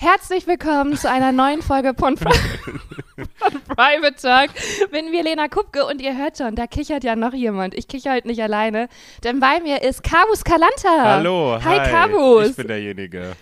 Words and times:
Herzlich 0.00 0.46
willkommen 0.46 0.96
zu 0.96 1.10
einer 1.10 1.32
neuen 1.32 1.60
Folge 1.60 1.92
von, 1.92 2.16
von 2.16 2.30
Private 3.66 4.14
Talk. 4.14 4.50
Bin 4.92 5.10
wir 5.10 5.24
Lena 5.24 5.48
Kupke 5.48 5.84
und 5.86 6.00
ihr 6.00 6.16
hört 6.16 6.38
schon, 6.38 6.54
da 6.54 6.68
kichert 6.68 7.02
ja 7.02 7.16
noch 7.16 7.34
jemand. 7.34 7.74
Ich 7.74 7.88
kicher 7.88 8.12
halt 8.12 8.24
nicht 8.24 8.40
alleine, 8.40 8.88
denn 9.24 9.40
bei 9.40 9.58
mir 9.58 9.82
ist 9.82 10.04
Kabus 10.04 10.44
Kalanta. 10.44 11.16
Hallo, 11.16 11.58
hi, 11.60 11.80
hi 11.80 11.90
Kabus. 11.90 12.50
Ich 12.50 12.56
bin 12.56 12.68
derjenige. 12.68 13.32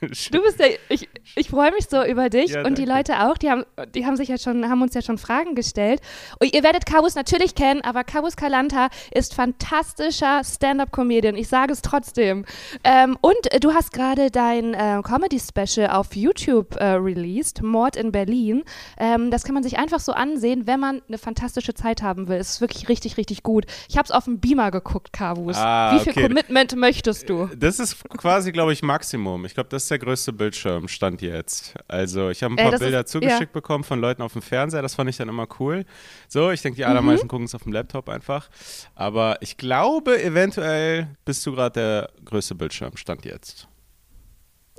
Du 0.00 0.42
bist 0.42 0.60
der, 0.60 0.78
ich, 0.88 1.08
ich 1.34 1.48
freue 1.48 1.72
mich 1.72 1.88
so 1.88 2.04
über 2.04 2.28
dich 2.28 2.52
ja, 2.52 2.64
und 2.64 2.78
die 2.78 2.84
Leute 2.84 3.26
auch, 3.26 3.36
die 3.36 3.50
haben, 3.50 3.64
die 3.94 4.06
haben 4.06 4.16
sich 4.16 4.28
ja 4.28 4.38
schon, 4.38 4.68
haben 4.68 4.80
uns 4.80 4.94
ja 4.94 5.02
schon 5.02 5.18
Fragen 5.18 5.54
gestellt. 5.56 6.00
Und 6.38 6.54
ihr 6.54 6.62
werdet 6.62 6.86
Kabus 6.86 7.16
natürlich 7.16 7.54
kennen, 7.56 7.80
aber 7.82 8.04
Kabus 8.04 8.36
Kalanta 8.36 8.88
ist 9.10 9.34
fantastischer 9.34 10.42
Stand-Up-Comedian. 10.44 11.34
Ich 11.34 11.48
sage 11.48 11.72
es 11.72 11.82
trotzdem. 11.82 12.44
Ähm, 12.84 13.18
und 13.20 13.36
du 13.60 13.74
hast 13.74 13.92
gerade 13.92 14.30
dein 14.30 14.74
äh, 14.74 15.00
Comedy-Special 15.02 15.90
auf 15.90 16.14
YouTube 16.14 16.76
äh, 16.76 16.84
released, 16.92 17.62
Mord 17.62 17.96
in 17.96 18.12
Berlin. 18.12 18.62
Ähm, 18.98 19.30
das 19.32 19.42
kann 19.42 19.54
man 19.54 19.64
sich 19.64 19.78
einfach 19.78 20.00
so 20.00 20.12
ansehen, 20.12 20.66
wenn 20.66 20.78
man 20.78 21.02
eine 21.08 21.18
fantastische 21.18 21.74
Zeit 21.74 22.02
haben 22.02 22.28
will. 22.28 22.36
Es 22.36 22.50
ist 22.50 22.60
wirklich 22.60 22.88
richtig, 22.88 23.16
richtig 23.16 23.42
gut. 23.42 23.66
Ich 23.88 23.96
habe 23.96 24.04
es 24.04 24.12
auf 24.12 24.24
dem 24.24 24.38
Beamer 24.38 24.70
geguckt, 24.70 25.12
Kabus. 25.12 25.56
Ah, 25.56 25.94
Wie 25.94 26.00
viel 26.00 26.12
okay. 26.12 26.28
Commitment 26.28 26.76
möchtest 26.76 27.28
du? 27.28 27.48
Das 27.56 27.80
ist 27.80 28.08
quasi, 28.10 28.52
glaube 28.52 28.72
ich, 28.72 28.82
Maximum. 28.82 29.47
Ich 29.48 29.54
glaube, 29.54 29.70
das 29.70 29.84
ist 29.84 29.90
der 29.90 29.98
größte 29.98 30.32
Bildschirm, 30.34 30.88
stand 30.88 31.22
jetzt. 31.22 31.74
Also 31.88 32.28
ich 32.28 32.42
habe 32.42 32.54
ein 32.54 32.58
äh, 32.58 32.62
paar 32.62 32.74
äh, 32.74 32.78
Bilder 32.78 33.00
ist, 33.00 33.10
zugeschickt 33.10 33.40
ja. 33.40 33.46
bekommen 33.52 33.82
von 33.82 33.98
Leuten 33.98 34.20
auf 34.20 34.34
dem 34.34 34.42
Fernseher, 34.42 34.82
das 34.82 34.94
fand 34.94 35.08
ich 35.08 35.16
dann 35.16 35.30
immer 35.30 35.46
cool. 35.58 35.86
So, 36.28 36.50
ich 36.50 36.60
denke, 36.60 36.76
die 36.76 36.84
allermeisten 36.84 37.26
mhm. 37.26 37.30
gucken 37.30 37.46
es 37.46 37.54
auf 37.54 37.62
dem 37.62 37.72
Laptop 37.72 38.10
einfach. 38.10 38.50
Aber 38.94 39.38
ich 39.40 39.56
glaube, 39.56 40.22
eventuell 40.22 41.08
bist 41.24 41.46
du 41.46 41.52
gerade 41.52 41.72
der 41.72 42.10
größte 42.26 42.54
Bildschirm, 42.54 42.96
stand 42.98 43.24
jetzt. 43.24 43.67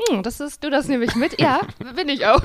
Hm, 0.07 0.23
das 0.23 0.39
ist, 0.39 0.63
du 0.63 0.69
das 0.69 0.87
nehme 0.87 1.05
ich 1.05 1.15
mit. 1.15 1.39
Ja, 1.39 1.61
bin 1.95 2.09
ich 2.09 2.25
auch. 2.25 2.41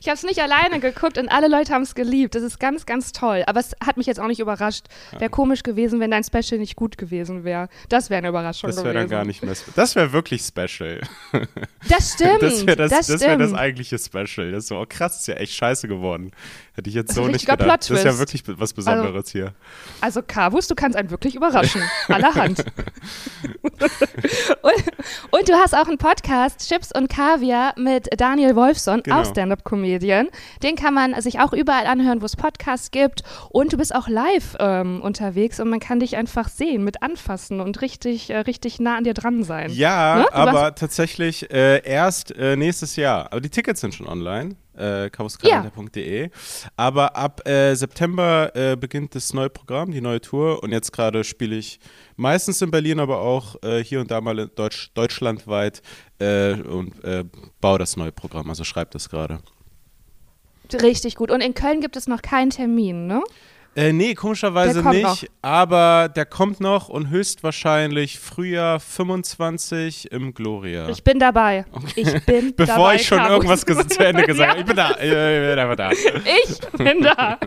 Ich 0.00 0.08
habe 0.08 0.16
es 0.16 0.24
nicht 0.24 0.40
alleine 0.40 0.80
geguckt 0.80 1.16
und 1.16 1.28
alle 1.28 1.46
Leute 1.46 1.72
haben 1.72 1.82
es 1.82 1.94
geliebt. 1.94 2.34
Das 2.34 2.42
ist 2.42 2.58
ganz, 2.58 2.86
ganz 2.86 3.12
toll. 3.12 3.44
Aber 3.46 3.60
es 3.60 3.76
hat 3.84 3.96
mich 3.96 4.06
jetzt 4.06 4.18
auch 4.18 4.26
nicht 4.26 4.40
überrascht. 4.40 4.86
Wäre 5.16 5.30
komisch 5.30 5.62
gewesen, 5.62 6.00
wenn 6.00 6.10
dein 6.10 6.24
Special 6.24 6.58
nicht 6.58 6.74
gut 6.74 6.98
gewesen 6.98 7.44
wäre. 7.44 7.68
Das 7.88 8.10
wäre 8.10 8.18
eine 8.18 8.28
Überraschung 8.28 8.68
das 8.68 8.78
wär 8.78 8.92
gewesen. 8.92 8.94
Das 8.94 8.94
wäre 8.94 9.08
dann 9.08 9.18
gar 9.18 9.24
nicht 9.24 9.42
mehr. 9.42 9.54
Das 9.76 9.94
wäre 9.94 10.12
wirklich 10.12 10.42
Special. 10.42 11.00
Das 11.88 12.12
stimmt. 12.14 12.42
Das 12.42 12.66
wäre 12.66 12.76
das, 12.76 12.90
das, 12.90 13.06
das, 13.06 13.20
wär 13.20 13.36
das 13.36 13.54
eigentliche 13.54 13.98
Special. 13.98 14.50
Das 14.50 14.64
ist 14.64 14.68
so, 14.68 14.80
oh 14.80 14.86
krass, 14.88 15.20
ist 15.20 15.28
ja 15.28 15.34
echt 15.34 15.54
scheiße 15.54 15.86
geworden. 15.86 16.32
Hätte 16.74 16.88
ich 16.88 16.96
jetzt 16.96 17.14
so 17.14 17.26
nicht 17.26 17.46
gedacht. 17.46 17.80
Das 17.80 17.90
ist 17.90 18.04
ja 18.04 18.18
wirklich 18.18 18.42
was 18.46 18.72
Besonderes 18.72 19.26
also, 19.26 19.30
hier. 19.30 19.54
Also, 20.00 20.22
Kabus, 20.26 20.68
du 20.68 20.74
kannst 20.74 20.96
einen 20.96 21.10
wirklich 21.10 21.34
überraschen. 21.34 21.82
Allerhand. 22.08 22.64
und, 24.62 24.84
und 25.30 25.48
du 25.48 25.54
hast 25.54 25.74
auch 25.74 25.86
einen 25.86 25.98
Podcast, 25.98 26.66
Chips 26.66 26.91
und 26.92 27.08
Kaviar 27.08 27.74
mit 27.76 28.08
Daniel 28.18 28.56
Wolfson, 28.56 29.02
genau. 29.02 29.20
auch 29.20 29.24
Stand-Up-Comedian. 29.24 30.28
Den 30.62 30.76
kann 30.76 30.94
man 30.94 31.20
sich 31.20 31.40
auch 31.40 31.52
überall 31.52 31.86
anhören, 31.86 32.20
wo 32.20 32.26
es 32.26 32.36
Podcasts 32.36 32.90
gibt. 32.90 33.22
Und 33.50 33.72
du 33.72 33.76
bist 33.76 33.94
auch 33.94 34.08
live 34.08 34.56
ähm, 34.58 35.00
unterwegs 35.02 35.60
und 35.60 35.68
man 35.68 35.80
kann 35.80 36.00
dich 36.00 36.16
einfach 36.16 36.48
sehen, 36.48 36.84
mit 36.84 37.02
anfassen 37.02 37.60
und 37.60 37.80
richtig, 37.80 38.30
äh, 38.30 38.38
richtig 38.38 38.80
nah 38.80 38.96
an 38.96 39.04
dir 39.04 39.14
dran 39.14 39.42
sein. 39.42 39.70
Ja, 39.72 40.18
ne? 40.18 40.32
aber 40.32 40.74
tatsächlich 40.74 41.50
äh, 41.50 41.82
erst 41.84 42.36
äh, 42.36 42.56
nächstes 42.56 42.96
Jahr. 42.96 43.32
Aber 43.32 43.40
die 43.40 43.50
Tickets 43.50 43.80
sind 43.80 43.94
schon 43.94 44.08
online 44.08 44.56
äh, 44.76 45.10
chaoskalender.de. 45.10 46.22
Ja. 46.22 46.28
Aber 46.76 47.16
ab 47.16 47.46
äh, 47.46 47.74
September 47.74 48.54
äh, 48.54 48.76
beginnt 48.76 49.14
das 49.14 49.32
neue 49.32 49.50
Programm, 49.50 49.92
die 49.92 50.00
neue 50.00 50.20
Tour. 50.20 50.62
Und 50.62 50.72
jetzt 50.72 50.92
gerade 50.92 51.24
spiele 51.24 51.56
ich 51.56 51.80
meistens 52.16 52.62
in 52.62 52.70
Berlin, 52.70 53.00
aber 53.00 53.20
auch 53.20 53.56
äh, 53.62 53.82
hier 53.82 54.00
und 54.00 54.10
da 54.10 54.20
mal 54.20 54.48
Deutsch, 54.48 54.92
deutschlandweit 54.94 55.82
äh, 56.18 56.54
und 56.54 57.02
äh, 57.04 57.24
baue 57.60 57.78
das 57.78 57.96
neue 57.96 58.12
Programm. 58.12 58.48
Also 58.48 58.64
schreibe 58.64 58.90
das 58.92 59.08
gerade. 59.08 59.40
Richtig 60.72 61.16
gut. 61.16 61.30
Und 61.30 61.42
in 61.42 61.54
Köln 61.54 61.80
gibt 61.80 61.96
es 61.96 62.06
noch 62.06 62.22
keinen 62.22 62.50
Termin, 62.50 63.06
ne? 63.06 63.22
Äh, 63.74 63.92
nee, 63.92 64.14
komischerweise 64.14 64.86
nicht, 64.90 65.02
noch. 65.02 65.22
aber 65.40 66.10
der 66.14 66.26
kommt 66.26 66.60
noch 66.60 66.90
und 66.90 67.08
höchstwahrscheinlich 67.08 68.18
Frühjahr 68.18 68.80
25 68.80 70.12
im 70.12 70.34
Gloria. 70.34 70.90
Ich 70.90 71.02
bin 71.02 71.18
dabei. 71.18 71.64
Okay. 71.72 71.92
Ich 71.96 72.26
bin 72.26 72.52
Bevor 72.56 72.76
dabei, 72.76 72.94
ich 72.96 73.06
schon 73.06 73.18
Caro. 73.18 73.34
irgendwas 73.34 73.62
zu 73.62 74.04
Ende 74.04 74.24
gesagt 74.24 74.50
habe. 74.50 74.60
Ich 74.60 74.66
bin 74.66 74.76
da. 74.76 74.90
Ich 74.90 75.10
bin 75.10 75.58
einfach 75.58 75.76
da. 75.76 75.90
Ich 75.90 76.60
bin 76.76 77.02
da. 77.02 77.38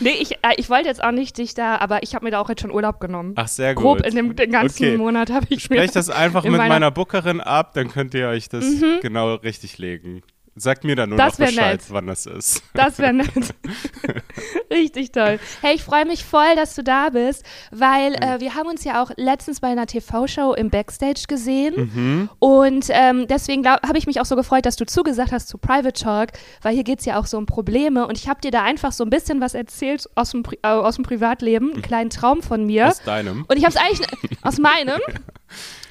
Nee, 0.00 0.16
ich, 0.20 0.32
äh, 0.32 0.54
ich 0.56 0.68
wollte 0.68 0.88
jetzt 0.88 1.02
auch 1.02 1.12
nicht 1.12 1.38
dich 1.38 1.54
da, 1.54 1.76
aber 1.76 2.02
ich 2.02 2.14
habe 2.14 2.24
mir 2.24 2.32
da 2.32 2.40
auch 2.40 2.48
jetzt 2.48 2.62
schon 2.62 2.72
Urlaub 2.72 2.98
genommen. 2.98 3.34
Ach, 3.36 3.48
sehr 3.48 3.74
gut. 3.74 3.84
Grob 3.84 4.06
in 4.06 4.16
dem 4.16 4.34
den 4.34 4.50
ganzen 4.50 4.84
okay. 4.84 4.96
Monat 4.96 5.30
habe 5.30 5.46
ich 5.48 5.62
Sprecht 5.62 5.94
das 5.94 6.10
einfach 6.10 6.42
mit 6.42 6.52
meiner 6.52 6.90
Bookerin 6.90 7.40
ab, 7.40 7.74
dann 7.74 7.88
könnt 7.88 8.14
ihr 8.14 8.28
euch 8.28 8.48
das 8.48 8.64
mhm. 8.64 8.98
genau 9.00 9.34
richtig 9.34 9.78
legen. 9.78 10.22
Sagt 10.58 10.84
mir 10.84 10.96
dann 10.96 11.10
nur 11.10 11.18
das 11.18 11.38
noch 11.38 11.46
Bescheid, 11.46 11.80
nett. 11.80 11.90
wann 11.90 12.06
das 12.06 12.26
ist. 12.26 12.62
Das 12.74 12.98
wäre 12.98 13.12
nett. 13.12 13.28
Richtig 14.70 15.12
toll. 15.12 15.38
Hey, 15.60 15.74
ich 15.74 15.82
freue 15.82 16.04
mich 16.04 16.24
voll, 16.24 16.56
dass 16.56 16.74
du 16.74 16.82
da 16.82 17.10
bist, 17.10 17.44
weil 17.70 18.14
äh, 18.14 18.40
wir 18.40 18.54
haben 18.54 18.68
uns 18.68 18.84
ja 18.84 19.02
auch 19.02 19.10
letztens 19.16 19.60
bei 19.60 19.68
einer 19.68 19.86
TV-Show 19.86 20.54
im 20.54 20.70
Backstage 20.70 21.24
gesehen 21.28 21.90
mhm. 21.94 22.30
und 22.38 22.86
ähm, 22.90 23.26
deswegen 23.28 23.66
habe 23.66 23.98
ich 23.98 24.06
mich 24.06 24.20
auch 24.20 24.24
so 24.24 24.36
gefreut, 24.36 24.66
dass 24.66 24.76
du 24.76 24.86
zugesagt 24.86 25.32
hast 25.32 25.48
zu 25.48 25.58
Private 25.58 25.92
Talk, 25.92 26.30
weil 26.62 26.74
hier 26.74 26.84
geht 26.84 27.00
es 27.00 27.04
ja 27.04 27.18
auch 27.18 27.26
so 27.26 27.38
um 27.38 27.46
Probleme 27.46 28.06
und 28.06 28.18
ich 28.18 28.28
habe 28.28 28.40
dir 28.40 28.50
da 28.50 28.62
einfach 28.62 28.92
so 28.92 29.04
ein 29.04 29.10
bisschen 29.10 29.40
was 29.40 29.54
erzählt 29.54 30.08
aus 30.14 30.30
dem, 30.30 30.42
äh, 30.62 30.68
aus 30.68 30.96
dem 30.96 31.04
Privatleben, 31.04 31.72
einen 31.72 31.82
kleinen 31.82 32.10
Traum 32.10 32.42
von 32.42 32.66
mir. 32.66 32.88
Aus 32.88 33.02
deinem. 33.02 33.44
Und 33.48 33.56
ich 33.56 33.64
habe 33.64 33.74
es 33.74 33.76
eigentlich, 33.76 34.06
aus 34.42 34.58
meinem. 34.58 35.00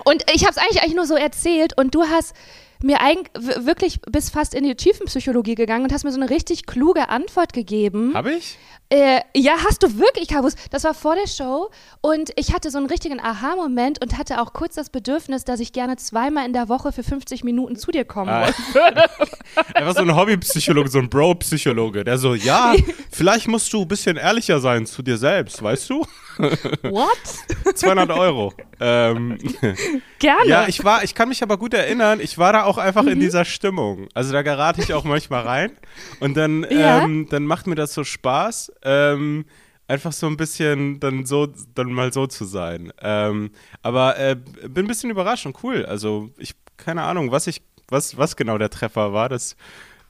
Und 0.04 0.24
ich 0.34 0.44
habe 0.44 0.52
es 0.52 0.58
eigentlich, 0.58 0.82
eigentlich 0.82 0.96
nur 0.96 1.08
so 1.08 1.16
erzählt 1.16 1.76
und 1.78 1.96
du 1.96 2.04
hast 2.04 2.36
mir 2.82 3.02
eigentlich 3.02 3.30
wirklich 3.66 4.02
bis 4.02 4.30
fast 4.30 4.54
in 4.54 4.64
die 4.64 4.76
Tiefenpsychologie 4.76 5.56
gegangen 5.56 5.84
und 5.84 5.94
hast 5.94 6.04
mir 6.04 6.12
so 6.12 6.20
eine 6.20 6.30
richtig 6.30 6.66
kluge 6.66 7.10
Antwort 7.10 7.54
gegeben. 7.54 8.14
Habe 8.14 8.34
ich? 8.34 8.58
Äh, 8.90 9.20
ja, 9.36 9.54
hast 9.68 9.84
du 9.84 10.00
wirklich, 10.00 10.30
Kabus. 10.30 10.56
Das 10.72 10.86
war 10.86 10.94
vor 10.94 11.16
der 11.16 11.28
Show 11.28 11.70
und 12.00 12.32
ich 12.38 12.54
hatte 12.54 12.72
so 12.72 12.78
einen 12.78 12.88
richtigen 12.88 13.20
Aha-Moment 13.20 14.02
und 14.02 14.18
hatte 14.18 14.42
auch 14.42 14.54
kurz 14.54 14.76
das 14.76 14.90
Bedürfnis, 14.90 15.44
dass 15.44 15.60
ich 15.60 15.74
gerne 15.74 15.98
zweimal 15.98 16.46
in 16.46 16.54
der 16.54 16.70
Woche 16.70 16.94
für 16.94 17.04
50 17.04 17.44
Minuten 17.44 17.76
zu 17.76 17.92
dir 17.92 18.06
kommen 18.06 18.30
ah. 18.30 18.50
würde. 18.72 19.04
Er 19.74 19.86
war 19.86 19.94
so 19.94 20.02
ein 20.02 20.16
Hobbypsychologe, 20.16 20.90
so 20.90 21.00
ein 21.00 21.10
Bro-Psychologe, 21.10 22.06
der 22.06 22.18
so, 22.18 22.34
ja, 22.34 22.76
vielleicht 23.12 23.50
musst 23.50 23.74
du 23.74 23.82
ein 23.82 23.88
bisschen 23.90 24.16
ehrlicher 24.16 24.62
sein 24.62 24.86
zu 24.86 25.02
dir 25.02 25.18
selbst, 25.18 25.62
weißt 25.62 25.90
du? 25.90 26.06
What? 26.84 27.76
200 27.76 28.10
Euro. 28.12 28.54
Ähm, 28.80 29.38
Gerne. 30.20 30.48
Ja, 30.48 30.68
ich 30.68 30.84
war, 30.84 31.04
ich 31.04 31.14
kann 31.16 31.30
mich 31.30 31.44
aber 31.44 31.58
gut 31.58 31.74
erinnern, 31.74 32.20
ich 32.20 32.38
war 32.38 32.54
da 32.54 32.64
auch 32.68 32.78
einfach 32.78 33.04
mhm. 33.04 33.10
in 33.10 33.20
dieser 33.20 33.46
Stimmung. 33.46 34.08
Also 34.14 34.32
da 34.34 34.42
gerate 34.42 34.82
ich 34.82 34.94
auch 34.94 35.04
manchmal 35.04 35.44
rein 35.44 35.72
und 36.20 36.38
dann, 36.38 36.64
ja. 36.70 37.04
ähm, 37.04 37.28
dann 37.30 37.46
macht 37.46 37.68
mir 37.68 37.76
das 37.76 37.94
so 37.94 38.04
Spaß. 38.04 38.72
Ähm, 38.84 39.46
einfach 39.88 40.12
so 40.12 40.28
ein 40.28 40.38
bisschen 40.38 41.00
dann 41.00 41.26
so, 41.26 41.48
dann 41.74 41.92
mal 41.92 42.12
so 42.14 42.28
zu 42.28 42.46
sein. 42.46 42.92
Ähm, 43.02 43.52
aber 43.82 44.20
äh, 44.20 44.36
bin 44.36 44.86
ein 44.86 44.88
bisschen 44.88 45.10
überrascht 45.10 45.46
und 45.46 45.64
cool. 45.64 45.86
Also 45.86 46.30
ich, 46.38 46.56
keine 46.76 47.04
Ahnung, 47.04 47.32
was 47.32 47.48
ich, 47.48 47.62
was, 47.88 48.18
was 48.18 48.36
genau 48.36 48.58
der 48.58 48.70
Treffer 48.70 49.14
war, 49.14 49.30
das 49.30 49.56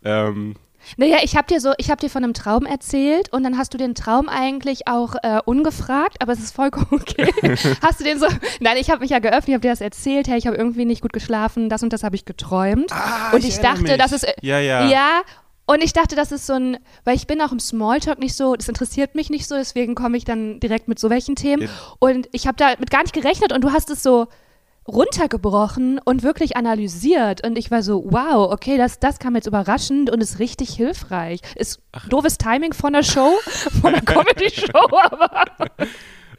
ähm, 0.03 0.55
naja, 0.95 1.17
ich 1.23 1.35
habe 1.35 1.47
dir 1.47 1.59
so, 1.59 1.73
ich 1.77 1.89
habe 1.89 1.99
dir 1.99 2.09
von 2.09 2.23
einem 2.23 2.33
Traum 2.33 2.65
erzählt 2.65 3.31
und 3.33 3.43
dann 3.43 3.57
hast 3.57 3.73
du 3.73 3.77
den 3.77 3.95
Traum 3.95 4.29
eigentlich 4.29 4.87
auch 4.87 5.15
äh, 5.21 5.39
ungefragt, 5.45 6.17
aber 6.21 6.33
es 6.33 6.39
ist 6.39 6.55
vollkommen 6.55 6.87
okay. 6.91 7.31
hast 7.81 7.99
du 7.99 8.03
den 8.03 8.19
so? 8.19 8.27
Nein, 8.59 8.77
ich 8.77 8.89
habe 8.89 9.01
mich 9.01 9.09
ja 9.09 9.19
geöffnet, 9.19 9.47
ich 9.47 9.53
habe 9.53 9.61
dir 9.61 9.71
das 9.71 9.81
erzählt, 9.81 10.27
hey, 10.27 10.37
ich 10.37 10.47
habe 10.47 10.57
irgendwie 10.57 10.85
nicht 10.85 11.01
gut 11.01 11.13
geschlafen, 11.13 11.69
das 11.69 11.83
und 11.83 11.91
das 11.91 12.03
habe 12.03 12.15
ich 12.15 12.25
geträumt. 12.25 12.91
Ah, 12.91 13.31
und 13.33 13.39
ich, 13.39 13.49
ich 13.49 13.59
dachte, 13.59 13.83
mich. 13.83 13.97
das 13.97 14.11
ist 14.11 14.25
ja, 14.41 14.59
ja. 14.59 14.87
Ja, 14.89 15.21
und 15.69 15.83
ich 15.83 15.91
dachte, 15.91 16.15
das 16.15 16.31
ist 16.31 16.47
so 16.47 16.53
ein, 16.53 16.77
weil 17.03 17.17
ich 17.17 17.27
bin 17.27 17.41
auch 17.41 17.51
im 17.51 17.59
Smalltalk 17.59 18.19
nicht 18.19 18.35
so, 18.35 18.55
das 18.55 18.69
interessiert 18.69 19.15
mich 19.15 19.29
nicht 19.29 19.47
so, 19.47 19.55
deswegen 19.55 19.95
komme 19.95 20.15
ich 20.15 20.23
dann 20.23 20.61
direkt 20.61 20.87
mit 20.87 20.97
so 20.97 21.09
welchen 21.09 21.35
Themen. 21.35 21.63
Ja. 21.63 21.69
Und 21.99 22.29
ich 22.31 22.47
habe 22.47 22.55
damit 22.55 22.89
gar 22.89 23.01
nicht 23.01 23.13
gerechnet 23.13 23.51
und 23.51 23.61
du 23.61 23.73
hast 23.73 23.89
es 23.89 24.01
so 24.01 24.27
runtergebrochen 24.87 25.99
und 26.03 26.23
wirklich 26.23 26.55
analysiert. 26.55 27.45
Und 27.45 27.57
ich 27.57 27.71
war 27.71 27.83
so, 27.83 28.03
wow, 28.07 28.51
okay, 28.51 28.77
das, 28.77 28.99
das 28.99 29.19
kam 29.19 29.35
jetzt 29.35 29.47
überraschend 29.47 30.09
und 30.09 30.21
ist 30.21 30.39
richtig 30.39 30.75
hilfreich. 30.75 31.41
Ist 31.55 31.81
Ach. 31.91 32.07
doofes 32.09 32.37
Timing 32.37 32.73
von 32.73 32.93
der 32.93 33.03
Show, 33.03 33.33
von 33.81 33.93
der 33.93 34.01
Comedy-Show, 34.01 34.97
aber. 35.11 35.45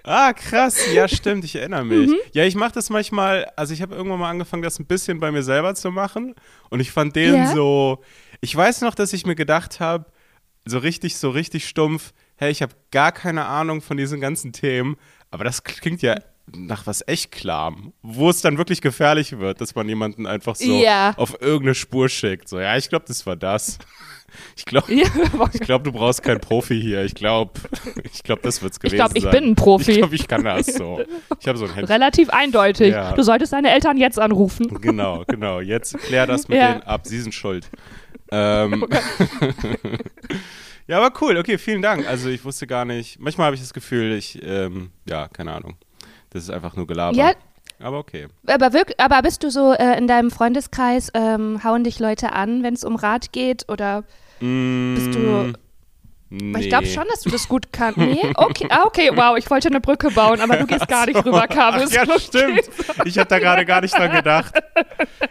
Ah, 0.02 0.32
krass. 0.32 0.92
Ja, 0.94 1.06
stimmt, 1.06 1.44
ich 1.44 1.56
erinnere 1.56 1.84
mich. 1.84 2.08
Mhm. 2.08 2.16
Ja, 2.32 2.44
ich 2.44 2.54
mache 2.54 2.72
das 2.72 2.88
manchmal, 2.88 3.46
also 3.56 3.74
ich 3.74 3.82
habe 3.82 3.94
irgendwann 3.94 4.20
mal 4.20 4.30
angefangen, 4.30 4.62
das 4.62 4.78
ein 4.78 4.86
bisschen 4.86 5.20
bei 5.20 5.30
mir 5.30 5.42
selber 5.42 5.74
zu 5.74 5.90
machen. 5.90 6.34
Und 6.70 6.80
ich 6.80 6.90
fand 6.90 7.14
den 7.14 7.34
yeah. 7.34 7.52
so, 7.54 8.02
ich 8.40 8.56
weiß 8.56 8.80
noch, 8.80 8.94
dass 8.94 9.12
ich 9.12 9.26
mir 9.26 9.34
gedacht 9.34 9.80
habe, 9.80 10.06
so 10.64 10.78
richtig, 10.78 11.16
so 11.16 11.30
richtig 11.30 11.68
stumpf, 11.68 12.12
hey, 12.36 12.50
ich 12.50 12.62
habe 12.62 12.74
gar 12.90 13.12
keine 13.12 13.46
Ahnung 13.46 13.82
von 13.82 13.96
diesen 13.96 14.20
ganzen 14.20 14.52
Themen, 14.52 14.96
aber 15.30 15.44
das 15.44 15.64
klingt 15.64 16.02
ja 16.02 16.16
nach 16.56 16.86
was 16.86 17.02
echt 17.06 17.32
klam, 17.32 17.92
wo 18.02 18.30
es 18.30 18.40
dann 18.40 18.58
wirklich 18.58 18.80
gefährlich 18.80 19.38
wird, 19.38 19.60
dass 19.60 19.74
man 19.74 19.88
jemanden 19.88 20.26
einfach 20.26 20.56
so 20.56 20.64
Ja. 20.82 21.14
auf 21.16 21.40
irgendeine 21.40 21.74
Spur 21.74 22.08
schickt. 22.08 22.48
So, 22.48 22.58
ja, 22.60 22.76
ich 22.76 22.88
glaube, 22.88 23.04
das 23.08 23.26
war 23.26 23.36
das. 23.36 23.78
Ich 24.56 24.66
glaube, 24.66 24.92
Ja. 24.92 25.06
ich 25.54 25.60
glaub, 25.60 25.84
du 25.84 25.90
brauchst 25.90 26.22
keinen 26.22 26.40
Profi 26.40 26.78
hier. 26.78 27.02
Ich 27.02 27.14
glaube, 27.14 27.52
ich 28.12 28.22
glaub, 28.22 28.42
das 28.42 28.60
wird's 28.62 28.76
Ich 28.76 28.80
gewesen 28.82 28.96
glaube, 28.96 29.12
ich 29.16 29.22
sein. 29.24 29.32
bin 29.32 29.44
ein 29.44 29.54
Profi. 29.54 29.92
Ich 29.92 29.96
glaube, 29.98 30.14
ich 30.16 30.28
kann 30.28 30.44
das 30.44 30.66
so. 30.66 31.00
Ich 31.40 31.48
habe 31.48 31.56
so 31.56 31.64
ein 31.64 31.72
Handy. 31.74 31.90
Relativ 31.90 32.28
eindeutig. 32.28 32.90
Ja. 32.92 33.12
Du 33.14 33.22
solltest 33.22 33.54
deine 33.54 33.70
Eltern 33.70 33.96
jetzt 33.96 34.18
anrufen. 34.18 34.66
Genau, 34.82 35.24
genau. 35.26 35.60
Jetzt 35.60 35.96
klär 35.96 36.26
das 36.26 36.46
mit 36.46 36.58
Ja. 36.58 36.72
denen 36.72 36.82
ab. 36.82 37.06
Sie 37.06 37.18
sind 37.22 37.32
schuld. 37.32 37.70
Ähm, 38.30 38.86
ja, 40.86 40.98
aber 41.02 41.12
cool. 41.22 41.38
Okay, 41.38 41.56
vielen 41.56 41.80
Dank. 41.80 42.06
Also 42.06 42.28
ich 42.28 42.44
wusste 42.44 42.66
gar 42.66 42.84
nicht. 42.84 43.18
Manchmal 43.18 43.46
habe 43.46 43.56
ich 43.56 43.62
das 43.62 43.72
Gefühl, 43.72 44.12
ich, 44.12 44.40
ähm, 44.42 44.90
ja, 45.08 45.28
keine 45.28 45.52
Ahnung. 45.52 45.76
Das 46.30 46.42
ist 46.42 46.50
einfach 46.50 46.76
nur 46.76 46.86
Gelaber. 46.86 47.16
Ja. 47.16 47.32
Aber 47.80 47.98
okay. 47.98 48.26
Aber, 48.46 48.72
wirk 48.72 48.94
aber 48.98 49.22
bist 49.22 49.44
du 49.44 49.50
so 49.50 49.72
äh, 49.72 49.96
in 49.96 50.08
deinem 50.08 50.30
Freundeskreis, 50.30 51.10
ähm, 51.14 51.62
hauen 51.62 51.84
dich 51.84 52.00
Leute 52.00 52.32
an, 52.32 52.62
wenn 52.62 52.74
es 52.74 52.82
um 52.82 52.96
Rat 52.96 53.32
geht? 53.32 53.68
Oder 53.68 54.02
bist 54.40 55.14
du. 55.14 55.52
Nee. 56.30 56.60
Ich 56.60 56.68
glaube 56.68 56.86
schon, 56.86 57.04
dass 57.08 57.20
du 57.22 57.30
das 57.30 57.48
gut 57.48 57.72
kannst. 57.72 57.96
Nee? 57.96 58.20
Okay, 58.34 58.66
ah, 58.68 58.82
okay, 58.84 59.10
wow, 59.14 59.38
ich 59.38 59.48
wollte 59.50 59.68
eine 59.68 59.80
Brücke 59.80 60.10
bauen, 60.10 60.40
aber 60.42 60.56
du 60.58 60.66
gehst 60.66 60.86
gar 60.86 61.06
nicht 61.06 61.24
rüber, 61.24 61.46
Kabus. 61.48 61.92
Ja, 61.92 62.04
stimmt. 62.18 62.60
Ich 63.06 63.16
habe 63.18 63.28
da 63.28 63.38
gerade 63.38 63.64
gar 63.64 63.80
nicht 63.80 63.96
dran 63.96 64.12
gedacht. 64.12 64.52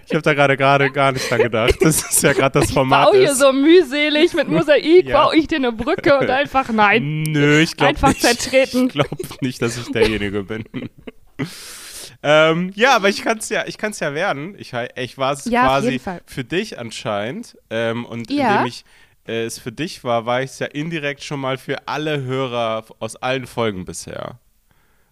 Ich 0.08 0.14
habe 0.14 0.22
da 0.24 0.34
gerade 0.34 0.58
gerade 0.58 0.90
gar 0.92 1.12
nicht 1.12 1.30
dran 1.30 1.42
gedacht. 1.44 1.76
Das 1.82 2.02
ist 2.10 2.24
ja 2.24 2.34
gerade 2.34 2.60
das 2.62 2.72
Format. 2.72 3.06
Bau 3.08 3.14
hier 3.14 3.30
ist. 3.32 3.40
so 3.40 3.54
mühselig 3.54 4.34
mit 4.34 4.48
Mosaik, 4.48 5.06
Ja. 5.08 5.22
baue 5.26 5.36
ich 5.36 5.48
dir 5.48 5.58
eine 5.58 5.72
Brücke 5.72 6.18
und 6.18 6.30
einfach 6.32 6.70
nein. 6.70 7.24
Nö, 7.28 7.60
ich 7.60 7.76
glaube 7.78 7.90
Einfach 7.90 8.10
nicht. 8.10 8.22
zertreten. 8.22 8.88
Ich 8.88 8.94
glaube 8.94 9.10
nicht, 9.42 9.62
dass 9.62 9.78
ich 9.78 9.92
derjenige 9.92 10.44
bin. 10.46 10.64
ähm, 12.24 12.72
ja, 12.76 12.96
aber 12.96 13.10
ich 13.10 13.22
kann 13.24 13.38
es 13.38 13.50
ja, 13.50 13.66
ich 13.68 13.78
kann's 13.78 14.00
ja 14.00 14.14
werden. 14.14 14.56
Ich, 14.58 14.74
ich 14.96 15.18
war 15.18 15.34
es 15.34 15.46
Ja, 15.46 15.66
quasi 15.66 16.02
für 16.26 16.44
dich 16.44 16.80
anscheinend. 16.80 17.58
Ähm, 17.70 18.06
und 18.06 18.32
Ja. 18.32 18.54
indem 18.54 18.68
ich 18.68 18.84
es 19.28 19.60
für 19.60 19.72
dich 19.72 20.04
war, 20.04 20.26
war 20.26 20.42
ich 20.42 20.52
es 20.52 20.60
ja 20.60 20.68
indirekt 20.68 21.24
schon 21.24 21.40
mal 21.40 21.58
für 21.58 21.88
alle 21.88 22.24
Hörer 22.24 22.86
aus 23.00 23.16
allen 23.16 23.48
Folgen 23.48 23.86
bisher. 23.86 24.40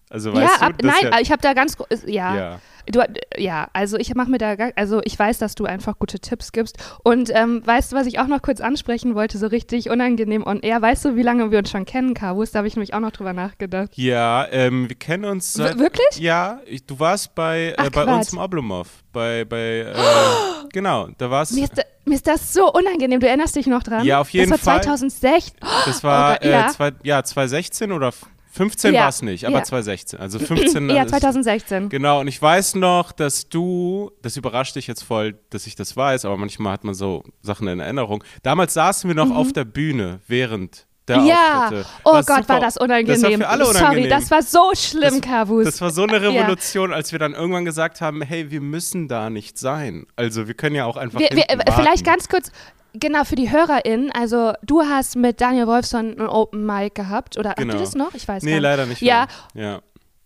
Also 0.08 0.32
weißt 0.32 0.52
ja, 0.52 0.58
du, 0.58 0.64
ab, 0.66 0.74
das 0.78 0.92
nein, 0.92 1.12
ja, 1.12 1.20
ich 1.20 1.32
habe 1.32 1.42
da 1.42 1.52
ganz, 1.52 1.76
ja, 2.06 2.36
ja. 2.36 2.60
Du, 2.88 3.02
ja, 3.36 3.68
also 3.72 3.96
ich 3.96 4.14
mache 4.14 4.30
mir 4.30 4.38
da, 4.38 4.54
also 4.76 5.00
ich 5.04 5.18
weiß, 5.18 5.38
dass 5.38 5.56
du 5.56 5.64
einfach 5.64 5.98
gute 5.98 6.20
Tipps 6.20 6.52
gibst. 6.52 6.78
Und 7.02 7.30
ähm, 7.34 7.66
weißt 7.66 7.90
du, 7.90 7.96
was 7.96 8.06
ich 8.06 8.20
auch 8.20 8.28
noch 8.28 8.42
kurz 8.42 8.60
ansprechen 8.60 9.16
wollte, 9.16 9.38
so 9.38 9.48
richtig 9.48 9.90
unangenehm 9.90 10.46
on 10.46 10.60
air? 10.60 10.80
Weißt 10.80 11.04
du, 11.04 11.16
wie 11.16 11.22
lange 11.22 11.50
wir 11.50 11.58
uns 11.58 11.70
schon 11.70 11.84
kennen, 11.84 12.14
Kabus? 12.14 12.52
Da 12.52 12.58
habe 12.58 12.68
ich 12.68 12.76
nämlich 12.76 12.94
auch 12.94 13.00
noch 13.00 13.10
drüber 13.10 13.32
nachgedacht. 13.32 13.90
Ja, 13.94 14.46
ähm, 14.52 14.88
wir 14.88 14.96
kennen 14.96 15.24
uns 15.24 15.54
seit, 15.54 15.78
wirklich? 15.78 16.20
Ja, 16.20 16.60
ich, 16.64 16.86
du 16.86 17.00
warst 17.00 17.34
bei, 17.34 17.74
Ach, 17.76 17.86
äh, 17.86 17.90
bei 17.90 18.04
uns 18.04 18.32
im 18.32 18.38
Oblomov. 18.38 18.88
Bei, 19.12 19.44
bei, 19.44 19.80
äh, 19.80 19.94
genau, 20.72 21.08
da 21.18 21.28
warst 21.28 21.54
Mir 21.54 21.64
ist, 21.64 21.76
da, 21.76 21.82
mir 22.04 22.14
ist 22.14 22.28
das 22.28 22.52
so 22.52 22.72
unangenehm. 22.72 23.18
Du 23.18 23.26
erinnerst 23.26 23.56
dich 23.56 23.66
noch 23.66 23.82
dran? 23.82 24.04
Ja, 24.04 24.20
auf 24.20 24.30
jeden 24.30 24.48
das 24.48 24.64
war 24.64 24.74
Fall. 24.74 24.84
2006. 24.84 25.54
Das 25.86 26.04
war 26.04 26.34
Oh 26.34 26.34
Gott, 26.34 26.44
ja. 26.44 26.68
äh, 26.68 26.70
zwei, 26.70 26.92
ja, 27.02 27.24
2016 27.24 27.90
oder 27.90 28.12
15 28.56 28.94
Ja, 28.94 29.02
war 29.02 29.08
es 29.10 29.22
nicht, 29.22 29.44
aber 29.44 29.58
ja. 29.58 29.62
2016. 29.62 30.18
Also 30.18 30.38
15. 30.38 30.90
Ja, 30.90 31.02
ist- 31.02 31.10
2016. 31.10 31.88
Genau, 31.88 32.20
und 32.20 32.28
ich 32.28 32.40
weiß 32.40 32.74
noch, 32.76 33.12
dass 33.12 33.48
du, 33.48 34.10
das 34.22 34.36
überrascht 34.36 34.76
dich 34.76 34.86
jetzt 34.86 35.02
voll, 35.02 35.38
dass 35.50 35.66
ich 35.66 35.74
das 35.76 35.96
weiß, 35.96 36.24
aber 36.24 36.36
manchmal 36.36 36.72
hat 36.72 36.84
man 36.84 36.94
so 36.94 37.22
Sachen 37.42 37.68
in 37.68 37.80
Erinnerung. 37.80 38.24
Damals 38.42 38.74
saßen 38.74 39.08
wir 39.08 39.14
noch 39.14 39.30
auf 39.34 39.52
der 39.52 39.64
Bühne 39.64 40.20
während 40.26 40.86
der 41.08 41.18
Mhm. 41.20 41.26
Ja, 41.26 41.62
Auftritte. 41.64 41.86
oh 42.04 42.12
Was 42.14 42.26
Gott, 42.26 42.36
super- 42.38 42.54
war 42.54 42.60
das 42.60 42.76
unangenehm. 42.78 43.06
Das 43.20 43.22
war 43.22 43.38
für 43.38 43.48
alle 43.48 43.66
unangenehm. 43.68 43.94
Sorry, 43.94 44.08
das 44.08 44.30
war 44.32 44.42
so 44.42 44.72
schlimm, 44.74 45.20
Kabus. 45.20 45.64
Das 45.64 45.80
war 45.80 45.90
so 45.90 46.02
eine 46.02 46.20
Revolution, 46.20 46.92
als 46.92 47.12
wir 47.12 47.20
dann 47.20 47.32
irgendwann 47.34 47.64
gesagt 47.64 48.00
haben, 48.00 48.22
hey, 48.22 48.50
wir 48.50 48.60
müssen 48.60 49.06
da 49.06 49.30
nicht 49.30 49.56
sein. 49.56 50.06
Also 50.16 50.48
wir 50.48 50.54
können 50.54 50.74
ja 50.74 50.84
auch 50.84 50.96
einfach 50.96 51.20
wir, 51.20 51.28
wir, 51.30 51.48
äh, 51.48 51.58
vielleicht 51.76 52.04
ganz 52.04 52.28
kurz, 52.28 52.50
genau, 52.98 53.24
für 53.24 53.36
die 53.36 53.50
HörerInnen, 53.50 54.10
also 54.12 54.52
du 54.62 54.82
hast 54.82 55.16
mit 55.16 55.40
Daniel 55.40 55.66
Wolfson 55.66 56.18
ein 56.18 56.26
Open 56.28 56.64
Mic 56.66 56.94
gehabt, 56.94 57.38
oder 57.38 57.50
habt 57.50 57.58
Genau. 57.60 57.74
ihr 57.74 57.80
das 57.80 57.94
noch? 57.94 58.14
Ich 58.14 58.26
weiß 58.26 58.42
Nee, 58.42 58.54
nicht. 58.54 58.62
leider 58.62 58.86
nicht 58.86 59.02
Ja, 59.02 59.26
mehr. 59.54 59.64
Ja. 59.64 59.80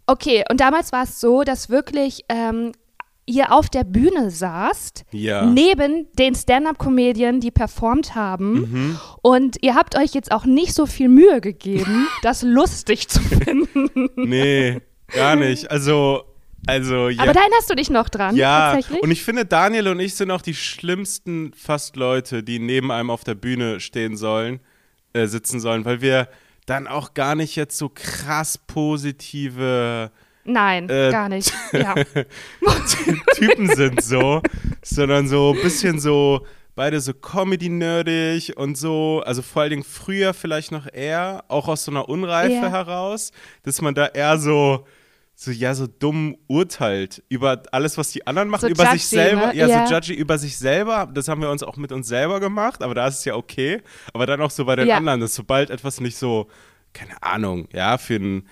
okay, 0.06 0.44
und 0.50 0.60
damals 0.60 0.92
war 0.92 1.04
es 1.04 1.20
so, 1.20 1.42
dass 1.42 1.68
wirklich 1.70 2.24
ähm, 2.28 2.72
ihr 3.26 3.52
auf 3.52 3.68
der 3.68 3.84
Bühne 3.84 4.30
saßt, 4.30 5.04
Ja. 5.12 5.44
neben 5.46 6.08
den 6.14 6.34
Stand-Up-Comedien, 6.34 7.38
die 7.40 7.50
performt 7.52 8.14
haben. 8.16 8.52
Mhm. 8.60 8.98
Und 9.22 9.56
ihr 9.62 9.74
habt 9.76 9.96
euch 9.96 10.14
jetzt 10.14 10.32
auch 10.32 10.44
nicht 10.46 10.74
so 10.74 10.86
viel 10.86 11.08
Mühe 11.08 11.40
gegeben, 11.40 12.08
das 12.22 12.42
lustig 12.42 13.08
zu 13.08 13.20
finden. 13.20 14.08
Nee, 14.16 14.80
gar 15.14 15.36
nicht. 15.36 15.70
Also, 15.70 16.22
also 16.66 17.08
ja. 17.08 17.22
Aber 17.22 17.32
da 17.32 17.40
erinnerst 17.40 17.70
du 17.70 17.74
dich 17.74 17.90
noch 17.90 18.08
dran, 18.08 18.36
Ja, 18.36 18.72
tatsächlich? 18.74 19.02
und 19.02 19.10
ich 19.10 19.22
finde, 19.24 19.44
Daniel 19.44 19.88
und 19.88 20.00
ich 20.00 20.14
sind 20.14 20.30
auch 20.30 20.42
die 20.42 20.54
schlimmsten 20.54 21.52
fast 21.54 21.96
Leute, 21.96 22.42
die 22.42 22.58
neben 22.58 22.90
einem 22.92 23.10
auf 23.10 23.24
der 23.24 23.34
Bühne 23.34 23.80
stehen 23.80 24.16
sollen, 24.16 24.60
äh, 25.12 25.26
sitzen 25.26 25.60
sollen, 25.60 25.84
weil 25.84 26.00
wir 26.00 26.28
dann 26.66 26.86
auch 26.86 27.14
gar 27.14 27.34
nicht 27.34 27.56
jetzt 27.56 27.76
so 27.78 27.90
krass 27.92 28.58
positive 28.58 30.10
Nein, 30.44 30.88
äh, 30.88 31.10
gar 31.10 31.28
nicht. 31.28 31.52
Ja. 31.72 31.94
Typen 33.34 33.68
sind 33.74 34.02
so, 34.02 34.42
sondern 34.82 35.28
so 35.28 35.54
ein 35.54 35.62
bisschen 35.62 36.00
so 36.00 36.46
beide 36.74 37.00
so 37.00 37.12
Comedy-nerdig 37.12 38.56
und 38.56 38.76
so, 38.78 39.22
also 39.26 39.42
vor 39.42 39.62
allen 39.62 39.70
Dingen 39.70 39.84
früher 39.84 40.32
vielleicht 40.32 40.72
noch 40.72 40.86
eher, 40.92 41.44
auch 41.48 41.68
aus 41.68 41.84
so 41.84 41.90
einer 41.90 42.08
Unreife 42.08 42.52
Ja. 42.54 42.70
heraus, 42.70 43.32
dass 43.64 43.82
man 43.82 43.94
da 43.94 44.06
eher 44.06 44.38
so, 44.38 44.86
so, 45.42 45.50
ja, 45.52 45.74
so 45.74 45.86
dumm 45.86 46.36
urteilt 46.48 47.22
über 47.30 47.62
alles, 47.72 47.96
was 47.96 48.10
die 48.12 48.26
anderen 48.26 48.50
machen, 48.50 48.60
So 48.60 48.68
über 48.68 48.84
sich 48.92 49.04
judgy, 49.04 49.16
selber, 49.16 49.46
ne? 49.46 49.56
ja, 49.56 49.66
Ja. 49.68 49.86
so 49.86 49.94
judgy 49.94 50.12
über 50.12 50.36
sich 50.36 50.58
selber, 50.58 51.08
das 51.14 51.28
haben 51.28 51.40
wir 51.40 51.48
uns 51.50 51.62
auch 51.62 51.78
mit 51.78 51.92
uns 51.92 52.08
selber 52.08 52.40
gemacht, 52.40 52.82
aber 52.82 52.94
da 52.94 53.06
ist 53.08 53.20
es 53.20 53.24
ja 53.24 53.34
okay, 53.36 53.80
aber 54.12 54.26
dann 54.26 54.42
auch 54.42 54.50
so 54.50 54.66
bei 54.66 54.76
den 54.76 54.86
Ja. 54.86 54.98
anderen, 54.98 55.20
dass 55.20 55.34
sobald 55.34 55.70
etwas 55.70 55.98
nicht 56.02 56.18
so, 56.18 56.48
keine 56.92 57.22
Ahnung, 57.22 57.68
ja, 57.72 57.96
für 57.96 58.16
ein 58.16 58.48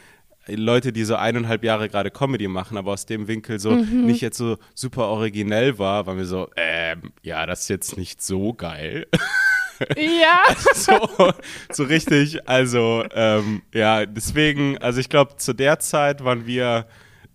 Leute, 0.47 0.95
die 0.95 1.05
so 1.05 1.15
eineinhalb 1.17 1.63
Jahre 1.63 1.91
gerade 1.91 2.11
Comedy 2.11 2.49
machen, 2.49 2.79
aber 2.79 2.93
aus 2.93 3.05
dem 3.05 3.29
Winkel 3.29 3.59
so 3.59 3.73
Mhm. 3.73 4.07
nicht 4.07 4.23
jetzt 4.23 4.39
so 4.39 4.57
super 4.75 5.09
originell 5.09 5.79
war, 5.79 6.07
waren 6.07 6.17
wir 6.17 6.25
so, 6.25 6.49
ähm, 6.57 7.13
ja, 7.23 7.45
das 7.45 7.61
ist 7.65 7.69
jetzt 7.69 7.99
nicht 7.99 8.23
so 8.23 8.55
geil. 8.55 9.07
ja. 9.97 10.41
so, 10.75 11.33
so 11.71 11.85
richtig, 11.85 12.49
also, 12.49 13.05
ähm, 13.15 13.63
ja, 13.73 14.07
deswegen, 14.07 14.79
also 14.79 15.01
ich 15.01 15.09
glaube, 15.09 15.37
zu 15.37 15.53
der 15.53 15.79
Zeit 15.79 16.25
waren 16.25 16.47
wir, 16.47 16.87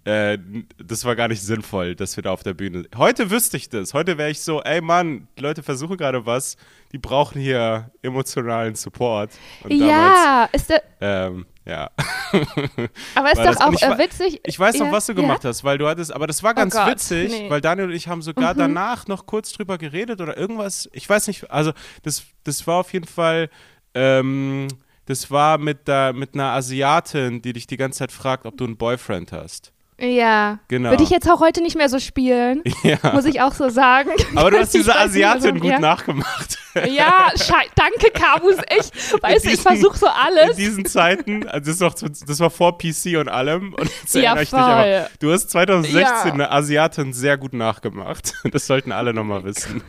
äh, 0.06 0.38
das 0.78 1.06
war 1.06 1.16
gar 1.16 1.28
nicht 1.28 1.42
sinnvoll, 1.42 1.96
dass 1.96 2.16
wir 2.18 2.24
da 2.24 2.32
auf 2.32 2.44
der 2.44 2.54
Bühne. 2.54 2.86
Heute 2.98 3.30
wüsste 3.30 3.58
ich 3.58 3.70
das. 3.70 3.94
Heute 3.94 4.18
wäre 4.18 4.30
ich 4.30 4.42
so, 4.42 4.62
ey 4.62 4.82
Mann, 4.82 5.28
die 5.38 5.42
Leute 5.42 5.64
versuchen 5.64 5.96
gerade 5.98 6.26
was, 6.26 6.58
die 6.92 6.98
brauchen 6.98 7.42
hier 7.42 7.90
emotionalen 8.02 8.76
Support. 8.76 9.32
Und 9.64 9.72
damals, 9.72 9.90
Ja, 9.90 10.50
ist 10.52 10.70
da, 10.70 10.78
ähm, 11.06 11.46
ja. 11.66 11.92
aber 13.16 13.32
ist 13.34 13.40
doch 13.40 13.60
auch 13.60 13.74
ich 13.74 13.82
äh, 13.82 13.98
witzig. 13.98 14.40
Ich 14.46 14.58
weiß 14.58 14.78
noch, 14.78 14.86
ja, 14.86 14.92
was 14.94 15.06
du 15.06 15.12
ja. 15.12 15.20
Oh 15.20 15.22
gemacht 15.22 15.44
hast, 15.44 15.66
weil 15.66 15.78
du 15.78 15.86
hattest, 15.86 16.14
aber 16.14 16.28
das 16.28 16.44
war 16.44 16.54
ganz 16.54 16.74
Gott, 16.74 16.88
witzig, 16.88 17.30
nee. 17.30 17.44
Mhm. 17.44 17.50
weil 17.50 17.60
Daniel 17.60 17.88
und 17.90 17.94
ich 17.94 18.08
haben 18.08 18.22
sogar 18.22 18.56
danach 18.56 19.08
noch 19.08 19.26
kurz 19.26 19.52
drüber 19.52 19.78
geredet 19.78 20.22
oder 20.22 20.38
irgendwas, 20.38 20.90
ich 20.94 21.10
weiß 21.10 21.28
nicht, 21.28 21.52
also 21.52 21.74
das, 22.04 22.24
das 22.46 22.66
war 22.68 22.80
auf 22.80 22.94
jeden 22.94 23.08
Fall, 23.08 23.50
ähm, 23.94 24.70
das 25.06 25.30
war 25.30 25.58
mit, 25.58 25.90
der, 25.90 26.14
mit 26.14 26.36
einer 26.36 26.54
Asiatin, 26.54 27.42
die 27.42 27.52
dich 27.52 27.68
die 27.68 27.78
ganze 27.78 28.00
Zeit 28.00 28.14
fragt, 28.14 28.46
ob 28.46 28.56
du 28.56 28.64
einen 28.64 28.78
Boyfriend 28.78 29.34
hast. 29.34 29.74
Ja. 30.00 30.60
Genau. 30.68 30.90
Würde 30.90 31.04
ich 31.04 31.10
jetzt 31.10 31.30
auch 31.30 31.40
heute 31.40 31.62
nicht 31.62 31.76
mehr 31.78 31.90
so 31.90 32.00
spielen, 32.00 32.64
Ja. 32.84 32.98
muss 33.14 33.26
ich 33.26 33.42
auch 33.42 33.54
so 33.54 33.70
sagen. 33.70 34.10
Aber 34.36 34.52
du 34.52 34.60
hast 34.60 34.74
diese 34.74 34.90
weiß 34.90 34.98
Asiatin 34.98 35.42
so, 35.56 35.62
gut 35.62 35.64
ja. 35.72 35.80
nachgemacht. 35.80 36.58
Ja, 36.90 37.30
danke, 37.76 38.10
Kabus. 38.12 38.56
Ich, 38.76 39.22
weißt 39.22 39.46
du, 39.46 39.50
ich 39.50 39.58
diesen- 39.58 39.62
versuche 39.62 39.96
so 39.96 40.08
In 40.08 40.12
alles. 40.12 40.56
diesen 40.58 40.86
Zeiten, 40.86 41.48
also 41.48 41.72
das, 41.88 41.96
zu- 41.96 42.26
das 42.26 42.40
war 42.40 42.50
vor 42.50 42.80
PC 42.80 43.18
und 43.20 43.30
allem. 43.30 43.76
Und 43.76 43.92
jetzt 44.02 44.16
Ja, 44.16 44.34
ich 44.42 44.50
dich 44.50 44.54
aber. 44.58 44.82
voll. 44.82 45.08
Du 45.20 45.32
hast 45.32 45.52
2016 45.52 46.02
Ja. 46.02 46.34
eine 46.34 46.52
Asiatin 46.52 47.14
sehr 47.14 47.38
gut 47.38 47.54
nachgemacht. 47.54 48.34
Das 48.52 48.66
sollten 48.66 48.92
alle 48.92 49.14
nochmal 49.14 49.44
wissen. 49.44 49.84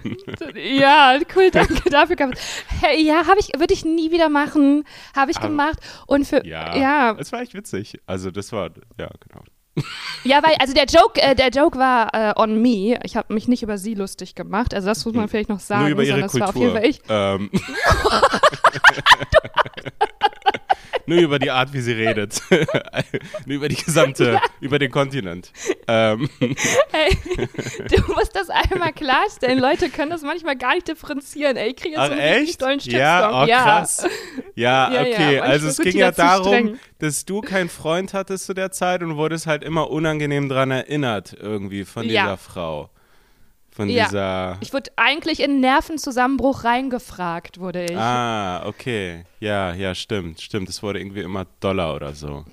Ja, 0.54 1.18
cool, 1.34 1.50
danke 1.50 1.88
dafür. 1.90 2.16
Kabus. 2.16 2.38
Hey, 2.82 3.02
ja, 3.02 3.26
habe 3.26 3.40
ich, 3.40 3.52
würde 3.58 3.73
ich 3.73 3.84
nie 3.87 4.11
wieder 4.11 4.28
machen. 4.28 4.84
Habe 5.16 5.30
ich 5.30 5.38
Aber- 5.38 5.49
gemacht. 5.49 5.78
Und 6.06 6.26
für, 6.26 6.44
Ja, 6.46 6.76
ja, 6.76 7.16
Es 7.18 7.32
war 7.32 7.40
echt 7.40 7.54
witzig. 7.54 7.99
Also 8.04 8.30
das 8.30 8.52
war, 8.52 8.68
ja, 8.99 9.08
genau. 9.26 9.42
Ja, 10.23 10.43
weil, 10.43 10.54
also 10.61 10.73
der 10.73 10.87
Joke, 10.87 11.21
äh, 11.21 11.35
der 11.35 11.49
Joke 11.49 11.78
war 11.78 12.14
äh, 12.14 12.33
on 12.37 12.62
me. 12.62 12.99
Ich 13.02 13.16
habe 13.16 13.35
mich 13.35 13.49
nicht 13.49 13.62
über 13.62 13.76
sie 13.76 13.95
lustig 13.95 14.35
gemacht. 14.35 14.75
Also 14.75 14.88
das 14.88 15.04
muss 15.04 15.14
man 15.14 15.28
vielleicht 15.28 15.49
noch 15.49 15.61
sagen. 15.61 15.83
Nur 15.83 15.90
über 15.90 16.04
ihre 16.04 16.28
sondern 16.28 16.28
es 16.28 16.40
war 16.40 16.49
auf 16.49 16.57
jeden 16.57 16.73
Kultur. 16.73 16.81
Fall 16.81 16.90
ich. 16.90 17.00
Ähm, 17.09 17.50
Nur 21.06 21.18
über 21.18 21.38
die 21.38 21.50
Art, 21.50 21.73
wie 21.73 21.80
sie 21.80 21.92
redet. 21.92 22.40
Nur 23.46 23.56
über 23.56 23.68
die 23.68 23.76
gesamte, 23.76 24.32
ja. 24.34 24.42
über 24.61 24.78
den 24.78 24.90
Kontinent. 24.90 25.52
Ähm. 25.87 26.28
Hey, 26.90 27.16
du 27.88 28.12
musst 28.12 28.34
das 28.34 28.49
einmal 28.50 28.92
klarstellen. 28.92 29.58
Leute 29.58 29.90
können 29.90 30.11
das 30.11 30.23
manchmal 30.23 30.56
gar 30.56 30.75
nicht 30.75 30.88
differenzieren. 30.88 31.56
Ey, 31.56 31.70
ich 31.70 31.76
kriege 31.76 31.96
jetzt 31.96 32.06
so 32.06 32.12
einen 32.12 32.20
echt? 32.20 32.61
tollen 32.61 32.78
Ja, 32.80 33.42
oh, 33.42 33.46
krass. 33.46 34.06
Ja, 34.54 34.92
ja 34.92 35.00
okay. 35.00 35.40
also 35.40 35.68
es 35.68 35.78
ging 35.78 35.96
ja 35.96 36.11
darum, 36.11 36.78
dass 36.99 37.25
du 37.25 37.40
keinen 37.40 37.68
Freund 37.68 38.14
hattest 38.14 38.46
zu 38.46 38.54
der 38.54 38.70
Zeit 38.70 39.02
und 39.02 39.16
wurdest 39.16 39.46
halt 39.46 39.64
immer 39.64 39.90
unangenehm 39.90 40.49
daran 40.49 40.70
erinnert 40.70 41.37
irgendwie 41.38 41.84
von 41.84 42.06
dieser 42.08 42.37
Frau. 42.37 42.90
Von 43.75 43.88
ja. 43.88 44.04
dieser. 44.04 44.57
Ich 44.61 44.73
wurde 44.73 44.93
eigentlich 44.95 45.40
in 45.40 45.59
Nervenzusammenbruch 45.59 46.62
reingefragt, 46.62 47.59
wurde 47.59 47.87
ich. 47.87 47.97
Ah, 47.97 48.64
okay. 48.66 49.25
Ja, 49.40 49.75
ja, 49.75 49.97
stimmt, 49.97 50.40
stimmt. 50.40 50.69
Es 50.69 50.81
wurde 50.81 51.00
irgendwie 51.00 51.23
immer 51.23 51.45
Dollar 51.59 51.97
oder 51.97 52.14
so. 52.14 52.45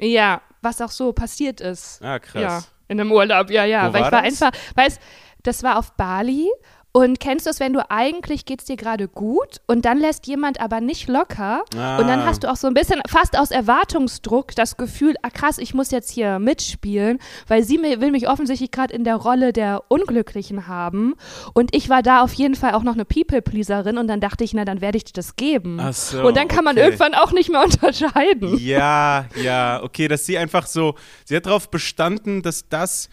Ja, 0.00 0.40
was 0.62 0.80
auch 0.80 0.90
so 0.90 1.12
passiert 1.12 1.60
ist. 1.60 2.02
Ah, 2.02 2.18
krass. 2.18 2.42
Ja, 2.42 2.64
in 2.88 2.98
einem 2.98 3.12
Urlaub, 3.12 3.50
ja, 3.50 3.66
ja. 3.66 3.90
Wo 3.90 3.92
weil 3.92 4.00
war 4.00 4.08
ich 4.08 4.12
war 4.12 4.22
das? 4.22 4.42
einfach, 4.42 4.60
weißt 4.74 5.00
das 5.42 5.62
war 5.62 5.78
auf 5.78 5.92
Bali 5.92 6.48
und 6.94 7.20
kennst 7.20 7.46
du 7.46 7.50
es, 7.50 7.58
wenn 7.58 7.72
du 7.72 7.90
eigentlich 7.90 8.44
geht's 8.44 8.64
dir 8.66 8.76
gerade 8.76 9.08
gut 9.08 9.60
und 9.66 9.84
dann 9.86 9.98
lässt 9.98 10.26
jemand 10.26 10.60
aber 10.60 10.80
nicht 10.80 11.08
locker 11.08 11.64
Ah. 11.74 11.98
und 11.98 12.06
dann 12.06 12.24
hast 12.24 12.44
du 12.44 12.50
auch 12.50 12.56
so 12.56 12.66
ein 12.66 12.74
bisschen 12.74 13.00
fast 13.08 13.38
aus 13.38 13.50
Erwartungsdruck 13.50 14.54
das 14.54 14.76
Gefühl, 14.76 15.14
ah 15.22 15.30
krass, 15.30 15.58
ich 15.58 15.74
muss 15.74 15.90
jetzt 15.90 16.10
hier 16.10 16.38
mitspielen, 16.38 17.18
weil 17.48 17.62
sie 17.62 17.80
will 17.82 18.10
mich 18.10 18.28
offensichtlich 18.28 18.70
gerade 18.70 18.94
in 18.94 19.04
der 19.04 19.16
Rolle 19.16 19.52
der 19.52 19.84
Unglücklichen 19.88 20.66
haben 20.66 21.14
und 21.54 21.74
ich 21.74 21.88
war 21.88 22.02
da 22.02 22.22
auf 22.22 22.32
jeden 22.34 22.54
Fall 22.54 22.74
auch 22.74 22.82
noch 22.82 22.94
eine 22.94 23.04
People-Pleaserin 23.04 23.96
und 23.98 24.06
dann 24.08 24.20
dachte 24.20 24.44
ich, 24.44 24.52
na 24.54 24.64
dann 24.64 24.80
werde 24.80 24.98
ich 24.98 25.04
dir 25.04 25.12
das 25.14 25.36
geben. 25.36 25.78
Ach 25.80 25.92
so, 25.92 26.22
und 26.26 26.36
dann 26.36 26.48
kann 26.48 26.64
man 26.64 26.76
okay. 26.76 26.84
irgendwann 26.84 27.14
auch 27.14 27.32
nicht 27.32 27.50
mehr 27.50 27.62
unterscheiden. 27.64 28.58
Ja, 28.58 29.26
ja, 29.42 29.82
okay, 29.82 30.08
dass 30.08 30.26
sie 30.26 30.36
einfach 30.36 30.66
so, 30.66 30.94
sie 31.24 31.36
hat 31.36 31.46
darauf 31.46 31.70
bestanden, 31.70 32.42
dass 32.42 32.68
das, 32.68 33.08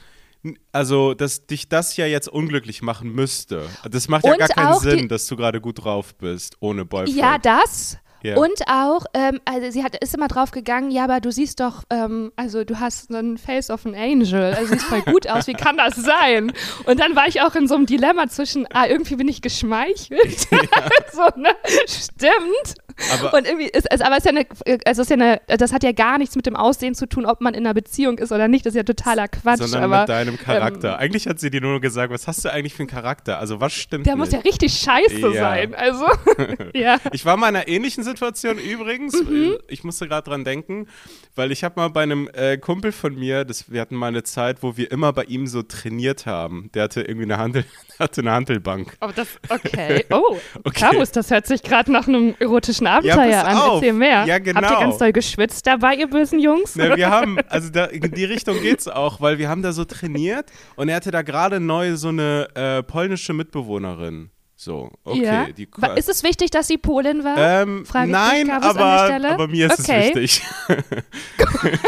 also, 0.71 1.13
dass 1.13 1.45
dich 1.47 1.67
das 1.67 1.97
ja 1.97 2.05
jetzt 2.05 2.29
unglücklich 2.29 2.81
machen 2.81 3.11
müsste. 3.11 3.67
Das 3.89 4.07
macht 4.07 4.25
ja 4.25 4.31
Und 4.31 4.39
gar 4.39 4.47
keinen 4.47 4.79
Sinn, 4.79 5.09
dass 5.09 5.27
du 5.27 5.35
gerade 5.35 5.59
gut 5.59 5.83
drauf 5.83 6.15
bist, 6.15 6.55
ohne 6.59 6.85
Boyfriend. 6.85 7.17
Ja, 7.17 7.37
das. 7.37 7.97
Ja. 8.21 8.35
Und 8.35 8.61
auch, 8.67 9.05
ähm, 9.13 9.39
also 9.45 9.71
sie 9.71 9.83
hat, 9.83 9.95
ist 9.95 10.13
immer 10.13 10.27
drauf 10.27 10.51
gegangen, 10.51 10.91
ja, 10.91 11.05
aber 11.05 11.21
du 11.21 11.31
siehst 11.31 11.61
doch, 11.61 11.83
ähm, 11.89 12.31
also 12.35 12.65
du 12.65 12.79
hast 12.79 13.09
so 13.09 13.17
ein 13.17 13.37
Face 13.37 13.69
of 13.69 13.85
an 13.85 13.95
Angel, 13.95 14.53
also 14.53 14.73
siehst 14.73 14.85
voll 14.85 15.01
gut 15.03 15.27
aus, 15.29 15.47
wie 15.47 15.53
kann 15.53 15.77
das 15.77 15.95
sein? 15.95 16.51
Und 16.85 16.99
dann 16.99 17.15
war 17.15 17.27
ich 17.27 17.41
auch 17.41 17.55
in 17.55 17.67
so 17.67 17.75
einem 17.75 17.85
Dilemma 17.85 18.27
zwischen, 18.27 18.67
ah, 18.73 18.87
irgendwie 18.87 19.15
bin 19.15 19.29
ich 19.29 19.41
geschmeichelt, 19.41 20.39
so, 21.13 21.29
ne? 21.37 21.55
Stimmt. 21.87 22.75
Aber- 23.13 23.33
und 23.37 23.45
irgendwie 23.47 23.67
ist, 23.67 23.91
ist 23.91 24.01
aber 24.03 24.17
es 24.17 24.25
ist 24.25 24.31
ja 24.31 24.31
eine, 24.31 24.45
also 24.85 25.01
es 25.01 25.09
ist 25.09 25.09
ja 25.09 25.15
eine, 25.15 25.41
das 25.47 25.71
hat 25.73 25.83
ja 25.83 25.91
gar 25.91 26.17
nichts 26.17 26.35
mit 26.35 26.45
dem 26.45 26.55
Aussehen 26.55 26.95
zu 26.95 27.07
tun, 27.07 27.25
ob 27.25 27.41
man 27.41 27.53
in 27.53 27.65
einer 27.65 27.73
Beziehung 27.73 28.17
ist 28.17 28.31
oder 28.31 28.47
nicht, 28.47 28.65
das 28.65 28.71
ist 28.73 28.77
ja 28.77 28.83
totaler 28.83 29.27
Quatsch. 29.27 29.59
sondern 29.59 29.83
aber, 29.83 29.99
mit 30.01 30.09
deinem 30.09 30.37
Charakter. 30.37 30.93
ähm, 30.93 30.99
Eigentlich 30.99 31.27
hat 31.27 31.39
sie 31.39 31.49
dir 31.49 31.61
nur 31.61 31.79
gesagt, 31.81 32.11
was 32.13 32.27
hast 32.27 32.43
du 32.45 32.51
eigentlich 32.51 32.73
für 32.73 32.79
einen 32.83 32.89
Charakter? 32.89 33.39
Also 33.39 33.59
was 33.61 33.73
stimmt 33.73 34.05
der 34.05 34.15
nicht? 34.15 34.19
muss 34.25 34.31
ja 34.31 34.39
richtig 34.39 34.73
scheiße 34.73 35.19
Ja. 35.33 35.33
sein, 35.33 35.75
also, 35.75 36.05
ja. 36.73 36.97
Ich 37.11 37.25
war 37.25 37.37
mal 37.37 37.49
in 37.49 37.55
einer 37.55 37.67
ähnlichen 37.67 38.03
Situation 38.03 38.57
übrigens. 38.57 39.13
Mhm. 39.23 39.57
Ich 39.67 39.83
musste 39.83 40.07
gerade 40.07 40.29
dran 40.29 40.43
denken, 40.43 40.87
weil 41.35 41.51
ich 41.51 41.63
habe 41.63 41.79
mal 41.79 41.89
bei 41.89 42.03
einem 42.03 42.29
äh, 42.33 42.57
Kumpel 42.57 42.91
von 42.91 43.15
mir, 43.15 43.45
das, 43.45 43.71
wir 43.71 43.81
hatten 43.81 43.95
mal 43.95 44.07
eine 44.07 44.23
Zeit, 44.23 44.61
wo 44.63 44.77
wir 44.77 44.91
immer 44.91 45.13
bei 45.13 45.23
ihm 45.23 45.47
so 45.47 45.61
trainiert 45.63 46.25
haben. 46.25 46.69
Der 46.73 46.83
hatte 46.83 47.01
irgendwie 47.01 47.25
eine 47.25 47.37
Handel, 47.37 47.65
hatte 47.99 48.21
eine 48.21 48.31
Handelbank. 48.31 48.97
Oh, 49.01 49.09
das, 49.15 49.27
okay. 49.49 50.05
Oh, 50.11 50.37
Okay. 50.63 50.79
Carus, 50.79 51.11
das 51.11 51.31
hört 51.31 51.47
sich 51.47 51.63
gerade 51.63 51.91
nach 51.91 52.07
einem 52.07 52.35
erotischen 52.39 52.87
Abenteuer 52.89 53.43
pass 53.43 53.45
an. 53.45 53.57
auf. 53.57 53.73
Erzähl 53.75 53.93
mehr. 53.93 54.25
Ja, 54.25 54.35
Habt 54.35 54.47
ihr 54.47 54.53
genau. 54.53 54.79
ganz 54.79 54.97
doll 54.97 55.11
geschwitzt 55.11 55.65
dabei, 55.67 55.95
ihr 55.95 56.07
bösen 56.07 56.39
Jungs? 56.39 56.75
Ne, 56.75 56.95
wir 56.95 57.09
haben, 57.09 57.37
also 57.49 57.69
da, 57.69 57.85
in 57.85 58.11
die 58.11 58.25
Richtung 58.25 58.59
geht's 58.61 58.87
auch, 58.87 59.21
weil 59.21 59.37
wir 59.37 59.49
haben 59.49 59.61
da 59.61 59.71
so 59.71 59.85
trainiert 59.85 60.47
und 60.75 60.89
er 60.89 60.95
hatte 60.95 61.11
da 61.11 61.21
gerade 61.21 61.59
neu 61.59 61.95
so 61.95 62.09
eine 62.09 62.47
äh, 62.55 62.83
polnische 62.83 63.33
Mitbewohnerin. 63.33 64.31
So, 64.61 64.91
okay. 65.05 65.23
ja. 65.23 65.47
Die, 65.49 65.69
Ist 65.95 66.09
es 66.09 66.21
wichtig, 66.21 66.51
dass 66.51 66.67
sie 66.67 66.77
Polin 66.77 67.23
war? 67.23 67.37
ähm, 67.61 67.85
nein, 68.07 68.49
aber, 68.49 69.09
aber 69.29 69.47
mir 69.47 69.67
ist 69.67 69.79
Okay. 69.79 70.09
es 70.09 70.15
wichtig. 70.15 70.41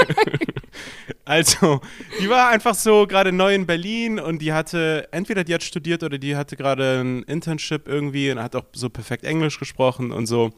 also, 1.25 1.81
die 2.21 2.29
war 2.29 2.47
einfach 2.49 2.73
so 2.75 3.05
gerade 3.07 3.33
neu 3.33 3.53
in 3.53 3.65
Berlin 3.65 4.19
und 4.19 4.41
die 4.41 4.53
hatte, 4.53 5.07
entweder 5.11 5.43
die 5.43 5.53
hat 5.53 5.63
studiert 5.63 6.01
oder 6.03 6.17
die 6.17 6.37
hatte 6.37 6.55
gerade 6.55 7.01
ein 7.01 7.23
Internship 7.23 7.89
irgendwie 7.89 8.31
und 8.31 8.41
hat 8.41 8.55
auch 8.55 8.63
so 8.73 8.89
perfekt 8.89 9.25
Englisch 9.25 9.59
gesprochen 9.59 10.13
und 10.13 10.25
so. 10.25 10.51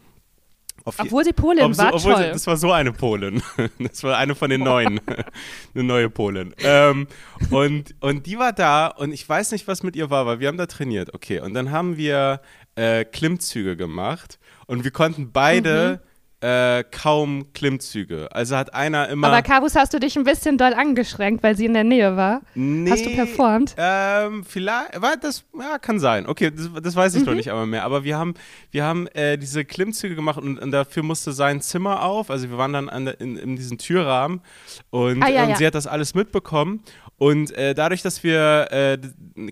Obwohl 0.85 1.23
sie 1.23 1.31
Polin 1.31 1.63
ob 1.63 1.73
so, 1.73 1.83
war, 1.83 1.93
obwohl 1.93 2.15
sie, 2.17 2.23
toll. 2.23 2.31
das 2.33 2.47
war 2.47 2.57
so 2.57 2.71
eine 2.71 2.91
Polin. 2.91 3.41
Das 3.79 4.03
war 4.03 4.17
eine 4.17 4.35
von 4.35 4.49
den 4.49 4.61
neuen. 4.61 4.99
eine 5.75 5.83
neue 5.83 6.09
Polin. 6.09 6.53
Ähm, 6.59 7.07
und, 7.51 7.95
und 8.01 8.25
die 8.25 8.37
war 8.37 8.51
da 8.51 8.87
und 8.87 9.13
ich 9.13 9.27
weiß 9.27 9.51
nicht, 9.53 9.67
was 9.67 9.83
mit 9.83 9.95
ihr 9.95 10.09
war, 10.09 10.25
weil 10.25 10.39
wir 10.39 10.49
haben 10.49 10.57
da 10.57 10.65
trainiert. 10.65 11.13
Okay, 11.13 11.39
und 11.39 11.53
dann 11.53 11.71
haben 11.71 11.95
wir 11.97 12.41
äh, 12.75 13.05
Klimmzüge 13.05 13.77
gemacht 13.77 14.39
und 14.67 14.83
wir 14.83 14.91
konnten 14.91 15.31
beide 15.31 16.01
Mhm. 16.03 16.12
Äh, 16.43 16.83
kaum 16.91 17.53
Klimmzüge. 17.53 18.27
Also 18.31 18.57
hat 18.57 18.73
einer 18.73 19.07
immer. 19.07 19.27
Aber 19.27 19.41
Carus, 19.41 19.75
hast 19.75 19.93
du 19.93 19.99
dich 19.99 20.17
ein 20.17 20.25
bisschen 20.25 20.57
doll 20.57 20.73
angeschränkt, 20.73 21.41
weil 21.41 21.55
sie 21.55 21.65
in 21.65 21.73
der 21.73 21.85
Nähe 21.85 22.17
war? 22.17 22.41
Nee, 22.53 22.91
Hast 22.91 23.05
du 23.05 23.11
performt? 23.11 23.73
Ähm, 23.77 24.43
vielleicht, 24.43 25.01
war 25.01 25.15
das, 25.15 25.45
ja, 25.57 25.77
kann 25.79 25.99
sein. 25.99 26.27
Okay, 26.27 26.51
das, 26.51 26.69
das 26.83 26.95
weiß 26.97 27.15
ich 27.15 27.21
Mhm. 27.21 27.27
noch 27.27 27.35
nicht 27.35 27.49
einmal 27.49 27.65
mehr. 27.65 27.85
Aber 27.85 28.03
wir 28.03 28.17
haben, 28.17 28.33
wir 28.71 28.83
haben 28.83 29.07
äh, 29.13 29.37
diese 29.37 29.63
Klimmzüge 29.63 30.15
gemacht 30.15 30.37
und, 30.37 30.59
und 30.59 30.71
dafür 30.71 31.01
musste 31.03 31.31
sein 31.31 31.61
Zimmer 31.61 32.03
auf. 32.03 32.29
Also 32.29 32.49
wir 32.49 32.57
waren 32.57 32.73
dann 32.73 32.89
an 32.89 33.07
in, 33.07 33.37
in 33.37 33.55
diesem 33.55 33.77
Türrahmen 33.77 34.41
und, 34.89 35.23
Ah, 35.23 35.29
ja, 35.29 35.43
und 35.43 35.49
ja. 35.51 35.55
sie 35.55 35.65
hat 35.65 35.75
das 35.75 35.87
alles 35.87 36.13
mitbekommen. 36.13 36.81
Und 37.17 37.51
äh, 37.51 37.73
dadurch, 37.75 38.01
dass 38.01 38.23
wir 38.23 38.67
äh, 38.71 38.97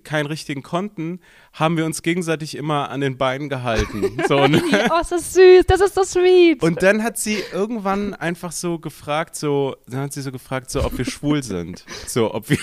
keinen 0.03 0.25
richtigen 0.25 0.62
konnten, 0.63 1.20
haben 1.53 1.77
wir 1.77 1.86
uns 1.86 2.01
gegenseitig 2.01 2.58
immer 2.58 2.89
an 2.89 3.01
den 3.01 3.18
Beinen 3.18 3.50
gehalten. 3.50 4.18
so, 4.27 4.48
ne? 4.48 4.62
Oh, 4.91 5.00
ist 5.00 5.12
das 5.12 5.34
süß, 5.34 5.65
das 5.68 5.80
ist 5.82 5.96
so 5.96 6.03
sweet. 6.03 6.62
Und 6.63 6.82
dann 6.82 7.03
hat 7.03 7.18
sie 7.18 7.38
irgendwann 7.53 8.13
einfach 8.13 8.51
so 8.51 8.80
gefragt, 8.80 9.36
so, 9.36 9.75
dann 9.88 10.01
hat 10.01 10.13
sie 10.13 10.22
so 10.22 10.32
gefragt, 10.32 10.70
so, 10.72 10.84
ob 10.84 10.98
wir 10.98 11.06
schwul 11.06 11.44
sind. 11.44 11.86
So, 12.08 12.34
ob 12.34 12.50
wir. 12.50 12.58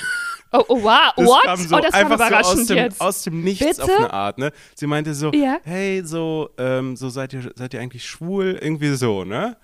oh, 0.52 0.64
oh, 0.68 0.82
wow, 0.82 1.12
Das 1.16 1.26
what? 1.26 1.42
kam 1.44 1.56
so 1.60 1.76
oh, 1.76 1.80
das 1.80 1.92
kam 1.92 2.00
einfach 2.12 2.18
so 2.18 2.26
überraschend 2.26 2.60
aus 2.60 2.66
dem, 2.66 2.76
jetzt. 2.76 3.00
aus 3.00 3.22
dem 3.22 3.40
Nichts 3.44 3.66
Bitte? 3.66 3.82
auf 3.84 3.90
eine 3.98 4.12
Art, 4.12 4.38
ne? 4.38 4.52
Sie 4.74 4.86
meinte 4.86 5.14
so, 5.14 5.30
Ja. 5.32 5.58
hey, 5.62 6.02
so, 6.04 6.50
ähm, 6.58 6.96
so 6.96 7.08
seid 7.08 7.32
ihr, 7.32 7.50
seid 7.54 7.72
ihr 7.72 7.80
eigentlich 7.80 8.04
schwul? 8.04 8.58
Irgendwie 8.60 8.94
so, 8.94 9.24
ne? 9.24 9.56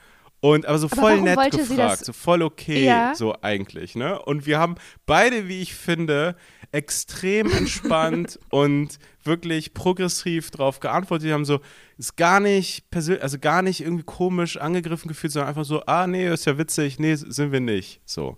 Und 0.45 0.67
aber 0.67 0.77
so 0.79 0.89
Aber 0.89 0.97
voll 1.01 1.23
nett 1.23 1.39
sie 1.55 1.59
gefragt, 1.59 2.05
so 2.05 2.13
voll 2.13 2.43
okay, 2.43 2.85
Ja. 2.85 3.15
so 3.15 3.35
eigentlich, 3.41 3.95
ne? 3.95 4.21
Und 4.21 4.45
wir 4.45 4.59
haben 4.59 4.75
beide, 5.07 5.49
wie 5.49 5.63
ich 5.63 5.75
finde, 5.75 6.37
extrem 6.71 7.51
entspannt 7.51 8.39
und 8.51 8.99
wirklich 9.23 9.73
progressiv 9.73 10.51
drauf 10.51 10.81
geantwortet. 10.81 11.29
Die 11.29 11.33
haben 11.33 11.47
so, 11.47 11.61
ist 11.97 12.19
gar 12.19 12.41
nicht 12.41 12.91
persönlich, 12.91 13.23
also 13.23 13.39
gar 13.39 13.63
nicht 13.63 13.81
irgendwie 13.81 14.03
komisch 14.03 14.59
angegriffen 14.59 15.09
gefühlt, 15.09 15.33
sondern 15.33 15.49
einfach 15.49 15.65
so, 15.65 15.83
ah, 15.87 16.07
nee, 16.07 16.29
ist 16.31 16.45
ja 16.45 16.59
witzig, 16.59 16.99
nee, 16.99 17.15
sind 17.15 17.51
wir 17.51 17.61
nicht. 17.61 18.03
So. 18.05 18.37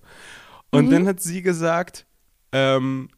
Und 0.70 0.86
Mhm. 0.86 0.90
dann 0.90 1.06
hat 1.08 1.20
sie 1.20 1.42
gesagt, 1.42 2.06
ähm, 2.52 3.08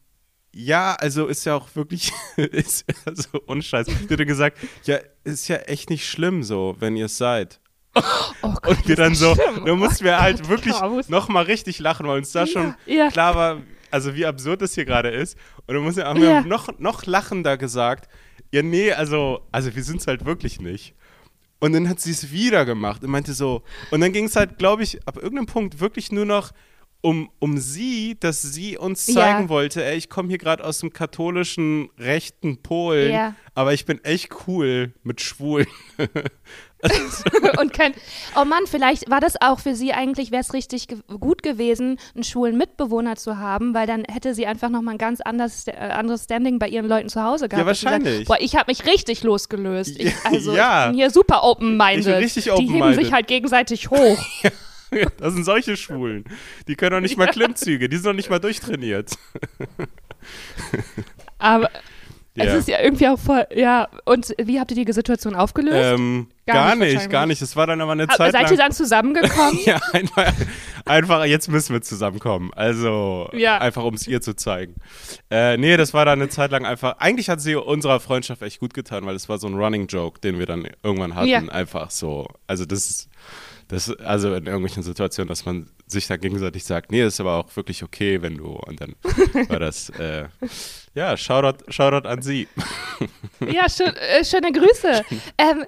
ja, 0.55 0.95
also 0.95 1.27
ist 1.27 1.45
ja 1.45 1.55
auch 1.57 1.69
wirklich, 1.77 2.11
ist, 2.39 2.87
also 3.05 3.39
unscheiß. 3.45 3.87
Die 4.09 4.15
hat 4.15 4.27
gesagt, 4.27 4.57
ja, 4.85 4.99
ist 5.25 5.47
ja 5.49 5.57
echt 5.57 5.91
nicht 5.91 6.09
schlimm 6.09 6.43
so, 6.43 6.77
wenn 6.79 6.97
ihr 6.97 7.05
es 7.05 7.19
seid. 7.19 7.61
Oh 8.43 8.55
Gott, 8.63 8.69
Und 8.79 8.89
wir 8.89 8.97
dann 8.97 9.15
so, 9.15 9.35
schlimm. 9.35 9.65
dann 9.65 9.79
mussten 9.79 10.05
wir 10.05 10.21
halt 10.21 10.49
wirklich 10.49 10.75
Carus. 10.75 11.09
nochmal 11.09 11.45
richtig 11.45 11.79
lachen, 11.79 12.07
weil 12.07 12.19
uns 12.19 12.33
da 12.33 12.47
schon 12.47 12.75
ja. 12.87 13.09
klar 13.11 13.35
war, 13.35 13.59
also 13.91 14.15
wie 14.15 14.27
absurd 14.27 14.63
das 14.63 14.75
hier 14.75 14.85
gerade 14.85 15.11
ist. 15.11 15.37
Und 15.67 15.75
dann 15.75 15.83
mussten, 15.83 16.03
haben 16.05 16.23
Ja. 16.23 16.43
wir 16.43 16.49
noch, 16.49 16.69
noch 16.79 17.07
lachender 17.07 17.57
gesagt, 17.57 18.09
ja, 18.53 18.63
nee, 18.63 18.93
also, 18.93 19.41
also 19.53 19.75
wir 19.75 19.83
sind 19.85 20.01
es 20.01 20.07
halt 20.07 20.25
wirklich 20.25 20.61
nicht. 20.61 20.95
Und 21.61 21.73
dann 21.73 21.89
hat 21.89 21.99
sie 22.01 22.13
es 22.13 22.31
wieder 22.31 22.65
gemacht 22.65 23.03
und 23.03 23.11
meinte 23.11 23.33
so, 23.33 23.63
und 23.91 24.01
dann 24.01 24.13
ging 24.13 24.27
es 24.27 24.37
halt, 24.37 24.59
glaube 24.59 24.83
ich, 24.85 25.07
ab 25.09 25.17
irgendeinem 25.17 25.47
Punkt 25.47 25.81
wirklich 25.81 26.13
nur 26.13 26.25
noch 26.25 26.53
um, 27.01 27.31
um 27.39 27.59
sie, 27.59 28.17
dass 28.19 28.43
sie 28.43 28.77
uns 28.77 29.07
Ja. 29.07 29.15
zeigen 29.15 29.49
wollte, 29.49 29.85
ey, 29.85 29.97
ich 29.97 30.09
komme 30.11 30.29
hier 30.29 30.39
gerade 30.39 30.65
aus 30.65 30.81
dem 30.81 30.93
katholischen 30.93 31.91
rechten 31.99 32.61
Polen, 32.63 33.13
Ja. 33.13 33.35
aber 33.55 33.73
ich 33.73 33.85
bin 33.87 34.03
echt 34.05 34.31
cool 34.47 34.93
mit 35.05 35.21
Schwulen. 35.21 35.67
und 37.61 37.73
kein, 37.73 37.93
oh 38.41 38.45
Mann, 38.45 38.67
vielleicht 38.67 39.11
war 39.11 39.21
das 39.21 39.41
auch 39.41 39.59
für 39.59 39.75
sie 39.75 39.93
eigentlich, 39.93 40.31
wäre 40.31 40.43
es 40.43 40.53
richtig 40.53 40.87
ge 40.87 40.99
gut 41.19 41.43
gewesen, 41.43 41.99
einen 42.15 42.23
schwulen 42.25 42.57
Mitbewohner 42.57 43.17
zu 43.17 43.37
haben, 43.39 43.75
weil 43.75 43.87
dann 43.89 44.05
hätte 44.05 44.33
sie 44.35 44.47
einfach 44.47 44.69
nochmal 44.69 44.95
ein 44.95 44.99
ganz 44.99 45.21
anderes, 45.21 45.67
äh, 45.67 45.73
anderes 45.73 46.25
Standing 46.25 46.59
bei 46.61 46.69
ihren 46.69 46.87
Leuten 46.87 47.09
zu 47.09 47.23
Hause 47.23 47.49
gehabt. 47.49 47.63
sie 47.65 47.67
wahrscheinlich. 47.87 48.17
Sagt, 48.19 48.29
boah, 48.29 48.37
ich 48.41 48.55
habe 48.55 48.71
mich 48.71 48.87
richtig 48.87 49.25
losgelöst. 49.25 49.99
Ich, 49.99 50.05
Ja, 50.07 50.13
also 50.25 50.53
ja. 50.57 50.85
ich 50.85 50.91
bin 50.91 50.99
hier 50.99 51.11
super 51.11 51.43
open-minded. 51.43 52.07
Richtig 52.23 52.45
Die 52.45 52.51
heben 52.51 52.67
open-minded. 52.67 53.05
sich 53.05 53.13
halt 53.13 53.27
gegenseitig 53.27 53.91
hoch. 53.91 54.19
Das 55.19 55.35
sind 55.35 55.45
solche 55.45 55.77
Schwulen. 55.77 56.25
Die 56.69 56.77
können 56.77 56.93
doch 56.93 57.01
nicht 57.01 57.19
mal 57.19 57.27
Klimmzüge, 57.27 57.89
die 57.89 57.97
sind 57.97 58.07
doch 58.07 58.13
nicht 58.15 58.31
mal 58.31 58.39
durchtrainiert. 58.39 59.11
Aber 61.39 61.69
Ja. 62.35 62.45
es 62.45 62.55
ist 62.61 62.69
ja 62.69 62.81
irgendwie 62.81 63.09
auch 63.09 63.19
voll, 63.19 63.47
ja. 63.55 63.89
Und 64.05 64.33
wie 64.41 64.61
habt 64.61 64.71
ihr 64.71 64.85
die 64.85 64.93
Situation 64.93 65.35
aufgelöst? 65.35 65.99
Ähm, 65.99 66.29
Gar, 66.49 66.67
gar 66.69 66.77
nicht, 66.77 67.11
gar 67.11 67.27
nicht. 67.27 67.41
Es 67.43 67.55
war 67.57 67.67
dann 67.67 67.81
aber 67.81 67.93
eine 67.93 68.05
Aber 68.05 68.15
Zeit 68.17 68.33
seid 68.33 68.43
lang. 68.43 68.51
ihr 68.53 68.57
dann 68.59 68.73
zusammengekommen? 68.73 69.59
ja, 69.65 69.81
einfach, 69.93 70.33
einfach, 70.85 71.25
jetzt 71.25 71.49
müssen 71.49 71.73
wir 71.75 71.83
zusammenkommen. 71.83 72.51
Also, 72.55 73.29
Ja. 73.33 73.59
einfach 73.59 73.85
um 73.85 73.95
es 73.95 74.07
ihr 74.09 74.21
zu 74.21 74.35
zeigen. 74.35 74.75
Äh, 75.31 75.57
nee, 75.57 75.77
das 75.77 75.95
war 75.95 76.05
dann 76.05 76.21
eine 76.21 76.29
Zeit 76.31 76.51
lang 76.51 76.65
einfach. 76.67 76.97
Eigentlich 76.99 77.29
hat 77.29 77.41
sie 77.41 77.55
unserer 77.55 78.01
Freundschaft 78.01 78.43
echt 78.43 78.61
gut 78.61 78.75
getan, 78.75 79.07
weil 79.07 79.15
es 79.15 79.29
war 79.29 79.39
so 79.39 79.47
ein 79.47 79.55
Running 79.55 79.87
Joke, 79.87 80.21
den 80.21 80.39
wir 80.39 80.47
dann 80.47 80.67
irgendwann 80.83 81.15
hatten. 81.15 81.29
Ja. 81.29 81.41
Einfach 81.41 81.91
so. 81.91 82.27
Also, 82.47 82.65
das 82.65 82.91
ist. 82.91 83.09
Das, 83.71 83.91
also 83.99 84.33
in 84.33 84.47
irgendwelchen 84.47 84.83
Situationen, 84.83 85.29
dass 85.29 85.45
man 85.45 85.69
sich 85.87 86.07
da 86.07 86.17
gegenseitig 86.17 86.65
sagt, 86.65 86.91
nee, 86.91 87.03
das 87.03 87.13
ist 87.13 87.21
aber 87.21 87.35
auch 87.35 87.55
wirklich 87.55 87.83
okay, 87.83 88.23
wenn 88.23 88.39
du, 88.39 88.47
und 88.47 88.81
dann 88.81 88.95
war 89.51 89.59
das, 89.59 89.91
äh, 89.91 90.25
ja, 90.95 91.15
Shoutout, 91.19 91.71
Shoutout 91.71 92.09
an 92.09 92.23
sie. 92.23 92.49
Ja, 93.47 93.69
schön, 93.69 93.95
äh, 93.95 94.25
schöne 94.25 94.53
Grüße. 94.53 95.05
Ähm, 95.37 95.67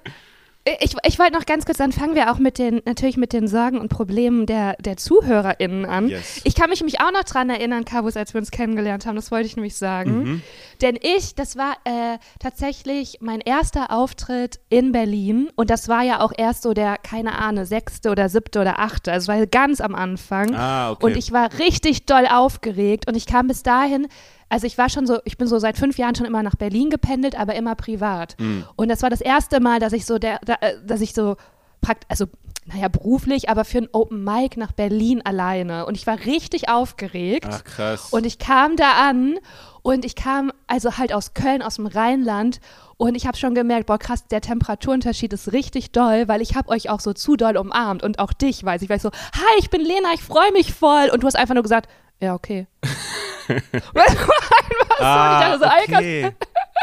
ich, 0.80 0.94
ich 1.04 1.18
wollte 1.18 1.32
noch 1.32 1.46
ganz 1.46 1.64
kurz, 1.64 1.78
dann 1.78 1.90
fangen 1.90 2.14
wir 2.14 2.30
auch 2.30 2.38
mit 2.38 2.58
den, 2.58 2.82
natürlich 2.84 3.16
mit 3.16 3.32
den 3.32 3.48
Sorgen 3.48 3.78
und 3.78 3.88
Problemen 3.88 4.44
der, 4.44 4.76
der 4.76 4.98
ZuhörerInnen 4.98 5.86
an. 5.86 6.08
Yes. 6.08 6.42
Ich 6.44 6.54
kann 6.54 6.68
mich 6.68 6.80
nämlich 6.80 7.00
auch 7.00 7.12
noch 7.12 7.24
dran 7.24 7.48
erinnern, 7.48 7.86
Kabus, 7.86 8.16
als 8.16 8.34
wir 8.34 8.40
uns 8.40 8.50
kennengelernt 8.50 9.06
haben, 9.06 9.16
das 9.16 9.30
wollte 9.30 9.46
ich 9.46 9.56
nämlich 9.56 9.76
sagen. 9.76 10.22
Mhm. 10.22 10.42
Denn 10.82 10.98
ich, 11.00 11.34
das 11.34 11.56
war 11.56 11.72
äh, 11.84 12.18
tatsächlich 12.40 13.18
mein 13.20 13.40
erster 13.40 13.90
Auftritt 13.90 14.60
in 14.68 14.92
Berlin 14.92 15.48
und 15.56 15.70
das 15.70 15.88
war 15.88 16.02
ja 16.02 16.20
auch 16.20 16.32
erst 16.36 16.62
so 16.62 16.74
der, 16.74 16.98
keine 16.98 17.38
Ahnung, 17.38 17.64
sechste 17.64 18.10
oder 18.10 18.28
siebte 18.28 18.60
oder 18.60 18.80
achte, 18.80 19.12
also 19.12 19.32
es 19.32 19.38
war 19.38 19.46
ganz 19.46 19.80
am 19.80 19.94
Anfang. 19.94 20.54
Ah, 20.54 20.90
okay. 20.90 21.06
Und 21.06 21.16
ich 21.16 21.32
war 21.32 21.58
richtig 21.58 22.04
doll 22.04 22.26
aufgeregt 22.26 23.08
und 23.08 23.16
ich 23.16 23.24
kam 23.24 23.48
bis 23.48 23.62
dahin, 23.62 24.08
also 24.50 24.66
ich 24.66 24.76
war 24.76 24.90
schon 24.90 25.06
so, 25.06 25.20
ich 25.24 25.38
bin 25.38 25.48
so 25.48 25.58
seit 25.58 25.78
fünf 25.78 25.96
Jahren 25.96 26.14
schon 26.14 26.26
immer 26.26 26.42
nach 26.42 26.56
Berlin 26.56 26.90
gependelt, 26.90 27.38
aber 27.38 27.54
immer 27.54 27.76
privat. 27.76 28.36
Mhm. 28.38 28.64
Und 28.76 28.88
das 28.88 29.02
war 29.02 29.08
das 29.08 29.20
erste 29.20 29.60
Mal, 29.60 29.80
dass 29.80 29.92
ich 29.92 30.04
so, 30.04 30.18
der, 30.18 30.40
da, 30.44 30.56
äh, 30.60 30.74
dass 30.84 31.00
ich 31.00 31.14
so 31.14 31.36
prakt, 31.80 32.04
also 32.08 32.26
naja, 32.66 32.88
beruflich, 32.88 33.48
aber 33.48 33.64
für 33.64 33.78
ein 33.78 33.88
Open 33.92 34.22
Mic 34.22 34.58
nach 34.58 34.72
Berlin 34.72 35.22
alleine. 35.24 35.86
Und 35.86 35.96
ich 35.96 36.06
war 36.06 36.18
richtig 36.26 36.68
aufgeregt. 36.68 37.48
Ach, 37.50 37.64
krass. 37.64 38.08
Und 38.10 38.26
ich 38.26 38.38
kam 38.38 38.76
da 38.76 39.08
an 39.08 39.38
und 39.82 40.04
ich 40.04 40.14
kam 40.14 40.52
also 40.66 40.98
halt 40.98 41.12
aus 41.12 41.32
Köln, 41.34 41.62
aus 41.62 41.76
dem 41.76 41.86
Rheinland 41.86 42.60
und 42.96 43.14
ich 43.14 43.26
habe 43.26 43.36
schon 43.38 43.54
gemerkt, 43.54 43.86
boah 43.86 43.98
krass, 43.98 44.26
der 44.26 44.42
Temperaturunterschied 44.42 45.32
ist 45.32 45.52
richtig 45.52 45.90
doll, 45.92 46.28
weil 46.28 46.42
ich 46.42 46.54
habe 46.54 46.68
euch 46.68 46.90
auch 46.90 47.00
so 47.00 47.14
zu 47.14 47.36
doll 47.36 47.56
umarmt 47.56 48.02
und 48.02 48.18
auch 48.18 48.32
dich, 48.32 48.62
weiß 48.62 48.82
ich, 48.82 48.90
weil 48.90 48.96
ich 48.96 49.02
so, 49.02 49.10
hi, 49.10 49.58
ich 49.58 49.70
bin 49.70 49.80
Lena, 49.80 50.12
ich 50.12 50.22
freue 50.22 50.52
mich 50.52 50.74
voll 50.74 51.08
und 51.12 51.22
du 51.22 51.26
hast 51.26 51.36
einfach 51.36 51.54
nur 51.54 51.62
gesagt, 51.62 51.88
ja, 52.20 52.34
okay. 52.34 52.66
Du, 53.50 54.00
einfach 54.00 55.58
so, 55.58 55.64
Ah, 55.64 55.76
okay. 55.86 56.30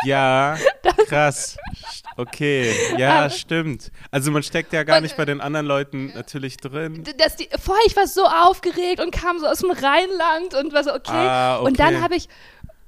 Ja, 0.04 0.58
krass. 1.08 1.58
Okay, 2.18 2.72
ja, 2.98 3.20
Aber- 3.22 3.30
stimmt. 3.30 3.92
Also 4.12 4.32
man 4.32 4.44
steckt 4.44 4.74
ja 4.74 4.84
gar 4.84 5.02
nicht 5.02 5.18
bei 5.18 5.26
den 5.26 5.42
anderen 5.42 5.66
Leuten 5.66 6.12
natürlich 6.16 6.58
drin. 6.58 7.04
das, 7.18 7.36
die, 7.36 7.48
vorher, 7.60 7.84
ich 7.88 7.96
war 7.96 8.08
so 8.08 8.26
aufgeregt 8.26 9.00
und 9.00 9.12
kam 9.12 9.40
so 9.40 9.46
aus 9.48 9.60
dem 9.60 9.72
Rheinland 9.72 10.54
und 10.60 10.74
war 10.74 10.84
so, 10.84 10.94
okay. 10.94 11.12
Ah, 11.12 11.58
Und 11.58 11.80
dann 11.80 11.96
okay. 11.96 12.04
habe 12.04 12.16
ich, 12.16 12.28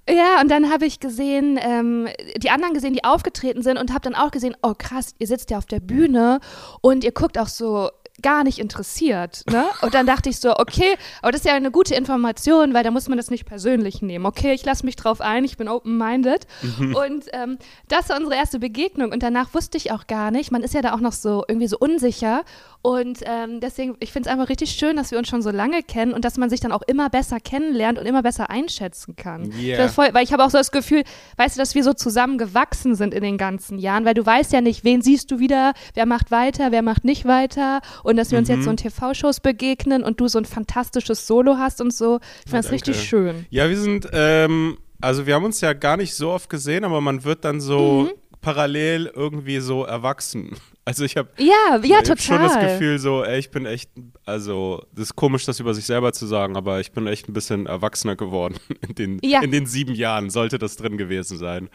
ja, 0.09 0.41
und 0.41 0.49
dann 0.49 0.71
habe 0.71 0.85
ich 0.85 0.99
gesehen, 0.99 1.59
ähm, 1.61 2.09
die 2.37 2.49
anderen 2.49 2.73
gesehen, 2.73 2.93
die 2.93 3.03
aufgetreten 3.03 3.61
sind 3.61 3.77
und 3.77 3.91
habe 3.91 4.01
dann 4.01 4.15
auch 4.15 4.31
gesehen, 4.31 4.55
oh 4.63 4.73
krass, 4.75 5.13
ihr 5.19 5.27
sitzt 5.27 5.51
ja 5.51 5.57
auf 5.59 5.65
der 5.67 5.79
Bühne 5.79 6.39
und 6.81 7.03
ihr 7.03 7.11
guckt 7.11 7.37
auch 7.37 7.47
so 7.47 7.89
gar 8.21 8.43
nicht 8.43 8.59
interessiert, 8.59 9.43
ne? 9.49 9.65
Und 9.81 9.93
dann 9.93 10.05
dachte 10.05 10.29
ich 10.29 10.39
so, 10.39 10.55
okay, 10.57 10.95
aber 11.21 11.31
das 11.31 11.41
ist 11.41 11.47
ja 11.47 11.53
eine 11.53 11.71
gute 11.71 11.95
Information, 11.95 12.73
weil 12.73 12.83
da 12.83 12.91
muss 12.91 13.07
man 13.07 13.17
das 13.17 13.29
nicht 13.29 13.45
persönlich 13.45 14.01
nehmen. 14.01 14.25
Okay, 14.25 14.53
ich 14.53 14.65
lasse 14.65 14.85
mich 14.85 14.95
drauf 14.95 15.21
ein, 15.21 15.43
ich 15.43 15.57
bin 15.57 15.67
open-minded. 15.67 16.47
Mhm. 16.61 16.95
Und 16.95 17.25
ähm, 17.33 17.57
das 17.87 18.09
war 18.09 18.17
unsere 18.17 18.35
erste 18.35 18.59
Begegnung 18.59 19.11
und 19.11 19.23
danach 19.23 19.53
wusste 19.53 19.77
ich 19.77 19.91
auch 19.91 20.07
gar 20.07 20.31
nicht, 20.31 20.51
man 20.51 20.63
ist 20.63 20.73
ja 20.73 20.81
da 20.81 20.93
auch 20.93 20.99
noch 20.99 21.13
so 21.13 21.43
irgendwie 21.47 21.67
so 21.67 21.77
unsicher 21.79 22.43
und 22.81 23.19
ähm, 23.25 23.59
deswegen, 23.59 23.97
ich 23.99 24.13
finde 24.13 24.29
es 24.29 24.33
einfach 24.33 24.47
richtig 24.47 24.71
schön, 24.71 24.95
dass 24.95 25.11
wir 25.11 25.17
uns 25.17 25.27
schon 25.27 25.41
so 25.41 25.49
lange 25.49 25.83
kennen 25.83 26.13
und 26.13 26.23
dass 26.23 26.37
man 26.37 26.49
sich 26.49 26.61
dann 26.61 26.71
auch 26.71 26.81
immer 26.83 27.09
besser 27.09 27.41
kennenlernt 27.41 27.99
und 27.99 28.05
immer 28.05 28.23
besser 28.23 28.49
einschätzen 28.49 29.17
kann. 29.17 29.51
Ich 29.51 29.69
Yeah. 29.69 29.77
das 29.77 29.95
voll, 29.95 30.07
weil 30.13 30.23
ich 30.23 30.31
habe 30.31 30.45
auch 30.45 30.49
so 30.49 30.57
das 30.57 30.71
Gefühl, 30.71 31.03
weißt 31.35 31.57
du, 31.57 31.59
dass 31.59 31.75
wir 31.75 31.83
so 31.83 31.93
zusammen 31.93 32.37
gewachsen 32.37 32.95
sind 32.95 33.13
in 33.13 33.21
den 33.21 33.37
ganzen 33.37 33.77
Jahren, 33.77 34.05
weil 34.05 34.13
du 34.13 34.25
weißt 34.25 34.53
ja 34.53 34.61
nicht, 34.61 34.85
wen 34.85 35.01
siehst 35.01 35.29
du 35.29 35.39
wieder, 35.39 35.73
wer 35.93 36.05
macht 36.05 36.31
weiter, 36.31 36.71
wer 36.71 36.81
macht 36.81 37.03
nicht 37.03 37.25
weiter 37.25 37.81
und 38.03 38.08
dass 38.17 38.31
wir 38.31 38.37
uns 38.39 38.49
Mhm. 38.49 38.55
jetzt 38.55 38.63
so 38.65 38.71
in 38.71 38.77
TV-Shows 38.77 39.39
begegnen 39.41 40.03
und 40.03 40.19
du 40.19 40.27
so 40.27 40.37
ein 40.39 40.45
fantastisches 40.45 41.27
Solo 41.27 41.57
hast 41.57 41.81
und 41.81 41.93
so. 41.93 42.19
Ich 42.45 42.51
finde 42.51 42.57
das 42.57 42.65
danke. 42.67 42.73
richtig 42.75 43.01
schön. 43.03 43.45
Ja, 43.49 43.69
wir 43.69 43.77
sind, 43.77 44.07
ähm, 44.13 44.77
also 45.01 45.25
wir 45.25 45.35
haben 45.35 45.45
uns 45.45 45.61
ja 45.61 45.73
gar 45.73 45.97
nicht 45.97 46.13
so 46.15 46.29
oft 46.31 46.49
gesehen, 46.49 46.83
aber 46.83 47.01
man 47.01 47.23
wird 47.23 47.45
dann 47.45 47.61
so 47.61 48.03
Mhm. 48.03 48.39
parallel 48.41 49.11
irgendwie 49.15 49.59
so 49.59 49.83
erwachsen. 49.83 50.55
Also 50.89 51.03
ich 51.05 51.15
habe 51.17 51.29
Ja, 51.37 51.79
ja, 51.83 52.01
total. 52.01 52.17
schon 52.17 52.39
das 52.39 52.59
Gefühl 52.59 52.97
so, 52.97 53.23
ey, 53.23 53.37
ich 53.37 53.51
bin 53.51 53.67
echt, 53.67 53.91
also 54.25 54.83
das 54.91 55.03
ist 55.05 55.15
komisch, 55.15 55.45
das 55.45 55.59
über 55.59 55.75
sich 55.75 55.85
selber 55.85 56.13
zu 56.13 56.25
sagen, 56.25 56.57
aber 56.57 56.79
ich 56.79 56.91
bin 56.93 57.05
echt 57.05 57.29
ein 57.29 57.33
bisschen 57.33 57.67
erwachsener 57.67 58.15
geworden 58.15 58.55
in 58.87 58.95
den, 58.95 59.19
Ja. 59.21 59.41
in 59.43 59.51
den 59.51 59.67
sieben 59.67 59.93
Jahren, 59.93 60.31
sollte 60.31 60.57
das 60.57 60.77
drin 60.77 60.97
gewesen 60.97 61.37
sein. 61.37 61.69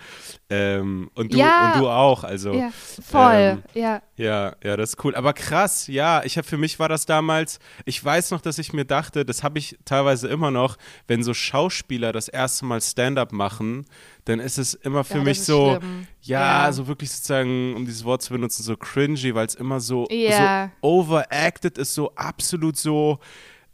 Ähm, 0.51 1.11
und, 1.15 1.33
du, 1.33 1.39
Ja. 1.39 1.75
und 1.75 1.81
du 1.83 1.89
auch, 1.89 2.25
also 2.25 2.55
ja, 2.55 2.71
voll, 3.09 3.33
ähm, 3.35 3.63
ja. 3.75 4.03
ja, 4.17 4.57
ja, 4.65 4.77
das 4.77 4.95
ist 4.95 5.05
cool. 5.05 5.15
Aber 5.15 5.33
krass, 5.33 5.87
ja, 5.87 6.25
ich 6.25 6.37
habe 6.37 6.49
für 6.49 6.59
mich 6.59 6.81
war 6.81 6.89
das 6.89 7.07
damals, 7.07 7.61
ich 7.85 8.05
weiß 8.05 8.33
noch, 8.33 8.41
dass 8.41 8.59
ich 8.59 8.73
mir 8.73 8.85
dachte, 8.85 9.25
das 9.25 9.45
habe 9.45 9.61
ich 9.61 9.79
teilweise 9.85 10.27
immer 10.27 10.51
noch, 10.51 10.77
wenn 11.07 11.23
so 11.23 11.35
Schauspieler 11.35 12.11
das 12.11 12.27
erste 12.27 12.65
Mal 12.65 12.81
Stand-up 12.81 13.31
machen, 13.31 13.87
dann 14.27 14.41
ist 14.41 14.59
es 14.59 14.75
immer 14.75 15.05
für 15.05 15.19
Ja, 15.19 15.25
mich 15.25 15.43
so, 15.43 15.79
ja, 16.23 16.65
Ja. 16.67 16.73
so 16.73 16.87
wirklich 16.87 17.11
sozusagen, 17.11 17.75
um 17.77 17.85
dieses 17.85 18.05
Wort 18.05 18.23
zu 18.23 18.33
benutzen, 18.33 18.63
so 18.63 18.77
cringy, 18.77 19.35
weil 19.35 19.47
es 19.47 19.55
immer 19.55 19.81
so, 19.81 20.07
Ja. 20.11 20.71
so 20.83 20.89
overacted 20.89 21.79
ist, 21.79 21.95
so 21.95 22.13
absolut 22.15 22.77
so. 22.77 23.19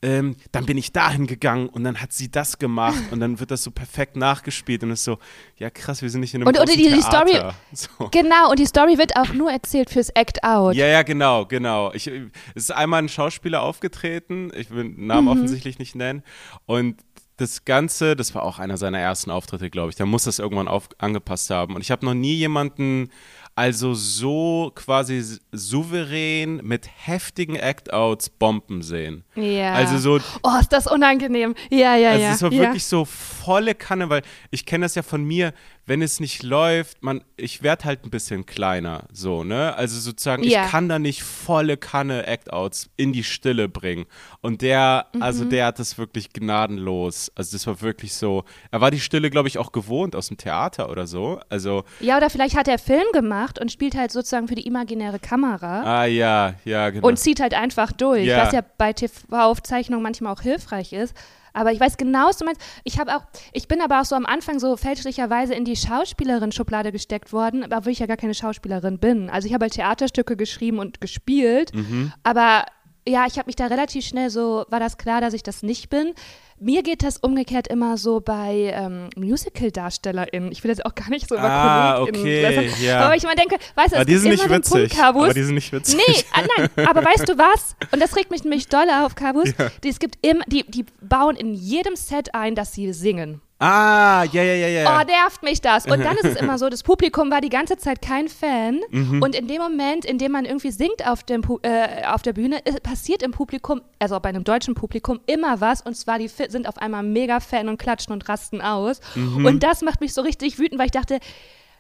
Ähm, 0.03 0.37
dann 0.53 0.65
bin 0.65 0.79
ich 0.79 0.93
dahin 0.93 1.27
gegangen 1.27 1.69
und 1.69 1.85
dann 1.85 2.01
hat 2.01 2.15
sie 2.15 2.31
das 2.31 2.59
gemacht 2.59 3.03
und 3.11 3.21
dann 3.21 3.39
wird 3.39 3.51
das 3.51 3.63
so 3.63 3.71
perfekt 3.71 4.17
nachgespielt 4.17 4.83
und 4.83 4.93
ist 4.93 5.05
so, 5.05 5.19
ja 5.59 5.69
krass, 5.69 6.01
wir 6.01 6.09
sind 6.09 6.23
nicht 6.23 6.33
in 6.33 6.41
einem 6.41 6.49
Und- 6.49 6.57
großen 6.57 6.75
die- 6.75 6.89
die. 6.89 7.03
Story- 7.03 7.39
So. 7.75 8.09
Genau, 8.11 8.49
und 8.51 8.59
die 8.59 8.65
Story 8.65 8.97
wird 8.97 9.15
auch 9.17 9.35
nur 9.35 9.53
erzählt 9.53 9.91
fürs 9.91 10.09
Act 10.09 10.43
Out. 10.43 10.75
Ja, 10.75 10.87
ja, 10.87 11.03
genau, 11.03 11.45
genau. 11.45 11.93
Ich, 11.93 12.07
es 12.07 12.23
ist 12.55 12.73
einmal 12.73 13.03
ein 13.03 13.11
Schauspieler 13.11 13.61
aufgetreten, 13.61 14.51
ich 14.57 14.71
will 14.71 14.85
den 14.85 15.07
Namen 15.07 15.27
Mhm. 15.27 15.33
offensichtlich 15.33 15.79
nicht 15.79 15.95
nennen. 15.95 16.23
Und 16.65 16.97
das 17.41 17.65
Ganze, 17.65 18.17
das 18.17 18.35
war 18.35 18.43
auch 18.43 18.59
einer 18.59 18.77
seiner 18.77 18.99
ersten 18.99 19.31
Auftritte, 19.31 19.71
glaube 19.71 19.91
ich. 19.91 19.97
Der 19.97 20.07
muss 20.07 20.25
das 20.25 20.39
irgendwann 20.39 20.69
auf, 20.69 20.89
angepasst 20.99 21.51
haben. 21.51 21.75
Und 21.75 21.81
ich 21.81 21.91
habe 21.91 22.05
noch 22.05 22.15
nie 22.15 22.35
jemanden 22.35 23.11
also 23.57 23.95
so 23.95 24.73
quasi 24.75 25.23
souverän 25.53 26.61
mit 26.63 26.89
heftigen 26.95 27.57
Act-Outs 27.57 28.31
bomben 28.31 28.81
sehen. 28.81 29.25
Ja. 29.35 29.75
Also 29.75 29.99
so 29.99 30.19
Oh, 30.43 30.59
ist 30.61 30.73
das 30.73 30.87
unangenehm. 30.87 31.55
Ja, 31.71 31.95
ja, 31.97 32.13
also 32.13 32.23
ja. 32.25 32.33
es 32.33 32.43
war 32.43 32.53
ja. 32.53 32.63
wirklich 32.63 32.87
so 32.87 33.05
volle 33.05 33.75
Kanne, 33.75 34.09
weil 34.09 34.23
ich 34.51 34.65
kenne 34.65 34.85
das 34.85 34.95
ja 34.95 35.03
von 35.03 35.25
mir, 35.25 35.53
wenn 35.91 36.03
es 36.03 36.21
nicht 36.21 36.45
läuft, 36.45 37.03
man, 37.03 37.25
ich 37.37 37.65
werde 37.65 37.85
halt 37.85 38.05
ein 38.05 38.11
bisschen 38.11 38.47
kleiner, 38.47 39.09
so, 39.13 39.43
ne? 39.43 39.75
Also 39.75 39.99
sozusagen, 39.99 40.45
Ja. 40.45 40.65
ich 40.65 40.71
kann 40.71 40.89
da 40.89 41.01
nicht 41.01 41.25
volle 41.25 41.77
Kanne 41.77 42.29
Act-Outs 42.29 42.91
in 42.97 43.13
die 43.13 43.25
Stille 43.25 43.69
bringen. 43.69 44.07
Und 44.41 44.63
der, 44.63 45.07
also 45.19 45.45
Mhm. 45.47 45.51
der 45.51 45.67
hat 45.67 45.81
das 45.81 45.99
wirklich 45.99 46.33
gnadenlos. 46.33 47.33
Also 47.35 47.57
das 47.57 47.67
war 47.67 47.81
wirklich 47.81 48.15
so, 48.15 48.45
er 48.71 48.81
war 48.81 48.93
die 48.93 49.01
Stille, 49.01 49.31
glaube 49.31 49.49
ich, 49.49 49.59
auch 49.59 49.73
gewohnt 49.73 50.15
aus 50.15 50.29
dem 50.29 50.37
Theater 50.37 50.91
oder 50.91 51.09
so. 51.09 51.41
Also, 51.49 51.83
Ja, 51.99 52.19
oder 52.19 52.31
vielleicht 52.31 52.57
hat 52.57 52.69
er 52.69 52.79
Film 52.79 53.07
gemacht 53.13 53.59
und 53.61 53.73
spielt 53.73 53.97
halt 53.97 54.13
sozusagen 54.13 54.47
für 54.47 54.55
die 54.55 54.67
imaginäre 54.69 55.19
Kamera 55.19 55.83
ah 56.03 56.05
ja, 56.05 56.55
ja, 56.65 56.91
genau. 56.91 57.09
und 57.09 57.19
zieht 57.19 57.41
halt 57.41 57.55
einfach 57.55 57.91
durch, 57.91 58.27
Ja. 58.27 58.45
was 58.47 58.53
ja 58.53 58.63
bei 58.79 58.93
TV-Aufzeichnungen 58.93 60.03
manchmal 60.05 60.33
auch 60.33 60.43
hilfreich 60.43 60.93
ist. 60.93 61.15
Aber 61.53 61.73
ich 61.73 61.81
weiß 61.81 61.97
genau, 61.97 62.29
was 62.29 62.39
du 62.39 62.45
meinst. 62.45 62.61
Ich 62.85 62.99
habe 62.99 63.17
auch, 63.17 63.23
ich 63.53 63.69
bin 63.69 63.81
aber 63.81 64.01
auch 64.01 64.05
so 64.05 64.15
am 64.17 64.27
Anfang 64.27 64.59
so 64.59 64.77
fälschlicherweise 64.77 65.55
in 65.55 65.65
die 65.65 65.77
Schauspielerin-Schublade 65.77 66.93
gesteckt 66.93 67.33
worden, 67.33 67.65
obwohl 67.73 67.93
ich 67.93 67.99
ja 67.99 68.07
gar 68.07 68.17
keine 68.17 68.35
Schauspielerin 68.35 68.99
bin. 68.99 69.31
Also 69.31 69.47
ich 69.49 69.55
habe 69.55 69.65
halt 69.65 69.75
Theaterstücke 69.75 70.37
geschrieben 70.37 70.79
und 70.79 71.01
gespielt, 71.01 71.75
Mhm. 71.75 72.13
aber 72.23 72.65
ja, 73.09 73.25
ich 73.27 73.39
habe 73.39 73.47
mich 73.47 73.57
da 73.57 73.67
relativ 73.67 74.05
schnell 74.05 74.29
so, 74.31 74.65
war 74.69 74.79
das 74.79 74.99
klar, 74.99 75.21
dass 75.23 75.33
ich 75.35 75.43
das 75.43 75.63
nicht 75.63 75.89
bin. 75.89 76.13
Mir 76.63 76.83
geht 76.83 77.03
das 77.03 77.17
umgekehrt 77.17 77.69
immer 77.69 77.97
so 77.97 78.21
bei 78.21 78.71
ähm, 78.75 79.09
Musical-DarstellerInnen. 79.17 80.53
Ich 80.53 80.63
will 80.63 80.71
jetzt 80.71 80.85
auch 80.85 80.95
gar 80.95 81.09
nicht 81.09 81.27
so 81.27 81.35
über 81.35 81.45
Ah, 81.45 81.97
KollegInnen 82.05 82.71
okay, 82.71 82.85
ja. 82.85 83.01
Aber 83.01 83.17
ich 83.17 83.25
immer 83.25 83.35
denke, 83.35 83.57
weißt 83.77 83.93
du, 83.93 83.97
aber 83.97 84.03
es 84.03 84.07
die 84.07 84.17
sind 84.19 84.31
nicht 84.33 84.47
Punkt, 84.47 84.71
witzig. 84.71 84.91
Kabus, 84.91 85.25
aber 85.25 85.35
die 85.35 85.43
sind 85.43 85.55
nicht 85.55 85.73
witzig. 85.73 85.97
Nee, 86.07 86.23
ah, 86.35 86.43
nein, 86.59 86.87
aber 86.87 87.03
weißt 87.03 87.27
du 87.31 87.39
was? 87.39 87.77
Und 87.93 88.03
das 88.03 88.15
regt 88.15 88.31
mich 88.31 88.45
nämlich 88.45 88.69
doll 88.69 88.89
auf, 88.91 89.15
Kabus. 89.15 89.49
Die, 89.83 89.89
es 89.89 89.99
gibt 89.99 90.19
immer, 90.21 90.45
die, 90.49 90.65
die 90.71 90.85
bauen 91.01 91.35
in 91.37 91.55
jedem 91.55 91.97
Set 91.97 92.35
ein, 92.35 92.55
dass 92.55 92.75
sie 92.75 92.93
singen. 92.93 93.41
Ah, 93.63 94.25
ja, 94.33 94.43
ja, 94.43 94.55
ja, 94.55 94.69
ja. 94.69 95.01
Oh, 95.01 95.05
nervt 95.05 95.43
mich 95.43 95.61
das. 95.61 95.85
Und 95.85 96.01
dann 96.03 96.17
ist 96.17 96.25
es 96.25 96.37
immer 96.41 96.57
so, 96.57 96.71
das 96.71 96.83
Publikum 96.83 97.31
war 97.31 97.43
die 97.43 97.51
ganze 97.51 97.77
Zeit 97.77 98.01
kein 98.01 98.29
Fan. 98.29 98.81
Mhm. 98.89 99.21
Und 99.23 99.35
in 99.35 99.49
dem 99.49 99.61
Moment, 99.61 100.07
in 100.07 100.17
dem 100.17 100.33
man 100.33 100.47
irgendwie 100.47 100.71
singt 100.71 101.07
auf, 101.07 101.23
dem, 101.25 101.43
äh, 101.61 102.07
auf 102.07 102.23
der 102.23 102.33
Bühne, 102.33 102.63
passiert 102.83 103.23
im 103.23 103.33
Publikum, 103.33 103.83
also 103.99 104.19
bei 104.19 104.31
einem 104.31 104.45
deutschen 104.45 104.75
Publikum, 104.75 105.21
immer 105.27 105.61
was. 105.61 105.83
Und 105.83 105.95
zwar, 105.95 106.19
die 106.19 106.29
sind 106.29 106.67
auf 106.67 106.79
einmal 106.79 107.03
mega 107.03 107.39
Fan 107.39 107.69
und 107.69 107.77
klatschen 107.77 108.15
und 108.15 108.27
rasten 108.31 108.63
aus. 108.63 109.01
Mhm. 109.15 109.45
Und 109.45 109.63
das 109.63 109.83
macht 109.83 110.01
mich 110.01 110.15
so 110.15 110.23
richtig 110.23 110.59
wütend, 110.59 110.79
weil 110.79 110.87
ich 110.87 110.93
dachte, 110.93 111.19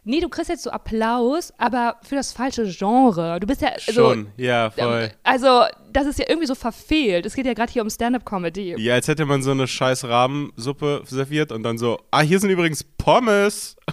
nee, 0.04 0.20
du 0.20 0.28
kriegst 0.28 0.48
jetzt 0.48 0.62
so 0.62 0.70
Applaus, 0.70 1.52
aber 1.58 1.96
für 2.02 2.14
das 2.16 2.32
falsche 2.32 2.64
Genre. 2.66 3.38
Du 3.40 3.46
bist 3.46 3.62
ja 3.62 3.72
so, 3.78 3.92
Schon, 3.92 4.28
ja, 4.36 4.70
voll. 4.70 5.10
Also, 5.22 5.64
das 5.92 6.06
ist 6.06 6.18
ja 6.18 6.26
irgendwie 6.28 6.46
so 6.46 6.54
verfehlt. 6.54 7.26
Es 7.26 7.34
geht 7.34 7.46
ja 7.46 7.54
gerade 7.54 7.72
hier 7.72 7.82
um 7.82 7.90
Stand-up-Comedy. 7.90 8.76
Ja, 8.78 8.94
als 8.94 9.08
hätte 9.08 9.26
man 9.26 9.42
so 9.42 9.50
eine 9.50 9.66
scheiß 9.66 10.04
Rahmensuppe 10.04 11.02
serviert 11.06 11.52
und 11.52 11.62
dann 11.62 11.78
so, 11.78 12.00
ah, 12.10 12.20
hier 12.20 12.38
sind 12.38 12.50
übrigens 12.50 12.84
Pommes. 12.84 13.76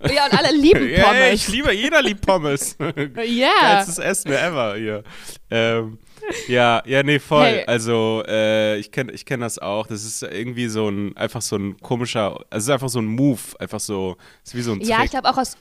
Ja, 0.00 0.26
und 0.26 0.38
alle 0.38 0.56
lieben 0.56 0.78
Pommes. 1.02 1.16
Yeah, 1.16 1.32
ich 1.32 1.48
liebe, 1.48 1.72
jeder 1.72 2.00
liebt 2.00 2.24
Pommes. 2.24 2.76
Ja. 2.80 3.22
yeah. 3.22 3.50
Geilstes 3.60 3.98
Essen 3.98 4.30
ever 4.30 4.76
hier. 4.76 5.02
Ähm, 5.50 5.98
ja, 6.48 6.82
ja, 6.86 7.02
nee, 7.02 7.18
voll. 7.18 7.44
Hey. 7.44 7.64
Also, 7.66 8.22
äh, 8.26 8.76
ich 8.78 8.90
kenne 8.92 9.12
ich 9.12 9.24
kenn 9.24 9.40
das 9.40 9.58
auch. 9.58 9.86
Das 9.86 10.04
ist 10.04 10.22
irgendwie 10.22 10.68
so 10.68 10.88
ein, 10.88 11.16
einfach 11.16 11.42
so 11.42 11.56
ein 11.56 11.78
komischer, 11.80 12.44
also 12.50 12.56
es 12.56 12.64
ist 12.64 12.70
einfach 12.70 12.88
so 12.88 13.00
ein 13.00 13.06
Move, 13.06 13.40
einfach 13.58 13.80
so, 13.80 14.16
ist 14.44 14.54
wie 14.54 14.62
so 14.62 14.72
ein 14.72 14.80
Trick. 14.80 14.88
Ja, 14.88 15.04
ich 15.04 15.10
glaube 15.10 15.28
auch 15.28 15.38
aus 15.38 15.56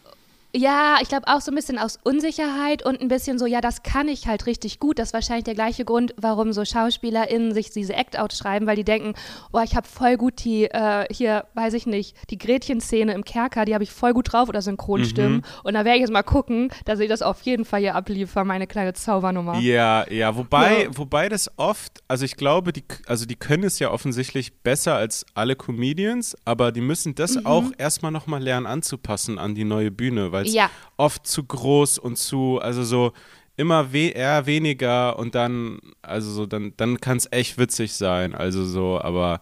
ja, 0.55 0.97
ich 1.01 1.09
glaube 1.09 1.27
auch 1.27 1.41
so 1.41 1.51
ein 1.51 1.55
bisschen 1.55 1.77
aus 1.77 1.99
Unsicherheit 2.03 2.85
und 2.85 3.01
ein 3.01 3.09
bisschen 3.09 3.37
so, 3.37 3.45
ja, 3.45 3.59
das 3.59 3.83
kann 3.83 4.07
ich 4.07 4.27
halt 4.27 4.45
richtig 4.45 4.79
gut. 4.79 4.99
Das 4.99 5.09
ist 5.09 5.13
wahrscheinlich 5.13 5.43
der 5.43 5.53
gleiche 5.53 5.83
Grund, 5.83 6.13
warum 6.17 6.53
so 6.53 6.63
SchauspielerInnen 6.63 7.53
sich 7.53 7.71
diese 7.71 7.93
Act-Out 7.93 8.33
schreiben, 8.33 8.65
weil 8.65 8.77
die 8.77 8.85
denken, 8.85 9.13
boah, 9.51 9.63
ich 9.63 9.75
habe 9.75 9.85
voll 9.85 10.15
gut 10.15 10.45
die, 10.45 10.65
äh, 10.65 11.05
hier, 11.11 11.45
weiß 11.55 11.73
ich 11.73 11.85
nicht, 11.85 12.15
die 12.29 12.37
Gretchen-Szene 12.37 13.13
im 13.13 13.25
Kerker, 13.25 13.65
die 13.65 13.73
habe 13.73 13.83
ich 13.83 13.91
voll 13.91 14.13
gut 14.13 14.31
drauf 14.31 14.47
oder 14.47 14.61
Synchronstimmen. 14.61 15.37
Mhm. 15.37 15.43
Und 15.63 15.73
da 15.73 15.83
werde 15.83 15.97
ich 15.97 16.01
jetzt 16.01 16.13
mal 16.13 16.23
gucken, 16.23 16.69
dass 16.85 16.99
ich 16.99 17.09
das 17.09 17.21
auf 17.21 17.41
jeden 17.41 17.65
Fall 17.65 17.81
hier 17.81 17.95
abliefere, 17.95 18.45
meine 18.45 18.65
kleine 18.65 18.93
Zaubernummer. 18.93 19.59
Ja, 19.59 20.09
ja, 20.09 20.37
wobei, 20.37 20.83
ja. 20.83 20.89
wobei 20.97 21.27
das 21.27 21.51
oft, 21.57 22.01
also 22.07 22.23
ich 22.23 22.37
glaube, 22.37 22.71
die, 22.71 22.85
also 23.07 23.25
die 23.25 23.35
können 23.35 23.65
es 23.65 23.79
ja 23.79 23.91
offensichtlich 23.91 24.53
besser 24.61 24.95
als 24.95 25.25
alle 25.33 25.57
Comedians, 25.57 26.35
aber 26.45 26.71
die 26.71 26.81
müssen 26.81 27.13
das 27.13 27.35
mhm. 27.35 27.45
auch 27.45 27.65
erstmal 27.77 28.13
nochmal 28.13 28.41
lernen 28.41 28.67
anzupassen 28.67 29.37
an 29.37 29.53
die 29.53 29.65
neue 29.65 29.91
Bühne, 29.91 30.31
weil 30.31 30.44
es 30.45 30.53
ja. 30.53 30.69
oft 30.97 31.25
zu 31.27 31.43
groß 31.43 31.97
und 31.97 32.17
zu, 32.17 32.59
also 32.61 32.83
so 32.83 33.13
immer 33.57 33.93
we 33.93 34.09
eher 34.09 34.45
weniger 34.45 35.17
und 35.17 35.35
dann, 35.35 35.79
also 36.01 36.31
so, 36.31 36.45
dann, 36.45 36.73
dann 36.77 36.99
kann 36.99 37.17
es 37.17 37.31
echt 37.31 37.57
witzig 37.57 37.93
sein. 37.93 38.35
Also 38.35 38.65
so, 38.65 38.99
aber 38.99 39.41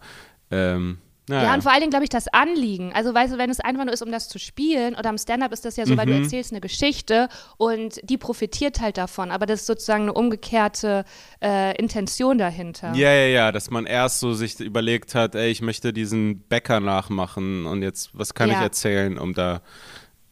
ähm, 0.52 0.98
naja. 1.30 1.44
Ja, 1.44 1.54
und 1.54 1.62
vor 1.62 1.72
allen 1.72 1.80
Dingen, 1.80 1.92
glaube 1.92 2.04
ich, 2.04 2.10
das 2.10 2.28
Anliegen. 2.28 2.92
Also, 2.94 3.14
weißt 3.14 3.34
du, 3.34 3.38
wenn 3.38 3.50
es 3.50 3.62
einfach 3.62 3.86
nur 3.86 3.94
ist, 3.94 4.02
um 4.02 4.12
das 4.12 4.28
zu 4.28 4.40
spielen, 4.40 4.94
oder 4.96 5.10
am 5.10 5.18
Stand-up 5.18 5.54
ist 5.54 5.64
das 5.64 5.78
ja 5.78 5.86
so, 5.86 5.94
mhm. 5.94 5.98
weil 5.98 6.06
du 6.08 6.14
mhm. 6.14 6.24
erzählst 6.24 6.52
eine 6.52 6.60
Geschichte 6.60 7.30
und 7.56 8.02
die 8.04 8.18
profitiert 8.18 8.82
halt 8.82 8.98
davon. 8.98 9.32
Aber 9.32 9.46
das 9.46 9.62
ist 9.62 9.68
sozusagen 9.68 10.04
eine 10.04 10.14
umgekehrte 10.14 11.06
äh, 11.42 11.78
Intention 11.78 12.38
dahinter. 12.38 12.94
Ja, 12.94 13.14
ja, 13.14 13.28
ja, 13.28 13.52
dass 13.54 13.72
man 13.72 13.86
erst 13.86 14.20
so 14.20 14.34
sich 14.34 14.60
überlegt 14.60 15.16
hat, 15.16 15.36
ey, 15.36 15.50
ich 15.50 15.62
möchte 15.62 15.94
diesen 15.94 16.42
Bäcker 16.42 16.82
nachmachen 16.82 17.68
und 17.68 17.84
jetzt, 17.84 18.10
was 18.12 18.34
kann 18.34 18.50
ja. 18.50 18.58
ich 18.58 18.62
erzählen, 18.62 19.18
um 19.18 19.34
da 19.34 19.62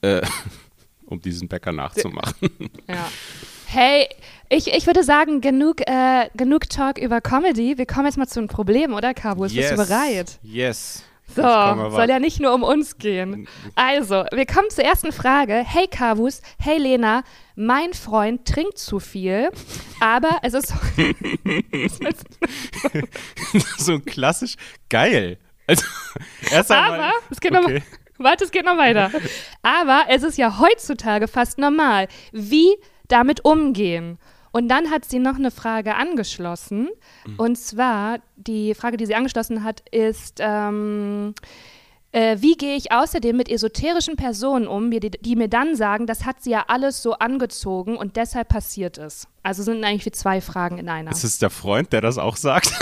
äh, 0.01 0.21
um 1.05 1.21
diesen 1.21 1.47
Bäcker 1.47 1.71
nachzumachen. 1.71 2.49
Ja. 2.87 3.09
Hey, 3.65 4.09
ich, 4.49 4.67
ich 4.67 4.85
würde 4.85 5.03
sagen, 5.03 5.39
genug, 5.39 5.81
äh, 5.87 6.29
genug 6.35 6.69
Talk 6.69 6.97
über 6.97 7.21
Comedy. 7.21 7.77
Wir 7.77 7.85
kommen 7.85 8.05
jetzt 8.05 8.17
mal 8.17 8.27
zu 8.27 8.39
einem 8.39 8.49
Problem, 8.49 8.93
oder, 8.93 9.13
Kabus? 9.13 9.53
Yes. 9.53 9.69
Bist 9.69 9.81
du 9.81 9.87
bereit? 9.87 10.39
Yes. 10.43 11.03
So, 11.35 11.41
soll 11.41 12.09
ja 12.09 12.19
nicht 12.19 12.41
nur 12.41 12.53
um 12.53 12.63
uns 12.63 12.97
gehen. 12.97 13.47
Also, 13.75 14.25
wir 14.33 14.45
kommen 14.45 14.69
zur 14.69 14.83
ersten 14.83 15.13
Frage. 15.13 15.63
Hey 15.65 15.87
Kavus, 15.87 16.41
hey 16.59 16.77
Lena, 16.77 17.23
mein 17.55 17.93
Freund 17.93 18.45
trinkt 18.45 18.77
zu 18.77 18.99
viel, 18.99 19.49
aber 20.01 20.39
es 20.41 20.53
ist 20.53 20.67
so 23.77 23.99
klassisch 23.99 24.55
geil. 24.89 25.37
Also, 25.67 25.85
erst 26.51 26.71
einmal, 26.71 26.99
aber 26.99 27.13
es 27.29 27.39
geht 27.39 27.55
okay. 27.55 27.75
noch 27.75 27.81
Warte, 28.23 28.43
es 28.43 28.51
geht 28.51 28.65
noch 28.65 28.77
weiter. 28.77 29.11
Aber 29.61 30.03
es 30.09 30.23
ist 30.23 30.37
ja 30.37 30.59
heutzutage 30.59 31.27
fast 31.27 31.57
normal. 31.57 32.07
Wie 32.31 32.75
damit 33.07 33.43
umgehen? 33.45 34.17
Und 34.51 34.67
dann 34.67 34.91
hat 34.91 35.05
sie 35.05 35.19
noch 35.19 35.35
eine 35.35 35.51
Frage 35.51 35.95
angeschlossen. 35.95 36.89
Mhm. 37.25 37.35
Und 37.37 37.55
zwar, 37.57 38.19
die 38.35 38.73
Frage, 38.75 38.97
die 38.97 39.05
sie 39.05 39.15
angeschlossen 39.15 39.63
hat, 39.63 39.81
ist, 39.91 40.39
ähm, 40.39 41.33
äh, 42.13 42.37
wie 42.39 42.55
gehe 42.55 42.75
ich 42.75 42.91
außerdem 42.91 43.35
mit 43.35 43.49
esoterischen 43.49 44.17
Personen 44.17 44.67
um, 44.67 44.91
die, 44.91 44.99
die, 44.99 45.35
mir 45.35 45.47
dann 45.47 45.75
sagen, 45.75 46.07
das 46.07 46.25
hat 46.25 46.43
sie 46.43 46.51
ja 46.51 46.65
alles 46.67 47.01
so 47.01 47.13
angezogen 47.13 47.95
und 47.95 48.17
deshalb 48.17 48.49
passiert 48.49 48.97
es? 48.97 49.27
Also 49.43 49.63
sind 49.63 49.83
eigentlich 49.83 50.05
wie 50.05 50.11
zwei 50.11 50.41
Fragen 50.41 50.77
in 50.77 50.89
einer. 50.89 51.11
Ist 51.11 51.23
es 51.23 51.39
der 51.39 51.49
Freund, 51.49 51.93
der 51.93 52.01
das 52.01 52.17
auch 52.17 52.35
sagt? 52.35 52.71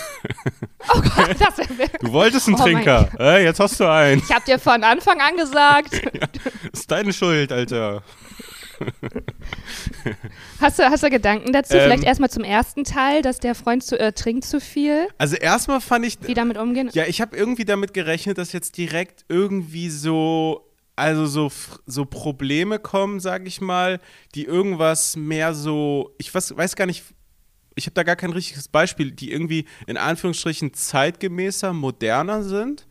Oh 0.91 1.01
Gott, 1.01 1.35
das. 1.37 1.67
Du 1.99 2.11
wolltest 2.13 2.47
einen 2.47 2.55
oh 2.59 2.63
Trinker. 2.63 3.09
Äh, 3.19 3.43
jetzt 3.43 3.59
hast 3.59 3.79
du 3.79 3.87
einen. 3.87 4.23
Ich 4.23 4.33
hab 4.33 4.45
dir 4.45 4.57
von 4.57 4.83
Anfang 4.83 5.19
an 5.21 5.35
gesagt. 5.35 5.93
ja, 6.13 6.27
ist 6.71 6.89
deine 6.89 7.13
Schuld, 7.13 7.51
Alter. 7.51 8.01
hast, 10.61 10.79
du, 10.79 10.83
hast 10.83 11.03
du 11.03 11.09
Gedanken 11.09 11.53
dazu? 11.53 11.75
Ähm, 11.75 11.83
Vielleicht 11.83 12.03
erstmal 12.03 12.29
zum 12.29 12.43
ersten 12.43 12.83
Teil, 12.83 13.21
dass 13.21 13.39
der 13.39 13.55
Freund 13.55 13.83
zu, 13.83 13.99
äh, 13.99 14.11
trinkt 14.13 14.45
zu 14.45 14.59
viel. 14.59 15.07
Also 15.17 15.35
erstmal 15.35 15.81
fand 15.81 16.05
ich. 16.05 16.17
Wie 16.21 16.33
damit 16.33 16.57
umgehen? 16.57 16.89
Ja, 16.93 17.05
ich 17.05 17.21
habe 17.21 17.35
irgendwie 17.35 17.65
damit 17.65 17.93
gerechnet, 17.93 18.37
dass 18.37 18.53
jetzt 18.53 18.77
direkt 18.77 19.25
irgendwie 19.29 19.89
so 19.89 20.65
also 20.99 21.25
so, 21.25 21.49
so 21.85 22.03
Probleme 22.03 22.77
kommen, 22.77 23.21
sage 23.21 23.47
ich 23.47 23.61
mal, 23.61 24.01
die 24.35 24.43
irgendwas 24.43 25.15
mehr 25.15 25.53
so, 25.53 26.13
ich 26.17 26.35
weiß, 26.35 26.57
weiß 26.57 26.75
gar 26.75 26.85
nicht, 26.85 27.05
ich 27.75 27.85
habe 27.85 27.93
da 27.93 28.03
gar 28.03 28.17
kein 28.17 28.31
richtiges 28.31 28.67
Beispiel, 28.67 29.11
die 29.11 29.31
irgendwie 29.31 29.65
in 29.87 29.95
Anführungsstrichen 29.95 30.73
zeitgemäßer, 30.73 31.71
moderner 31.71 32.43
sind. 32.43 32.85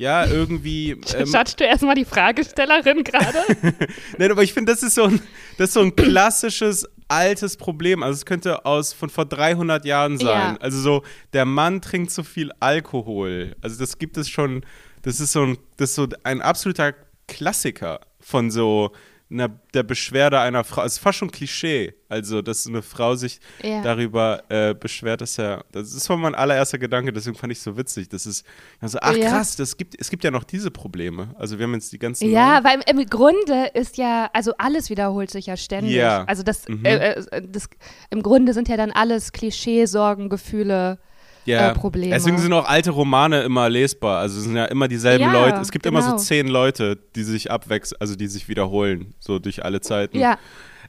Ja, 0.00 0.24
irgendwie. 0.24 0.92
Ähm, 1.14 1.26
Schatzt 1.30 1.60
du 1.60 1.64
erstmal 1.64 1.94
die 1.94 2.06
Fragestellerin 2.06 3.04
gerade? 3.04 3.36
Nein, 4.18 4.30
aber 4.30 4.42
ich 4.42 4.54
finde, 4.54 4.72
das 4.72 4.82
ist 4.82 4.94
so 4.94 5.04
ein, 5.04 5.20
das 5.58 5.68
ist 5.68 5.74
so 5.74 5.80
ein 5.80 5.94
klassisches 5.94 6.88
altes 7.08 7.58
Problem. 7.58 8.02
Also 8.02 8.16
es 8.16 8.24
könnte 8.24 8.64
aus 8.64 8.94
von 8.94 9.10
vor 9.10 9.26
300 9.26 9.84
Jahren 9.84 10.16
sein. 10.16 10.54
Ja. 10.54 10.56
Also 10.58 10.80
so 10.80 11.02
der 11.34 11.44
Mann 11.44 11.82
trinkt 11.82 12.12
zu 12.12 12.24
viel 12.24 12.50
Alkohol. 12.60 13.54
Also 13.60 13.78
das 13.78 13.98
gibt 13.98 14.16
es 14.16 14.30
schon. 14.30 14.64
Das 15.02 15.20
ist 15.20 15.32
so 15.32 15.42
ein, 15.42 15.58
das 15.76 15.90
ist 15.90 15.96
so 15.96 16.08
ein 16.24 16.40
absoluter 16.40 16.94
Klassiker 17.28 18.00
von 18.20 18.50
so 18.50 18.92
einer, 19.30 19.48
der 19.74 19.82
Beschwerde 19.82 20.40
einer 20.40 20.64
Frau. 20.64 20.82
Es 20.82 20.94
ist 20.94 20.98
fast 20.98 21.18
schon 21.18 21.30
Klischee. 21.30 21.94
Also, 22.08 22.42
dass 22.42 22.66
eine 22.66 22.82
Frau 22.82 23.14
sich 23.14 23.38
ja. 23.62 23.82
darüber 23.82 24.42
äh, 24.48 24.74
beschwert, 24.74 25.20
dass 25.20 25.38
er. 25.38 25.64
Das 25.70 25.92
ist 25.94 26.08
mein 26.08 26.34
allererster 26.34 26.78
Gedanke, 26.78 27.12
deswegen 27.12 27.36
fand 27.36 27.52
ich 27.52 27.58
es 27.58 27.64
so 27.64 27.76
witzig. 27.76 28.08
Das 28.08 28.26
ist, 28.26 28.44
also, 28.80 28.98
ach 29.00 29.14
ja. 29.14 29.30
krass, 29.30 29.54
das 29.54 29.76
gibt, 29.76 29.94
es 29.98 30.10
gibt 30.10 30.24
ja 30.24 30.32
noch 30.32 30.42
diese 30.42 30.72
Probleme. 30.72 31.34
Also, 31.38 31.58
wir 31.58 31.64
haben 31.66 31.74
jetzt 31.74 31.92
die 31.92 32.00
ganzen. 32.00 32.28
Ja, 32.28 32.64
weil 32.64 32.80
im, 32.88 32.98
im 32.98 33.06
Grunde 33.06 33.70
ist 33.74 33.96
ja, 33.96 34.28
also 34.32 34.52
alles 34.58 34.90
wiederholt 34.90 35.30
sich 35.30 35.46
ja 35.46 35.56
ständig. 35.56 35.94
Ja. 35.94 36.24
Also, 36.24 36.42
das, 36.42 36.66
mhm. 36.68 36.84
äh, 36.84 37.12
äh 37.12 37.42
das, 37.46 37.68
im 38.10 38.22
Grunde 38.22 38.54
sind 38.54 38.68
ja 38.68 38.76
dann 38.76 38.90
alles 38.90 39.30
Klischee, 39.32 39.86
Sorgen, 39.86 40.28
Gefühle 40.28 40.98
ja. 41.44 41.70
äh, 41.70 41.74
Probleme. 41.74 42.14
Deswegen 42.14 42.38
sind 42.38 42.52
auch 42.52 42.66
alte 42.68 42.90
Romane 42.90 43.42
immer 43.42 43.68
lesbar. 43.68 44.18
Also 44.18 44.38
es 44.38 44.44
sind 44.44 44.56
ja 44.56 44.66
immer 44.66 44.88
dieselben 44.88 45.24
ja, 45.24 45.32
Leute. 45.32 45.60
Es 45.60 45.70
gibt 45.70 45.84
genau. 45.84 45.98
immer 45.98 46.02
so 46.04 46.12
genau. 46.12 46.22
zehn 46.22 46.48
Leute, 46.48 46.98
die 47.14 47.22
sich 47.22 47.50
abwechseln, 47.50 48.00
also 48.00 48.16
die 48.16 48.26
sich 48.26 48.48
wiederholen, 48.48 49.14
so 49.18 49.38
durch 49.38 49.64
alle 49.64 49.80
Zeiten. 49.80 50.18
Ja. 50.18 50.38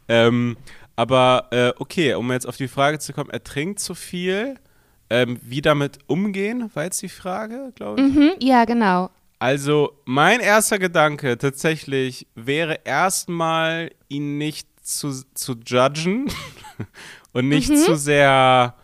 Ähm, 0.08 0.58
aber 0.96 1.48
äh, 1.52 1.72
okay, 1.80 2.14
um 2.16 2.32
jetzt 2.32 2.48
auf 2.48 2.58
die 2.58 2.68
Frage 2.68 3.00
zu 3.00 3.14
kommen, 3.14 3.30
er 3.30 3.44
trinkt 3.44 3.80
zu 3.80 3.96
viel. 3.96 4.56
Ähm, 5.10 5.40
wie 5.42 5.62
damit 5.62 6.00
umgehen, 6.08 6.72
war 6.74 6.86
jetzt 6.86 7.02
die 7.02 7.10
Frage, 7.10 7.74
glaube 7.76 8.00
ich. 8.00 8.14
Mhm, 8.14 8.32
ja, 8.40 8.64
genau. 8.64 9.10
Also 9.40 9.92
mein 10.06 10.40
erster 10.40 10.80
Gedanke 10.80 11.38
tatsächlich 11.38 12.28
wäre 12.36 12.80
erstmal, 12.86 13.92
ihn 14.08 14.38
nicht 14.38 14.70
zu, 14.84 15.12
zu 15.34 15.56
judgen 15.66 16.32
und 17.34 17.50
nicht 17.50 17.72
mhm. 17.72 17.78
zu 17.78 17.96
sehr 17.96 18.76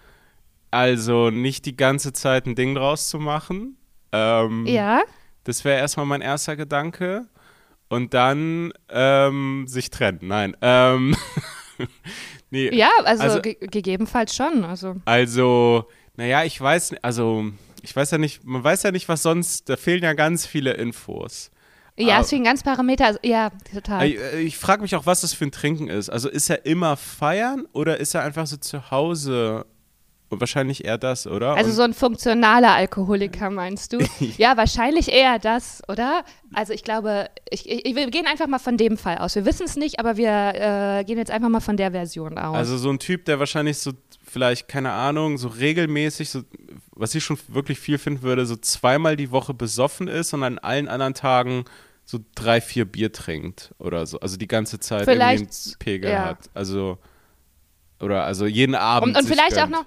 also 0.72 1.30
nicht 1.30 1.66
die 1.66 1.78
ganze 1.78 2.14
Zeit 2.14 2.46
ein 2.46 2.56
Ding 2.56 2.76
draus 2.76 3.10
zu 3.10 3.20
machen. 3.20 3.78
Ähm, 4.12 4.66
ja. 4.66 5.02
Das 5.44 5.64
wäre 5.64 5.80
erstmal 5.80 6.06
mein 6.06 6.22
erster 6.22 6.56
Gedanke. 6.56 7.28
Und 7.90 8.14
dann 8.14 8.74
ähm, 8.90 9.66
sich 9.68 9.90
trennen. 9.90 10.20
Nein. 10.22 10.58
Ähm, 10.62 11.16
nee, 12.50 12.76
ja, 12.76 12.90
also, 13.06 13.24
also 13.24 13.42
ge 13.42 13.56
gegebenenfalls 13.62 14.36
schon. 14.36 14.66
Also. 14.66 14.96
also, 15.06 15.88
naja, 16.18 16.44
ich 16.44 16.60
weiß, 16.60 16.96
also 17.02 17.46
ich 17.82 17.96
weiß 17.96 18.12
ja 18.12 18.18
nicht, 18.18 18.44
man 18.44 18.62
weiß 18.62 18.84
ja 18.84 18.92
nicht, 18.92 19.08
was 19.08 19.24
sonst, 19.24 19.70
da 19.70 19.78
fehlen 19.78 20.04
ja 20.04 20.14
ganz 20.14 20.46
viele 20.46 20.74
Infos. 20.74 21.50
Ja, 22.00 22.20
es 22.20 22.30
fehlen 22.30 22.44
ganz 22.44 22.62
Parameter, 22.62 23.08
also, 23.08 23.20
ja, 23.24 23.50
total. 23.74 24.06
Ich, 24.06 24.20
äh, 24.20 24.40
ich 24.42 24.58
frage 24.58 24.82
mich 24.82 24.96
auch, 24.96 25.06
was 25.06 25.22
das 25.22 25.34
für 25.34 25.46
ein 25.46 25.52
Trinken 25.52 25.88
ist. 25.88 26.10
Also 26.10 26.30
ist 26.30 26.50
er 26.50 26.66
immer 26.66 26.96
feiern 26.98 27.66
oder 27.72 27.98
ist 27.98 28.14
er 28.14 28.24
einfach 28.24 28.46
so 28.46 28.58
zu 28.58 28.92
Hause 28.92 29.66
Wahrscheinlich 30.30 30.84
eher 30.84 30.98
das, 30.98 31.26
oder? 31.26 31.56
Also 31.56 31.70
Und 31.70 31.76
so 31.76 31.82
ein 31.84 31.94
funktionaler 31.94 32.74
Alkoholiker, 32.74 33.50
meinst 33.50 33.94
du? 33.94 34.00
ja, 34.38 34.58
wahrscheinlich 34.58 35.12
eher 35.12 35.40
das, 35.40 35.82
oder? 35.88 36.24
Also 36.54 36.74
ich 36.74 36.84
glaube, 36.84 37.30
ich, 37.50 37.70
ich, 37.70 37.96
wir 37.96 38.10
gehen 38.10 38.26
einfach 38.28 38.48
mal 38.48 38.60
von 38.60 38.78
dem 38.78 38.98
Fall 38.98 39.20
aus. 39.20 39.36
Wir 39.36 39.46
wissen 39.46 39.64
es 39.66 39.78
nicht, 39.78 40.00
aber 40.00 40.18
wir 40.18 40.30
äh, 40.30 41.04
gehen 41.06 41.18
jetzt 41.18 41.32
einfach 41.32 41.50
mal 41.50 41.62
von 41.62 41.78
der 41.78 41.92
Version 41.92 42.38
aus. 42.38 42.56
Also 42.56 42.78
so 42.78 42.90
ein 42.90 43.00
Typ, 43.00 43.26
der 43.26 43.40
wahrscheinlich 43.40 43.78
so 43.78 43.94
vielleicht, 44.22 44.68
keine 44.68 44.92
Ahnung, 44.92 45.38
so 45.38 45.48
regelmäßig, 45.48 46.30
so, 46.30 46.42
was 46.92 47.16
ich 47.16 47.24
schon 47.24 47.38
wirklich 47.48 47.80
viel 47.80 47.98
finden 47.98 48.22
würde, 48.22 48.46
so 48.46 48.56
zweimal 48.58 49.16
die 49.16 49.32
Woche 49.32 49.54
besoffen 49.54 50.08
ist 50.08 50.34
und 50.34 50.44
an 50.44 50.60
allen 50.60 50.88
anderen 50.88 51.14
Tagen 51.14 51.66
so 52.04 52.20
drei, 52.36 52.62
vier 52.62 52.86
Bier 52.86 53.12
trinkt 53.12 53.74
oder 53.80 54.06
so. 54.06 54.20
Also 54.20 54.38
die 54.38 54.48
ganze 54.48 54.80
Zeit 54.80 55.06
vielleicht, 55.06 55.42
irgendwie 55.42 55.70
einen 55.70 55.80
Pegel 55.80 56.12
ja. 56.12 56.26
hat. 56.26 56.50
Also, 56.54 56.98
oder 58.00 58.24
also 58.24 58.46
jeden 58.46 58.76
Abend. 58.76 59.16
Und, 59.16 59.22
und 59.22 59.28
vielleicht 59.28 59.56
gönnt. 59.56 59.76
auch 59.76 59.82
noch. 59.82 59.86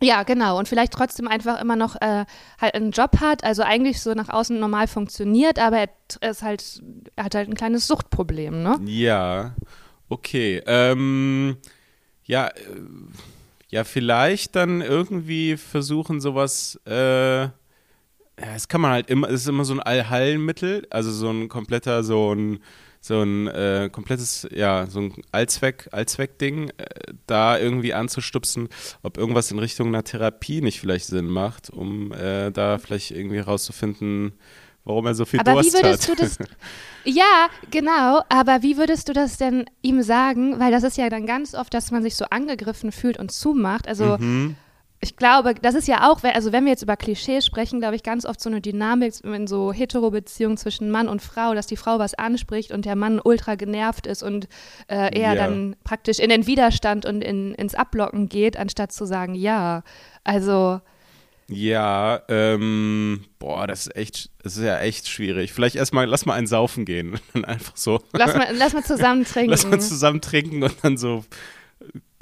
Ja, 0.00 0.22
genau. 0.24 0.58
Und 0.58 0.68
vielleicht 0.68 0.92
trotzdem 0.92 1.26
einfach 1.26 1.60
immer 1.60 1.76
noch 1.76 1.96
äh, 1.96 2.26
halt 2.60 2.74
einen 2.74 2.90
Job 2.90 3.20
hat, 3.20 3.44
also 3.44 3.62
eigentlich 3.62 4.00
so 4.00 4.12
nach 4.12 4.28
außen 4.28 4.58
normal 4.58 4.88
funktioniert, 4.88 5.58
aber 5.58 5.78
er, 5.78 6.30
ist 6.30 6.42
halt, 6.42 6.82
er 7.16 7.24
hat 7.24 7.34
halt 7.34 7.48
ein 7.48 7.54
kleines 7.54 7.86
Suchtproblem, 7.86 8.62
ne? 8.62 8.78
Ja, 8.84 9.54
okay. 10.08 10.62
Ähm, 10.66 11.56
ja, 12.24 12.48
äh, 12.48 12.52
ja, 13.68 13.84
vielleicht 13.84 14.54
dann 14.54 14.82
irgendwie 14.82 15.56
versuchen, 15.56 16.20
sowas, 16.20 16.78
äh, 16.86 17.42
ja, 17.42 17.52
das 18.38 18.68
kann 18.68 18.82
man 18.82 18.92
halt 18.92 19.08
immer, 19.08 19.28
es 19.28 19.42
ist 19.42 19.48
immer 19.48 19.64
so 19.64 19.72
ein 19.72 19.80
Allheilmittel, 19.80 20.86
also 20.90 21.10
so 21.10 21.30
ein 21.30 21.48
kompletter, 21.48 22.04
so 22.04 22.34
ein 22.34 22.60
so 23.06 23.22
ein 23.22 23.46
äh, 23.46 23.88
komplettes, 23.90 24.46
ja, 24.50 24.86
so 24.88 25.00
ein 25.00 25.14
Allzweck, 25.32 25.88
Allzweck-Ding, 25.92 26.70
äh, 26.70 26.84
da 27.26 27.58
irgendwie 27.58 27.94
anzustupsen, 27.94 28.68
ob 29.02 29.16
irgendwas 29.16 29.50
in 29.50 29.58
Richtung 29.58 29.88
einer 29.88 30.04
Therapie 30.04 30.60
nicht 30.60 30.80
vielleicht 30.80 31.06
Sinn 31.06 31.26
macht, 31.26 31.70
um 31.70 32.12
äh, 32.12 32.50
da 32.50 32.78
vielleicht 32.78 33.12
irgendwie 33.12 33.38
rauszufinden, 33.38 34.32
warum 34.84 35.06
er 35.06 35.14
so 35.14 35.24
viel 35.24 35.40
aber 35.40 35.52
Durst 35.52 35.72
wie 35.72 35.82
würdest 35.82 36.08
hat. 36.08 36.18
Du 36.18 36.22
das, 36.22 36.38
ja, 37.04 37.48
genau, 37.70 38.22
aber 38.28 38.62
wie 38.62 38.76
würdest 38.76 39.08
du 39.08 39.12
das 39.12 39.36
denn 39.36 39.66
ihm 39.82 40.02
sagen? 40.02 40.58
Weil 40.58 40.72
das 40.72 40.82
ist 40.82 40.96
ja 40.96 41.08
dann 41.08 41.26
ganz 41.26 41.54
oft, 41.54 41.72
dass 41.74 41.90
man 41.90 42.02
sich 42.02 42.16
so 42.16 42.24
angegriffen 42.26 42.92
fühlt 42.92 43.18
und 43.18 43.30
zumacht. 43.30 43.86
Also 43.88 44.16
mhm 44.18 44.56
ich 45.00 45.16
glaube, 45.16 45.54
das 45.54 45.74
ist 45.74 45.88
ja 45.88 46.10
auch, 46.10 46.22
also 46.22 46.52
wenn 46.52 46.64
wir 46.64 46.72
jetzt 46.72 46.82
über 46.82 46.96
Klischees 46.96 47.44
sprechen, 47.44 47.80
glaube 47.80 47.96
ich, 47.96 48.02
ganz 48.02 48.24
oft 48.24 48.40
so 48.40 48.48
eine 48.48 48.60
Dynamik 48.60 49.14
in 49.24 49.46
so 49.46 49.72
Hetero-Beziehungen 49.72 50.56
zwischen 50.56 50.90
Mann 50.90 51.08
und 51.08 51.20
Frau, 51.20 51.54
dass 51.54 51.66
die 51.66 51.76
Frau 51.76 51.98
was 51.98 52.14
anspricht 52.14 52.72
und 52.72 52.84
der 52.86 52.96
Mann 52.96 53.20
ultra 53.22 53.56
genervt 53.56 54.06
ist 54.06 54.22
und 54.22 54.48
äh, 54.88 55.16
eher 55.16 55.34
ja. 55.34 55.34
dann 55.34 55.76
praktisch 55.84 56.18
in 56.18 56.30
den 56.30 56.46
Widerstand 56.46 57.04
und 57.04 57.22
in, 57.22 57.54
ins 57.54 57.74
Ablocken 57.74 58.28
geht, 58.28 58.56
anstatt 58.56 58.92
zu 58.92 59.04
sagen, 59.04 59.34
ja. 59.34 59.82
Also. 60.24 60.80
Ja, 61.48 62.22
ähm, 62.28 63.24
boah, 63.38 63.66
das 63.66 63.86
ist 63.86 63.96
echt, 63.96 64.30
das 64.42 64.56
ist 64.56 64.64
ja 64.64 64.80
echt 64.80 65.08
schwierig. 65.08 65.52
Vielleicht 65.52 65.76
erstmal, 65.76 66.06
lass 66.06 66.26
mal 66.26 66.34
einen 66.34 66.48
saufen 66.48 66.84
gehen. 66.86 67.20
Einfach 67.44 67.76
so. 67.76 68.00
Lass 68.12 68.34
mal, 68.34 68.48
lass 68.56 68.72
mal 68.72 68.84
zusammen 68.84 69.24
trinken. 69.24 69.50
lass 69.50 69.66
mal 69.66 69.80
zusammen 69.80 70.22
trinken 70.22 70.62
und 70.62 70.74
dann 70.82 70.96
so 70.96 71.22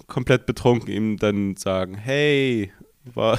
komplett 0.07 0.47
betrunken 0.47 0.91
ihm 0.91 1.17
dann 1.17 1.57
sagen, 1.57 1.95
hey, 1.95 2.73
war, 3.05 3.39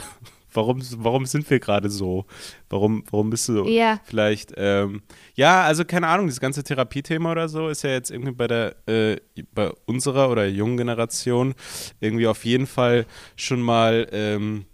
warum, 0.54 0.82
warum 0.97 1.25
sind 1.25 1.49
wir 1.49 1.60
gerade 1.60 1.89
so? 1.89 2.25
Warum, 2.69 3.04
warum 3.12 3.30
bist 3.30 3.47
du 3.49 3.54
so? 3.54 3.67
Ja. 3.67 3.99
Vielleicht, 4.04 4.54
ähm, 4.58 5.01
ja, 5.36 5.63
also 5.63 5.86
keine 5.86 6.08
Ahnung, 6.08 6.28
das 6.28 6.39
ganze 6.39 6.63
Therapiethema 6.63 7.32
oder 7.32 7.49
so 7.49 7.69
ist 7.69 7.84
ja 7.84 7.91
jetzt 7.91 8.12
irgendwie 8.12 8.32
bei 8.32 8.47
der, 8.47 8.75
äh, 8.88 9.17
bei 9.54 9.71
unserer 9.86 10.30
oder 10.30 10.45
jungen 10.47 10.78
Generation 10.78 11.54
irgendwie 11.99 12.28
auf 12.28 12.45
jeden 12.45 12.67
Fall 12.67 13.06
schon 13.36 13.62
mal, 13.62 14.08
ähm, 14.12 14.65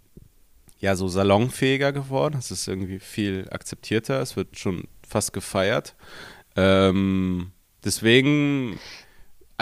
ja, 0.78 0.96
so 0.96 1.06
salonfähiger 1.06 1.92
geworden. 1.92 2.36
Es 2.38 2.50
ist 2.50 2.66
irgendwie 2.66 2.98
viel 2.98 3.46
akzeptierter, 3.50 4.20
es 4.20 4.36
wird 4.36 4.58
schon 4.58 4.88
fast 5.06 5.32
gefeiert. 5.32 5.94
Ähm, 6.56 7.52
deswegen 7.84 8.78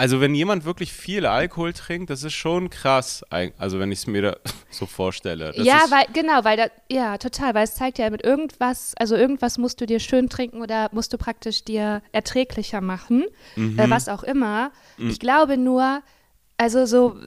also 0.01 0.19
wenn 0.19 0.33
jemand 0.33 0.65
wirklich 0.65 0.91
viel 0.91 1.27
Alkohol 1.27 1.73
trinkt, 1.73 2.09
das 2.09 2.23
ist 2.23 2.33
schon 2.33 2.71
krass. 2.71 3.23
Also 3.29 3.77
wenn 3.77 3.91
ich 3.91 3.99
es 3.99 4.07
mir 4.07 4.21
da 4.23 4.37
so 4.71 4.87
vorstelle. 4.87 5.53
Das 5.55 5.63
ja, 5.63 5.79
weil 5.89 6.05
genau, 6.11 6.43
weil 6.43 6.57
da, 6.57 6.65
ja 6.89 7.19
total, 7.19 7.53
weil 7.53 7.65
es 7.65 7.75
zeigt 7.75 7.99
ja 7.99 8.09
mit 8.09 8.23
irgendwas, 8.23 8.95
also 8.97 9.15
irgendwas 9.15 9.59
musst 9.59 9.79
du 9.79 9.85
dir 9.85 9.99
schön 9.99 10.27
trinken 10.27 10.59
oder 10.59 10.89
musst 10.91 11.13
du 11.13 11.19
praktisch 11.19 11.65
dir 11.65 12.01
erträglicher 12.13 12.81
machen, 12.81 13.25
mhm. 13.55 13.77
äh, 13.77 13.91
was 13.91 14.09
auch 14.09 14.23
immer. 14.23 14.71
Mhm. 14.97 15.11
Ich 15.11 15.19
glaube 15.19 15.55
nur, 15.55 16.01
also 16.57 16.87
so, 16.87 17.17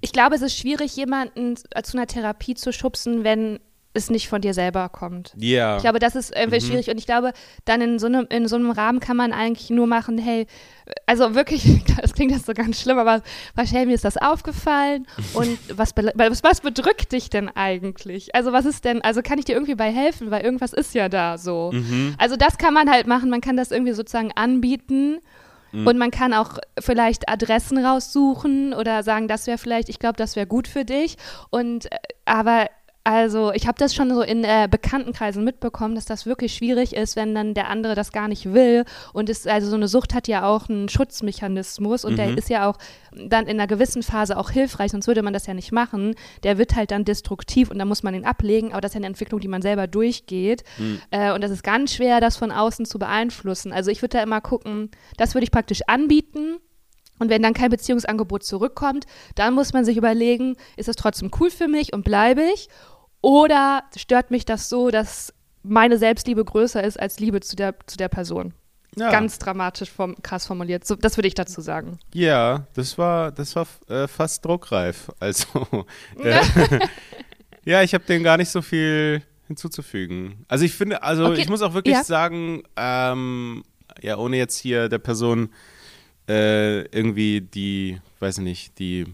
ich 0.00 0.12
glaube, 0.12 0.36
es 0.36 0.42
ist 0.42 0.56
schwierig, 0.56 0.94
jemanden 0.94 1.56
zu 1.56 1.96
einer 1.96 2.06
Therapie 2.06 2.54
zu 2.54 2.72
schubsen, 2.72 3.24
wenn 3.24 3.58
es 3.94 4.10
nicht 4.10 4.28
von 4.28 4.40
dir 4.40 4.54
selber 4.54 4.88
kommt. 4.88 5.32
Ja. 5.36 5.52
Yeah. 5.52 5.76
Ich 5.76 5.82
glaube, 5.82 5.98
das 5.98 6.14
ist 6.14 6.34
irgendwie 6.34 6.64
mhm. 6.64 6.68
schwierig 6.68 6.90
und 6.90 6.98
ich 6.98 7.06
glaube, 7.06 7.32
dann 7.64 7.80
in 7.80 7.98
so, 7.98 8.06
einem, 8.06 8.26
in 8.30 8.48
so 8.48 8.56
einem 8.56 8.70
Rahmen 8.70 9.00
kann 9.00 9.16
man 9.16 9.32
eigentlich 9.32 9.70
nur 9.70 9.86
machen, 9.86 10.18
hey, 10.18 10.46
also 11.06 11.34
wirklich, 11.34 11.84
das 12.00 12.14
klingt 12.14 12.32
jetzt 12.32 12.46
so 12.46 12.54
ganz 12.54 12.80
schlimm, 12.80 12.98
aber 12.98 13.22
wahrscheinlich 13.54 13.88
mir 13.88 13.94
ist 13.94 14.04
das 14.04 14.16
aufgefallen 14.16 15.06
und 15.34 15.58
was, 15.76 15.94
was, 16.14 16.42
was 16.42 16.60
bedrückt 16.60 17.12
dich 17.12 17.30
denn 17.30 17.48
eigentlich? 17.48 18.34
Also 18.34 18.52
was 18.52 18.64
ist 18.64 18.84
denn, 18.84 19.02
also 19.02 19.22
kann 19.22 19.38
ich 19.38 19.44
dir 19.44 19.54
irgendwie 19.54 19.74
bei 19.74 19.90
helfen, 19.90 20.30
weil 20.30 20.42
irgendwas 20.42 20.72
ist 20.72 20.94
ja 20.94 21.08
da 21.08 21.38
so. 21.38 21.70
Mhm. 21.72 22.14
Also 22.18 22.36
das 22.36 22.58
kann 22.58 22.74
man 22.74 22.90
halt 22.90 23.06
machen, 23.06 23.30
man 23.30 23.40
kann 23.40 23.56
das 23.56 23.70
irgendwie 23.70 23.92
sozusagen 23.92 24.32
anbieten 24.32 25.18
mhm. 25.72 25.86
und 25.86 25.98
man 25.98 26.10
kann 26.10 26.32
auch 26.32 26.58
vielleicht 26.78 27.28
Adressen 27.28 27.84
raussuchen 27.84 28.72
oder 28.72 29.02
sagen, 29.02 29.28
das 29.28 29.46
wäre 29.46 29.58
vielleicht, 29.58 29.88
ich 29.88 29.98
glaube, 29.98 30.16
das 30.16 30.36
wäre 30.36 30.46
gut 30.46 30.66
für 30.66 30.84
dich 30.84 31.16
und 31.50 31.92
äh, 31.92 31.96
aber 32.24 32.68
also 33.04 33.52
ich 33.52 33.66
habe 33.66 33.78
das 33.78 33.94
schon 33.94 34.14
so 34.14 34.22
in 34.22 34.44
äh, 34.44 34.68
Bekanntenkreisen 34.70 35.42
mitbekommen, 35.42 35.96
dass 35.96 36.04
das 36.04 36.24
wirklich 36.24 36.54
schwierig 36.54 36.94
ist, 36.94 37.16
wenn 37.16 37.34
dann 37.34 37.52
der 37.52 37.68
andere 37.68 37.96
das 37.96 38.12
gar 38.12 38.28
nicht 38.28 38.52
will. 38.52 38.84
Und 39.12 39.28
es, 39.28 39.46
also 39.46 39.68
so 39.68 39.74
eine 39.74 39.88
Sucht 39.88 40.14
hat 40.14 40.28
ja 40.28 40.46
auch 40.46 40.68
einen 40.68 40.88
Schutzmechanismus 40.88 42.04
und 42.04 42.12
mhm. 42.12 42.16
der 42.16 42.38
ist 42.38 42.48
ja 42.48 42.70
auch 42.70 42.78
dann 43.12 43.46
in 43.46 43.58
einer 43.58 43.66
gewissen 43.66 44.04
Phase 44.04 44.36
auch 44.36 44.50
hilfreich, 44.50 44.92
sonst 44.92 45.08
würde 45.08 45.22
man 45.22 45.32
das 45.32 45.46
ja 45.46 45.54
nicht 45.54 45.72
machen. 45.72 46.14
Der 46.44 46.58
wird 46.58 46.76
halt 46.76 46.92
dann 46.92 47.04
destruktiv 47.04 47.70
und 47.72 47.78
dann 47.78 47.88
muss 47.88 48.04
man 48.04 48.14
ihn 48.14 48.24
ablegen, 48.24 48.70
aber 48.70 48.80
das 48.80 48.92
ist 48.92 48.94
ja 48.94 48.98
eine 49.00 49.08
Entwicklung, 49.08 49.40
die 49.40 49.48
man 49.48 49.62
selber 49.62 49.88
durchgeht. 49.88 50.62
Mhm. 50.78 51.00
Äh, 51.10 51.32
und 51.32 51.42
das 51.42 51.50
ist 51.50 51.64
ganz 51.64 51.92
schwer, 51.94 52.20
das 52.20 52.36
von 52.36 52.52
außen 52.52 52.86
zu 52.86 53.00
beeinflussen. 53.00 53.72
Also 53.72 53.90
ich 53.90 54.00
würde 54.02 54.18
da 54.18 54.22
immer 54.22 54.40
gucken, 54.40 54.90
das 55.16 55.34
würde 55.34 55.44
ich 55.44 55.50
praktisch 55.50 55.82
anbieten. 55.88 56.58
Und 57.18 57.28
wenn 57.28 57.42
dann 57.42 57.54
kein 57.54 57.70
Beziehungsangebot 57.70 58.42
zurückkommt, 58.42 59.06
dann 59.36 59.54
muss 59.54 59.72
man 59.72 59.84
sich 59.84 59.96
überlegen, 59.96 60.56
ist 60.76 60.88
das 60.88 60.96
trotzdem 60.96 61.30
cool 61.38 61.50
für 61.50 61.68
mich 61.68 61.92
und 61.92 62.04
bleibe 62.04 62.42
ich? 62.42 62.68
Oder 63.22 63.84
stört 63.96 64.30
mich 64.30 64.44
das 64.44 64.68
so, 64.68 64.90
dass 64.90 65.32
meine 65.62 65.96
Selbstliebe 65.96 66.44
größer 66.44 66.82
ist 66.82 67.00
als 67.00 67.20
Liebe 67.20 67.40
zu 67.40 67.56
der, 67.56 67.74
zu 67.86 67.96
der 67.96 68.08
Person? 68.08 68.52
Ja. 68.96 69.10
Ganz 69.10 69.38
dramatisch 69.38 69.90
vom, 69.90 70.20
krass 70.22 70.46
formuliert. 70.46 70.86
So, 70.86 70.96
das 70.96 71.16
würde 71.16 71.28
ich 71.28 71.34
dazu 71.34 71.62
sagen. 71.62 71.98
Ja, 72.12 72.66
das 72.74 72.98
war, 72.98 73.32
das 73.32 73.56
war 73.56 73.66
äh, 73.88 74.06
fast 74.06 74.44
druckreif. 74.44 75.10
Also, 75.18 75.46
äh, 76.22 76.42
ja, 77.64 77.82
ich 77.82 77.94
habe 77.94 78.04
dem 78.04 78.22
gar 78.22 78.36
nicht 78.36 78.50
so 78.50 78.60
viel 78.60 79.22
hinzuzufügen. 79.46 80.44
Also 80.48 80.64
ich 80.64 80.74
finde, 80.74 81.02
also 81.02 81.26
okay. 81.26 81.40
ich 81.40 81.48
muss 81.48 81.62
auch 81.62 81.74
wirklich 81.74 81.94
ja. 81.94 82.04
sagen, 82.04 82.64
ähm, 82.76 83.62
ja, 84.02 84.18
ohne 84.18 84.36
jetzt 84.36 84.58
hier 84.58 84.88
der 84.88 84.98
Person 84.98 85.50
äh, 86.28 86.82
irgendwie 86.86 87.40
die, 87.40 88.00
weiß 88.20 88.38
ich 88.38 88.44
nicht, 88.44 88.78
die, 88.78 89.06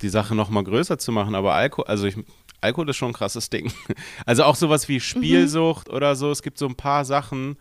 die 0.00 0.08
Sache 0.08 0.34
noch 0.34 0.48
mal 0.48 0.64
größer 0.64 0.98
zu 0.98 1.12
machen, 1.12 1.34
aber 1.34 1.54
Alkohol, 1.54 1.86
also 1.86 2.06
ich 2.06 2.16
Alkohol 2.60 2.88
ist 2.88 2.96
schon 2.96 3.10
ein 3.10 3.14
krasses 3.14 3.50
Ding. 3.50 3.72
Also 4.26 4.44
auch 4.44 4.56
sowas 4.56 4.88
wie 4.88 5.00
Spielsucht 5.00 5.88
mhm. 5.88 5.94
oder 5.94 6.16
so. 6.16 6.30
Es 6.30 6.42
gibt 6.42 6.58
so 6.58 6.66
ein 6.66 6.74
paar 6.74 7.04
Sachen, 7.04 7.56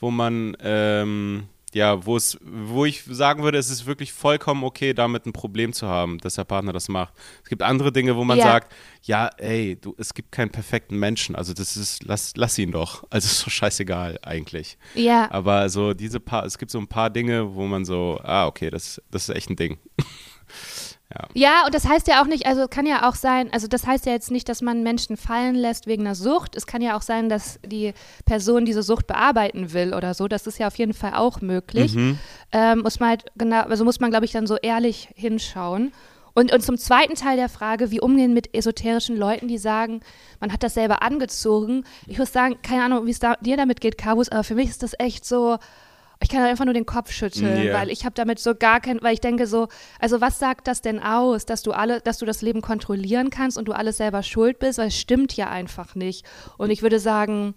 wo 0.00 0.10
man, 0.10 0.56
ähm, 0.60 1.48
ja, 1.74 2.04
wo 2.04 2.16
es, 2.16 2.38
wo 2.42 2.84
ich 2.84 3.04
sagen 3.04 3.42
würde, 3.42 3.58
es 3.58 3.70
ist 3.70 3.86
wirklich 3.86 4.12
vollkommen 4.12 4.64
okay, 4.64 4.94
damit 4.94 5.26
ein 5.26 5.32
Problem 5.32 5.72
zu 5.72 5.86
haben, 5.86 6.18
dass 6.18 6.34
der 6.34 6.44
Partner 6.44 6.72
das 6.72 6.88
macht. 6.88 7.14
Es 7.42 7.48
gibt 7.48 7.62
andere 7.62 7.92
Dinge, 7.92 8.16
wo 8.16 8.24
man 8.24 8.38
ja. 8.38 8.44
sagt, 8.44 8.74
ja, 9.02 9.28
ey, 9.36 9.76
du, 9.76 9.94
es 9.98 10.14
gibt 10.14 10.32
keinen 10.32 10.50
perfekten 10.50 10.98
Menschen. 10.98 11.36
Also 11.36 11.52
das 11.52 11.76
ist, 11.76 12.04
lass, 12.04 12.32
lass 12.36 12.58
ihn 12.58 12.72
doch. 12.72 13.04
Also 13.10 13.26
ist 13.26 13.46
doch 13.46 13.50
scheißegal 13.50 14.18
eigentlich. 14.22 14.78
Ja. 14.94 15.30
Aber 15.30 15.68
so 15.68 15.94
diese 15.94 16.20
paar, 16.20 16.44
es 16.44 16.58
gibt 16.58 16.70
so 16.70 16.78
ein 16.78 16.88
paar 16.88 17.10
Dinge, 17.10 17.54
wo 17.54 17.66
man 17.66 17.84
so, 17.84 18.18
ah, 18.22 18.46
okay, 18.46 18.70
das, 18.70 19.02
das 19.10 19.28
ist 19.28 19.34
echt 19.34 19.50
ein 19.50 19.56
Ding. 19.56 19.78
Ja. 21.14 21.28
ja, 21.32 21.62
und 21.64 21.74
das 21.74 21.88
heißt 21.88 22.06
ja 22.06 22.20
auch 22.20 22.26
nicht, 22.26 22.46
also 22.46 22.68
kann 22.68 22.84
ja 22.84 23.08
auch 23.08 23.14
sein, 23.14 23.50
also 23.50 23.66
das 23.66 23.86
heißt 23.86 24.04
ja 24.04 24.12
jetzt 24.12 24.30
nicht, 24.30 24.46
dass 24.48 24.60
man 24.60 24.82
Menschen 24.82 25.16
fallen 25.16 25.54
lässt 25.54 25.86
wegen 25.86 26.02
einer 26.02 26.14
Sucht. 26.14 26.54
Es 26.54 26.66
kann 26.66 26.82
ja 26.82 26.96
auch 26.96 27.02
sein, 27.02 27.30
dass 27.30 27.58
die 27.64 27.94
Person 28.26 28.66
diese 28.66 28.82
Sucht 28.82 29.06
bearbeiten 29.06 29.72
will 29.72 29.94
oder 29.94 30.12
so. 30.12 30.28
Das 30.28 30.46
ist 30.46 30.58
ja 30.58 30.66
auf 30.66 30.76
jeden 30.76 30.92
Fall 30.92 31.14
auch 31.14 31.40
möglich. 31.40 31.94
Mhm. 31.94 32.18
Ähm, 32.52 32.80
muss 32.80 33.00
man 33.00 33.08
halt 33.10 33.24
genau, 33.36 33.62
also 33.62 33.84
muss 33.84 34.00
man, 34.00 34.10
glaube 34.10 34.26
ich, 34.26 34.32
dann 34.32 34.46
so 34.46 34.56
ehrlich 34.56 35.08
hinschauen. 35.14 35.92
Und, 36.34 36.52
und 36.52 36.60
zum 36.62 36.76
zweiten 36.76 37.14
Teil 37.14 37.36
der 37.36 37.48
Frage, 37.48 37.90
wie 37.90 38.00
umgehen 38.00 38.34
mit 38.34 38.54
esoterischen 38.54 39.16
Leuten, 39.16 39.48
die 39.48 39.58
sagen, 39.58 40.02
man 40.40 40.52
hat 40.52 40.62
das 40.62 40.74
selber 40.74 41.02
angezogen. 41.02 41.84
Ich 42.06 42.18
muss 42.18 42.32
sagen, 42.32 42.58
keine 42.62 42.84
Ahnung, 42.84 43.06
wie 43.06 43.10
es 43.10 43.18
da, 43.18 43.34
dir 43.40 43.56
damit 43.56 43.80
geht, 43.80 43.98
Kabus, 43.98 44.28
aber 44.28 44.44
für 44.44 44.54
mich 44.54 44.68
ist 44.68 44.82
das 44.82 44.92
echt 44.98 45.24
so, 45.24 45.58
ich 46.20 46.28
kann 46.28 46.42
einfach 46.42 46.64
nur 46.64 46.74
den 46.74 46.86
Kopf 46.86 47.12
schütteln, 47.12 47.62
yeah. 47.62 47.78
weil 47.78 47.90
ich 47.90 48.04
habe 48.04 48.14
damit 48.14 48.38
so 48.38 48.54
gar 48.54 48.80
kein, 48.80 49.00
weil 49.02 49.14
ich 49.14 49.20
denke 49.20 49.46
so, 49.46 49.68
also 50.00 50.20
was 50.20 50.38
sagt 50.38 50.66
das 50.66 50.82
denn 50.82 51.00
aus, 51.00 51.46
dass 51.46 51.62
du 51.62 51.72
alle, 51.72 52.00
dass 52.00 52.18
du 52.18 52.26
das 52.26 52.42
Leben 52.42 52.60
kontrollieren 52.60 53.30
kannst 53.30 53.56
und 53.56 53.66
du 53.66 53.72
alles 53.72 53.98
selber 53.98 54.22
schuld 54.22 54.58
bist, 54.58 54.78
weil 54.78 54.88
es 54.88 54.98
stimmt 54.98 55.36
ja 55.36 55.48
einfach 55.48 55.94
nicht. 55.94 56.26
Und 56.56 56.70
ich 56.70 56.82
würde 56.82 56.98
sagen, 56.98 57.54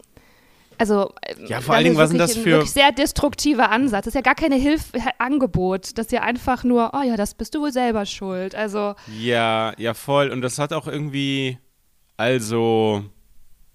also 0.78 1.14
ja, 1.48 1.62
vor 1.62 1.76
allen 1.76 1.86
Dingen, 1.86 1.98
was 1.98 2.10
sind 2.10 2.20
das 2.20 2.36
für 2.36 2.62
ein 2.62 2.66
sehr 2.66 2.92
destruktiver 2.92 3.70
Ansatz. 3.70 4.06
Das 4.06 4.14
ist 4.14 4.16
ja 4.16 4.22
gar 4.22 4.36
keine 4.36 4.56
Hilfe 4.56 5.00
Angebot, 5.18 5.98
das 5.98 6.08
ist 6.08 6.12
ja 6.12 6.22
einfach 6.22 6.64
nur, 6.64 6.92
oh 6.94 7.04
ja, 7.04 7.18
das 7.18 7.34
bist 7.34 7.56
du 7.56 7.62
wohl 7.62 7.72
selber 7.72 8.06
schuld. 8.06 8.56
Also 8.56 8.96
ja, 9.20 9.74
ja 9.78 9.94
voll. 9.94 10.30
Und 10.30 10.42
das 10.42 10.60
hat 10.60 10.72
auch 10.74 10.88
irgendwie, 10.88 11.58
also 12.18 13.04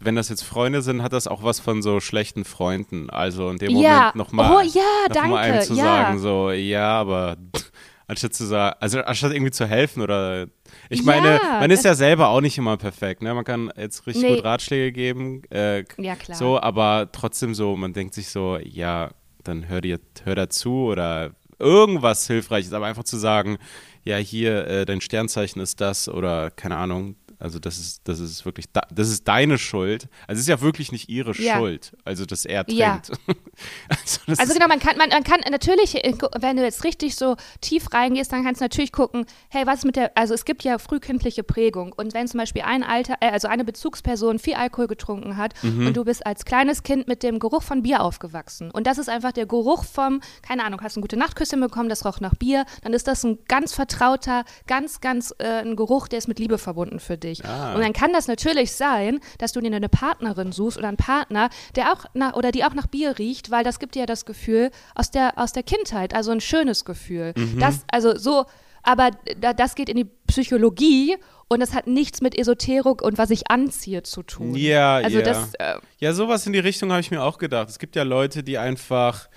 wenn 0.06 0.16
das 0.16 0.30
jetzt 0.30 0.42
Freunde 0.42 0.80
sind, 0.80 1.02
hat 1.02 1.12
das 1.12 1.26
auch 1.26 1.42
was 1.42 1.60
von 1.60 1.82
so 1.82 2.00
schlechten 2.00 2.44
Freunden. 2.44 3.10
Also 3.10 3.50
in 3.50 3.58
dem 3.58 3.72
Moment 3.72 3.84
ja. 3.84 4.12
nochmal 4.14 4.50
oh, 4.50 4.60
ja, 4.60 4.82
noch 5.08 5.14
danke. 5.14 5.28
mal 5.28 5.38
einem 5.38 5.62
zu 5.62 5.74
ja. 5.74 5.82
sagen, 5.82 6.18
so, 6.18 6.50
ja, 6.52 6.88
aber 6.98 7.36
anstatt 8.06 8.32
zu 8.32 8.46
sagen, 8.46 8.76
also 8.80 9.00
anstatt 9.00 9.32
irgendwie 9.32 9.50
zu 9.50 9.66
helfen 9.66 10.00
oder 10.02 10.46
ich 10.88 11.02
meine, 11.02 11.40
ja, 11.42 11.60
man 11.60 11.70
ist 11.70 11.84
ja 11.84 11.94
selber 11.94 12.28
auch 12.28 12.40
nicht 12.40 12.56
immer 12.56 12.76
perfekt, 12.76 13.22
ne? 13.22 13.34
Man 13.34 13.44
kann 13.44 13.72
jetzt 13.76 14.06
richtig 14.06 14.24
nee. 14.24 14.36
gut 14.36 14.44
Ratschläge 14.44 14.92
geben, 14.92 15.42
äh, 15.50 15.84
ja, 15.98 16.14
klar. 16.14 16.38
so, 16.38 16.60
aber 16.60 17.10
trotzdem 17.12 17.54
so, 17.54 17.76
man 17.76 17.92
denkt 17.92 18.14
sich 18.14 18.28
so, 18.28 18.58
ja, 18.62 19.10
dann 19.42 19.68
hör 19.68 19.80
dir, 19.80 20.00
hör 20.24 20.36
dazu 20.36 20.86
oder 20.86 21.32
irgendwas 21.58 22.26
Hilfreiches, 22.26 22.72
aber 22.72 22.86
einfach 22.86 23.04
zu 23.04 23.16
sagen, 23.16 23.58
ja, 24.04 24.16
hier, 24.18 24.66
äh, 24.68 24.84
dein 24.84 25.00
Sternzeichen 25.00 25.60
ist 25.60 25.80
das 25.80 26.08
oder 26.08 26.52
keine 26.52 26.76
Ahnung, 26.76 27.16
also 27.38 27.58
das 27.58 27.78
ist, 27.78 28.08
das 28.08 28.18
ist 28.18 28.44
wirklich, 28.44 28.66
das 28.72 29.08
ist 29.08 29.28
deine 29.28 29.58
Schuld. 29.58 30.08
Also 30.26 30.38
es 30.38 30.40
ist 30.40 30.48
ja 30.48 30.60
wirklich 30.62 30.90
nicht 30.90 31.08
ihre 31.10 31.36
ja. 31.36 31.56
Schuld, 31.56 31.94
also 32.04 32.24
dass 32.24 32.46
er 32.46 32.64
trinkt. 32.64 32.80
Ja. 32.80 33.02
also, 33.88 34.20
also 34.38 34.54
genau, 34.54 34.68
man 34.68 34.78
kann, 34.78 34.96
man, 34.96 35.10
man 35.10 35.22
kann 35.22 35.40
natürlich, 35.50 36.02
äh, 36.02 36.14
wenn 36.40 36.56
du 36.56 36.62
jetzt 36.62 36.84
richtig 36.84 37.14
so 37.16 37.36
tief 37.60 37.92
reingehst, 37.92 38.32
dann 38.32 38.42
kannst 38.42 38.60
du 38.60 38.64
natürlich 38.64 38.90
gucken, 38.90 39.26
hey, 39.50 39.66
was 39.66 39.80
ist 39.80 39.84
mit 39.84 39.96
der, 39.96 40.16
also 40.16 40.32
es 40.32 40.46
gibt 40.46 40.64
ja 40.64 40.78
frühkindliche 40.78 41.42
Prägung 41.42 41.92
und 41.92 42.14
wenn 42.14 42.26
zum 42.26 42.38
Beispiel 42.38 42.62
ein 42.62 42.82
Alter, 42.82 43.16
äh, 43.20 43.30
also 43.30 43.48
eine 43.48 43.64
Bezugsperson 43.64 44.38
viel 44.38 44.54
Alkohol 44.54 44.86
getrunken 44.86 45.36
hat 45.36 45.52
mhm. 45.62 45.88
und 45.88 45.96
du 45.96 46.04
bist 46.04 46.24
als 46.24 46.46
kleines 46.46 46.82
Kind 46.82 47.06
mit 47.06 47.22
dem 47.22 47.38
Geruch 47.38 47.62
von 47.62 47.82
Bier 47.82 48.00
aufgewachsen 48.02 48.70
und 48.70 48.86
das 48.86 48.96
ist 48.96 49.10
einfach 49.10 49.32
der 49.32 49.46
Geruch 49.46 49.84
vom, 49.84 50.20
keine 50.40 50.64
Ahnung, 50.64 50.80
hast 50.82 50.96
eine 50.96 51.02
gute 51.02 51.18
Nachtküsschen 51.18 51.60
bekommen, 51.60 51.90
das 51.90 52.06
roch 52.06 52.20
nach 52.20 52.34
Bier, 52.34 52.64
dann 52.82 52.94
ist 52.94 53.06
das 53.06 53.24
ein 53.24 53.38
ganz 53.46 53.74
vertrauter, 53.74 54.44
ganz, 54.66 55.02
ganz 55.02 55.34
äh, 55.38 55.60
ein 55.60 55.76
Geruch, 55.76 56.08
der 56.08 56.18
ist 56.18 56.28
mit 56.28 56.38
Liebe 56.38 56.56
verbunden 56.56 56.98
für 56.98 57.18
dich 57.18 57.25
dich. 57.26 57.44
Ah. 57.44 57.74
Und 57.74 57.82
dann 57.82 57.92
kann 57.92 58.12
das 58.12 58.28
natürlich 58.28 58.72
sein, 58.72 59.20
dass 59.38 59.52
du 59.52 59.60
dir 59.60 59.74
eine 59.74 59.88
Partnerin 59.88 60.52
suchst 60.52 60.78
oder 60.78 60.88
einen 60.88 60.96
Partner, 60.96 61.50
der 61.74 61.92
auch 61.92 62.06
nach 62.14 62.34
oder 62.34 62.52
die 62.52 62.64
auch 62.64 62.74
nach 62.74 62.86
Bier 62.86 63.18
riecht, 63.18 63.50
weil 63.50 63.64
das 63.64 63.78
gibt 63.78 63.94
dir 63.94 64.00
ja 64.00 64.06
das 64.06 64.24
Gefühl 64.24 64.70
aus 64.94 65.10
der 65.10 65.34
aus 65.36 65.52
der 65.52 65.62
Kindheit, 65.62 66.14
also 66.14 66.30
ein 66.30 66.40
schönes 66.40 66.84
Gefühl. 66.84 67.34
Mhm. 67.36 67.58
Das 67.58 67.84
also 67.90 68.16
so 68.16 68.46
aber 68.82 69.10
das 69.40 69.74
geht 69.74 69.88
in 69.88 69.96
die 69.96 70.06
Psychologie 70.28 71.16
und 71.48 71.60
das 71.60 71.74
hat 71.74 71.88
nichts 71.88 72.20
mit 72.20 72.38
Esoterik 72.38 73.02
und 73.02 73.18
was 73.18 73.30
ich 73.30 73.50
anziehe 73.50 74.04
zu 74.04 74.22
tun. 74.22 74.54
Ja, 74.54 74.96
also 74.96 75.18
ja. 75.18 75.24
Das, 75.24 75.54
äh, 75.54 75.74
ja, 75.98 76.12
sowas 76.12 76.46
in 76.46 76.52
die 76.52 76.60
Richtung 76.60 76.90
habe 76.92 77.00
ich 77.00 77.10
mir 77.10 77.22
auch 77.22 77.38
gedacht. 77.38 77.68
Es 77.68 77.80
gibt 77.80 77.96
ja 77.96 78.04
Leute, 78.04 78.44
die 78.44 78.58
einfach 78.58 79.28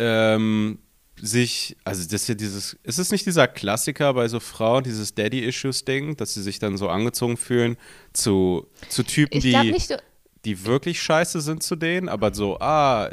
ähm, 0.00 0.80
sich, 1.24 1.76
also 1.84 2.02
das 2.02 2.22
ist 2.22 2.28
ja 2.28 2.34
dieses, 2.34 2.76
ist 2.82 2.98
es 2.98 3.10
nicht 3.10 3.24
dieser 3.24 3.48
Klassiker 3.48 4.12
bei 4.14 4.28
so 4.28 4.40
Frauen, 4.40 4.84
dieses 4.84 5.14
Daddy-Issues-Ding, 5.14 6.16
dass 6.16 6.34
sie 6.34 6.42
sich 6.42 6.58
dann 6.58 6.76
so 6.76 6.88
angezogen 6.88 7.36
fühlen 7.36 7.76
zu, 8.12 8.66
zu 8.88 9.02
Typen, 9.02 9.40
die, 9.40 9.56
nicht, 9.70 9.96
die 10.44 10.66
wirklich 10.66 11.02
scheiße 11.02 11.40
sind 11.40 11.62
zu 11.62 11.76
denen, 11.76 12.08
aber 12.08 12.34
so, 12.34 12.58
ah, 12.60 13.10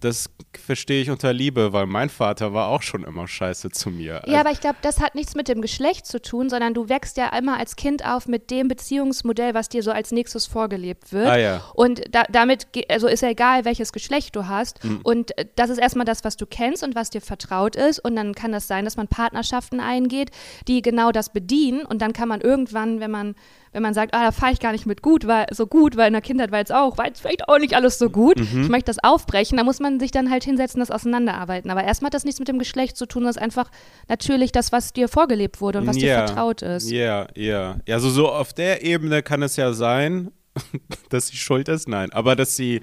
das 0.00 0.30
verstehe 0.58 1.02
ich 1.02 1.10
unter 1.10 1.32
Liebe, 1.32 1.72
weil 1.72 1.86
mein 1.86 2.08
Vater 2.08 2.52
war 2.52 2.68
auch 2.68 2.82
schon 2.82 3.04
immer 3.04 3.28
scheiße 3.28 3.70
zu 3.70 3.90
mir. 3.90 4.14
Ja, 4.14 4.20
also, 4.20 4.36
aber 4.36 4.50
ich 4.50 4.60
glaube, 4.60 4.76
das 4.82 5.00
hat 5.00 5.14
nichts 5.14 5.34
mit 5.34 5.48
dem 5.48 5.60
Geschlecht 5.60 6.06
zu 6.06 6.20
tun, 6.20 6.48
sondern 6.48 6.74
du 6.74 6.88
wächst 6.88 7.16
ja 7.16 7.28
immer 7.36 7.58
als 7.58 7.76
Kind 7.76 8.04
auf 8.04 8.26
mit 8.26 8.50
dem 8.50 8.68
Beziehungsmodell, 8.68 9.54
was 9.54 9.68
dir 9.68 9.82
so 9.82 9.90
als 9.90 10.10
nächstes 10.10 10.46
vorgelebt 10.46 11.12
wird. 11.12 11.28
Ah, 11.28 11.38
ja. 11.38 11.62
Und 11.74 12.02
da, 12.10 12.24
damit, 12.30 12.66
also 12.88 13.06
ist 13.06 13.22
ja 13.22 13.28
egal, 13.28 13.64
welches 13.64 13.92
Geschlecht 13.92 14.34
du 14.34 14.48
hast. 14.48 14.82
Mhm. 14.84 15.00
Und 15.02 15.38
äh, 15.38 15.46
das 15.56 15.70
ist 15.70 15.78
erstmal 15.78 16.06
das, 16.06 16.24
was 16.24 16.36
du 16.36 16.46
kennst 16.46 16.82
und 16.82 16.94
was 16.94 17.10
dir 17.10 17.20
vertraut 17.20 17.76
ist. 17.76 17.98
Und 17.98 18.16
dann 18.16 18.34
kann 18.34 18.52
das 18.52 18.66
sein, 18.66 18.84
dass 18.84 18.96
man 18.96 19.08
Partnerschaften 19.08 19.80
eingeht, 19.80 20.30
die 20.66 20.82
genau 20.82 21.12
das 21.12 21.32
bedienen. 21.32 21.84
Und 21.84 22.00
dann 22.02 22.12
kann 22.12 22.28
man 22.28 22.40
irgendwann, 22.40 23.00
wenn 23.00 23.10
man 23.10 23.34
wenn 23.72 23.82
man 23.82 23.94
sagt, 23.94 24.14
ah, 24.14 24.24
da 24.24 24.32
fahre 24.32 24.52
ich 24.52 24.58
gar 24.58 24.72
nicht 24.72 24.86
mit 24.86 25.00
gut, 25.00 25.26
weil 25.26 25.46
so 25.52 25.66
gut, 25.66 25.96
weil 25.96 26.08
in 26.08 26.12
der 26.12 26.22
Kindheit 26.22 26.50
war 26.50 26.60
es 26.60 26.70
auch, 26.70 26.98
war 26.98 27.06
jetzt 27.06 27.20
vielleicht 27.20 27.48
auch 27.48 27.58
nicht 27.58 27.74
alles 27.74 27.98
so 27.98 28.10
gut. 28.10 28.38
Mhm. 28.38 28.62
Ich 28.62 28.68
möchte 28.68 28.86
das 28.86 28.98
aufbrechen, 29.02 29.56
da 29.56 29.64
muss 29.64 29.78
man 29.78 30.00
sich 30.00 30.10
dann 30.10 30.30
halt 30.30 30.42
hinsetzen, 30.42 30.80
das 30.80 30.90
auseinanderarbeiten. 30.90 31.70
Aber 31.70 31.84
erstmal 31.84 32.08
hat 32.08 32.14
das 32.14 32.24
nichts 32.24 32.40
mit 32.40 32.48
dem 32.48 32.58
Geschlecht 32.58 32.96
zu 32.96 33.06
tun, 33.06 33.24
das 33.24 33.36
ist 33.36 33.42
einfach 33.42 33.70
natürlich 34.08 34.50
das, 34.50 34.72
was 34.72 34.92
dir 34.92 35.08
vorgelebt 35.08 35.60
wurde 35.60 35.78
und 35.78 35.86
was 35.86 35.96
yeah. 35.96 36.22
dir 36.22 36.26
vertraut 36.26 36.62
ist. 36.62 36.90
Ja, 36.90 36.98
yeah, 36.98 37.28
ja. 37.34 37.42
Yeah. 37.44 37.80
Ja, 37.86 37.94
also 37.94 38.10
so 38.10 38.28
auf 38.28 38.52
der 38.52 38.82
Ebene 38.82 39.22
kann 39.22 39.42
es 39.42 39.56
ja 39.56 39.72
sein, 39.72 40.32
dass 41.10 41.28
sie 41.28 41.36
schuld 41.36 41.68
ist, 41.68 41.88
nein. 41.88 42.12
Aber 42.12 42.34
dass 42.34 42.56
sie, 42.56 42.80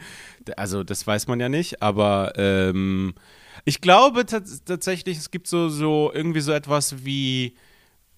also 0.55 0.83
das 0.83 1.05
weiß 1.05 1.27
man 1.27 1.39
ja 1.39 1.49
nicht, 1.49 1.81
aber 1.81 2.33
ähm, 2.37 3.13
ich 3.65 3.81
glaube 3.81 4.25
tatsächlich, 4.25 5.17
es 5.17 5.31
gibt 5.31 5.47
so, 5.47 5.67
so 5.67 6.11
irgendwie 6.13 6.39
so 6.39 6.53
etwas 6.53 7.03
wie, 7.03 7.55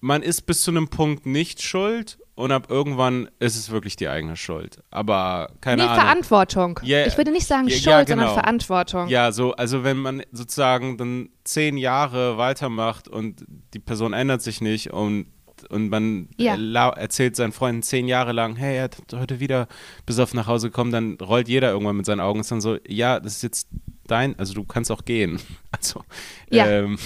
man 0.00 0.22
ist 0.22 0.42
bis 0.42 0.62
zu 0.62 0.70
einem 0.70 0.88
Punkt 0.88 1.26
nicht 1.26 1.62
schuld 1.62 2.18
und 2.40 2.52
ab 2.52 2.66
irgendwann 2.68 3.28
ist 3.38 3.56
es 3.56 3.70
wirklich 3.70 3.96
die 3.96 4.08
eigene 4.08 4.36
Schuld. 4.36 4.82
Aber 4.90 5.50
keine 5.60 5.82
nee, 5.82 5.88
Ahnung. 5.88 6.00
Verantwortung. 6.00 6.80
Yeah, 6.82 7.06
ich 7.06 7.16
würde 7.16 7.30
nicht 7.30 7.46
sagen 7.46 7.68
yeah, 7.68 7.76
Schuld, 7.76 7.86
ja, 7.86 8.02
genau. 8.04 8.22
sondern 8.22 8.34
Verantwortung. 8.34 9.08
Ja, 9.08 9.32
so, 9.32 9.52
also 9.52 9.84
wenn 9.84 9.98
man 9.98 10.22
sozusagen 10.32 10.96
dann 10.96 11.28
zehn 11.44 11.76
Jahre 11.76 12.38
weitermacht 12.38 13.08
und 13.08 13.44
die 13.74 13.78
Person 13.78 14.12
ändert 14.12 14.42
sich 14.42 14.60
nicht 14.60 14.92
und 14.92 15.26
und 15.68 15.90
man 15.90 16.28
ja. 16.38 16.56
erzählt 16.88 17.36
seinen 17.36 17.52
Freunden 17.52 17.82
zehn 17.82 18.08
Jahre 18.08 18.32
lang, 18.32 18.56
hey, 18.56 18.78
er 18.78 18.84
hat 18.84 18.96
heute 19.14 19.40
wieder 19.40 19.68
besoffen 20.06 20.38
nach 20.38 20.46
Hause 20.46 20.68
gekommen, 20.68 20.90
dann 20.90 21.18
rollt 21.20 21.48
jeder 21.48 21.70
irgendwann 21.70 21.96
mit 21.96 22.06
seinen 22.06 22.20
Augen 22.20 22.38
und 22.38 22.40
ist 22.40 22.50
dann 22.50 22.62
so, 22.62 22.78
ja, 22.88 23.20
das 23.20 23.34
ist 23.34 23.42
jetzt 23.42 23.68
dein, 24.06 24.38
also 24.38 24.54
du 24.54 24.64
kannst 24.64 24.90
auch 24.90 25.04
gehen. 25.04 25.38
Also, 25.72 26.04
ja. 26.50 26.66
ähm, 26.66 26.98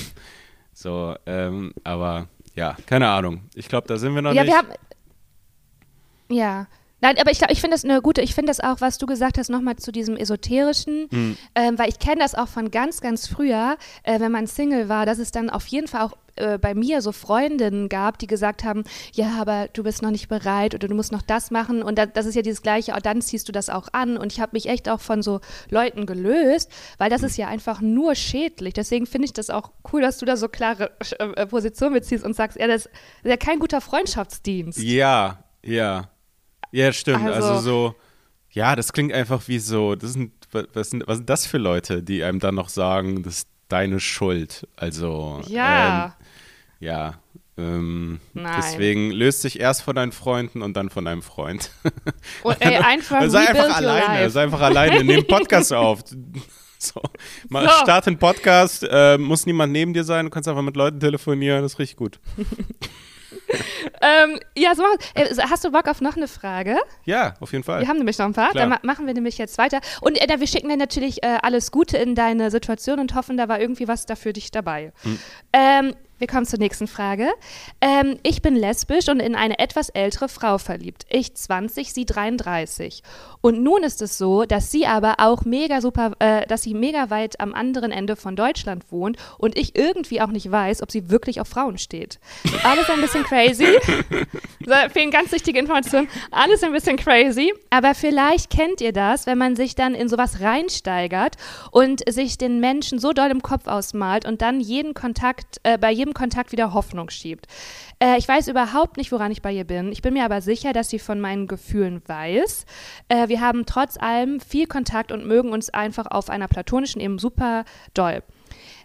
so, 0.73 1.14
ähm, 1.27 1.73
aber 1.85 2.29
ja, 2.57 2.77
keine 2.87 3.09
Ahnung. 3.09 3.42
Ich 3.55 3.68
glaube, 3.68 3.87
da 3.87 3.97
sind 3.97 4.14
wir 4.14 4.23
noch 4.23 4.33
ja, 4.33 4.42
nicht. 4.42 4.53
Wir 4.53 4.59
haben, 4.59 4.68
ja. 6.29 6.67
Nein, 7.05 7.17
aber 7.21 7.31
ich 7.31 7.37
glaube, 7.37 7.53
ich 7.53 7.61
finde 7.61 7.75
das 7.75 7.85
eine 7.85 8.01
gute, 8.01 8.23
ich 8.23 8.35
finde 8.35 8.49
das 8.49 8.61
auch, 8.61 8.81
was 8.81 8.97
du 8.97 9.05
gesagt 9.05 9.37
hast, 9.37 9.51
nochmal 9.51 9.77
zu 9.77 9.93
diesem 9.93 10.17
Esoterischen, 10.17 11.09
mhm. 11.11 11.37
ähm, 11.55 11.79
weil 11.79 11.91
ich 11.91 11.99
kenne 11.99 12.21
das 12.21 12.35
auch 12.35 12.49
von 12.49 12.71
ganz, 12.71 13.03
ganz 13.03 13.27
früher, 13.27 13.77
äh, 14.05 14.21
wenn 14.21 14.33
man 14.33 14.47
Single 14.47 14.89
war, 14.89 15.05
dass 15.05 15.19
es 15.19 15.31
dann 15.31 15.51
auf 15.51 15.67
jeden 15.67 15.87
Fall 15.87 16.01
auch 16.01 16.17
äh, 16.37 16.57
bei 16.57 16.75
mir 16.75 17.03
so 17.03 17.13
Freundinnen 17.13 17.91
gab, 17.91 18.19
die 18.19 18.27
gesagt 18.27 18.65
haben, 18.65 18.85
ja, 19.13 19.39
aber 19.39 19.69
du 19.75 19.83
bist 19.83 20.01
noch 20.01 20.11
nicht 20.11 20.29
bereit 20.29 20.75
oder 20.75 20.89
du 20.89 20.95
musst 20.95 21.13
noch 21.13 21.21
das 21.21 21.51
machen 21.51 21.83
und 21.83 21.99
da, 21.99 22.07
das 22.07 22.25
ist 22.25 22.37
ja 22.37 22.43
dieses 22.43 22.63
Gleiche, 22.63 22.95
oh, 22.97 23.01
dann 23.03 23.21
ziehst 23.21 23.49
du 23.49 23.53
das 23.53 23.69
auch 23.69 23.89
an 23.93 24.17
und 24.17 24.33
ich 24.33 24.41
habe 24.41 24.53
mich 24.55 24.67
echt 24.67 24.89
auch 24.89 25.01
von 25.01 25.23
so 25.23 25.41
Leuten 25.69 26.07
gelöst, 26.07 26.71
weil 26.97 27.11
das 27.11 27.23
ist 27.23 27.37
ja 27.37 27.49
einfach 27.49 27.83
nur 27.83 28.15
schädlich. 28.15 28.73
Deswegen 28.73 29.05
finde 29.05 29.27
ich 29.27 29.35
das 29.35 29.51
auch 29.51 29.73
cool, 29.93 30.01
dass 30.01 30.17
du 30.17 30.25
da 30.25 30.39
so 30.39 30.49
klare 30.49 30.93
äh, 31.19 31.47
Position 31.47 31.93
beziehst 31.93 32.25
und 32.25 32.35
sagst, 32.35 32.59
ja, 32.59 32.67
das 32.67 32.87
ist 32.87 32.93
ja 33.25 33.37
kein 33.37 33.59
guter 33.59 33.83
Freundschaftsdienst. 33.83 34.79
Ja, 34.79 35.45
ja. 35.63 36.09
Ja, 36.75 36.93
stimmt. 36.93 37.25
Also, 37.25 37.51
also, 37.51 37.61
so, 37.61 37.95
ja, 38.51 38.75
das 38.75 38.93
klingt 38.93 39.13
einfach 39.13 39.47
wie 39.47 39.61
so, 39.61 39.95
das 39.95 40.13
sind, 40.13 40.33
was 40.51 40.91
sind, 40.91 41.07
was 41.07 41.19
sind 41.19 41.31
das 41.31 41.47
für 41.47 41.59
Leute, 41.59 42.03
die 42.03 42.25
einem 42.25 42.41
dann 42.41 42.57
noch 42.57 42.69
sagen, 42.69 43.23
das 43.23 43.39
ist 43.39 43.49
deine 43.69 44.01
Schuld. 44.01 44.67
Also, 44.75 45.41
ja. 45.47 46.07
Ähm, 46.07 46.13
ja. 46.81 47.15
Ähm, 47.57 48.21
deswegen 48.35 49.13
löst 49.13 49.43
sich 49.43 49.61
erst 49.61 49.83
von 49.83 49.95
deinen 49.95 50.11
Freunden 50.11 50.63
und 50.63 50.77
dann 50.77 50.91
von 50.91 51.05
deinem 51.05 51.23
Freund. 51.23 51.71
Und 52.43 52.57
ey, 52.61 52.79
einfach 52.79 53.21
also 53.21 53.39
sei 53.39 53.49
einfach 53.49 53.77
alleine, 53.77 54.31
sei 54.31 54.43
einfach 54.43 54.61
alleine, 54.61 55.05
nimm 55.05 55.25
Podcast 55.29 55.73
auf. 55.73 56.01
So, 56.79 57.01
mal 57.49 57.69
so. 57.69 57.71
start 57.83 58.09
einen 58.09 58.19
Podcast, 58.19 58.85
äh, 58.91 59.17
muss 59.17 59.47
niemand 59.47 59.73
neben 59.73 59.95
dir 59.95 60.03
sein, 60.03 60.25
du 60.25 60.31
kannst 60.31 60.49
einfach 60.49 60.63
mit 60.63 60.75
Leuten 60.75 60.99
telefonieren, 60.99 61.63
das 61.63 61.75
ist 61.75 61.79
richtig 61.79 61.99
gut. 61.99 62.19
ähm, 64.01 64.40
ja, 64.57 64.75
so 64.75 64.83
machen 64.83 64.99
äh, 65.14 65.27
Hast 65.49 65.64
du 65.64 65.71
Bock 65.71 65.88
auf 65.88 66.01
noch 66.01 66.17
eine 66.17 66.29
Frage? 66.29 66.77
Ja, 67.05 67.35
auf 67.40 67.53
jeden 67.53 67.64
Fall. 67.64 67.81
Wir 67.81 67.88
haben 67.88 67.99
nämlich 67.99 68.19
noch 68.19 68.27
ein 68.27 68.33
paar. 68.33 68.51
Klar. 68.51 68.69
Dann 68.69 68.71
ma 68.71 68.79
machen 68.83 69.07
wir 69.07 69.14
nämlich 69.14 69.38
jetzt 69.38 69.59
weiter. 69.59 69.81
Und 70.01 70.21
äh, 70.21 70.40
wir 70.40 70.47
schicken 70.47 70.69
dir 70.69 70.77
natürlich 70.77 71.23
äh, 71.23 71.38
alles 71.43 71.71
Gute 71.71 71.97
in 71.99 72.14
deine 72.14 72.51
Situation 72.51 72.99
und 72.99 73.14
hoffen, 73.14 73.37
da 73.37 73.49
war 73.49 73.61
irgendwie 73.61 73.88
was 73.88 74.07
da 74.07 74.17
für 74.17 74.33
dich 74.33 74.51
dabei. 74.51 74.93
Hm. 75.03 75.19
Ähm, 75.53 75.95
wir 76.25 76.29
kommen 76.29 76.47
zur 76.47 76.59
nächsten 76.59 76.87
Frage. 76.87 77.29
Ähm, 77.83 78.17
ich 78.23 78.41
bin 78.41 78.57
lesbisch 78.57 79.11
und 79.11 79.21
in 79.21 79.35
eine 79.35 79.59
etwas 79.59 79.91
ältere 79.91 80.31
Frau 80.31 80.57
verliebt. 80.57 81.05
Ich 81.11 81.35
20, 81.35 81.93
sie 81.93 82.07
33. 82.07 83.03
Und 83.43 83.63
nun 83.63 83.83
ist 83.83 84.01
es 84.01 84.17
so, 84.17 84.47
dass 84.47 84.71
sie 84.71 84.87
aber 84.87 85.17
auch 85.19 85.45
mega 85.45 85.83
super, 85.83 86.13
äh, 86.21 86.47
dass 86.47 86.63
sie 86.63 86.73
mega 86.73 87.11
weit 87.11 87.41
am 87.41 87.53
anderen 87.53 87.93
Ende 87.93 88.17
von 88.17 88.37
Deutschland 88.37 88.91
wohnt 88.91 89.19
und 89.37 89.59
ich 89.59 89.77
irgendwie 89.77 90.23
auch 90.23 90.29
nicht 90.29 90.51
weiß, 90.51 90.83
ob 90.83 90.91
sie 90.91 91.11
wirklich 91.11 91.43
auf 91.43 91.49
Frauen 91.49 91.77
steht. 91.77 92.19
Alles 92.63 92.89
ein 92.89 93.03
bisschen 93.03 93.25
crazy. 93.25 93.67
so, 94.65 94.73
fehlen 94.95 95.11
ganz 95.11 95.31
wichtige 95.31 95.59
Informationen. 95.59 96.09
Alles 96.31 96.63
ein 96.63 96.73
bisschen 96.73 96.97
crazy. 96.97 97.53
Aber 97.69 97.95
vielleicht 97.95 98.49
kennt 98.49 98.81
ihr 98.81 98.95
das, 98.95 99.27
wenn 99.27 99.37
man 99.37 99.57
sich 99.57 99.75
dann 99.75 99.95
in 99.95 100.09
sowas 100.09 100.41
reinsteigert 100.41 101.37
und 101.71 102.01
sich 102.11 102.39
den 102.39 102.61
Menschen 102.61 102.99
so 102.99 103.13
doll 103.13 103.31
im 103.31 103.43
Kopf 103.43 103.67
ausmalt 103.67 104.25
und 104.25 104.41
dann 104.41 104.61
jeden 104.61 104.95
Kontakt, 104.95 105.61
äh, 105.65 105.77
bei 105.77 105.91
jedem 105.91 106.13
Kontakt 106.14 106.53
wieder 106.53 106.72
Hoffnung 106.72 107.11
schiebt. 107.11 107.46
Äh, 107.98 108.16
ich 108.18 108.27
weiß 108.27 108.48
überhaupt 108.48 108.96
nicht, 108.96 109.12
woran 109.12 109.33
ich 109.33 109.42
bei 109.42 109.53
ihr 109.53 109.64
bin. 109.64 109.92
Ich 109.92 110.03
bin 110.03 110.14
mir 110.14 110.24
aber 110.24 110.40
sicher, 110.40 110.72
dass 110.72 110.88
sie 110.88 110.98
von 110.98 111.20
meinen 111.20 111.46
Gefühlen 111.46 112.03
weiß. 112.07 112.66
Äh, 113.09 113.29
wir 113.29 113.40
haben 113.40 113.66
trotz 113.66 113.96
allem 113.98 114.40
viel 114.40 114.66
Kontakt 114.66 115.12
und 115.12 115.27
mögen 115.27 115.50
uns 115.50 115.70
einfach 115.70 116.07
auf 116.07 116.31
einer 116.31 116.48
platonischen 116.48 117.00
eben 117.00 117.18
super 117.18 117.64
doll. 117.92 118.22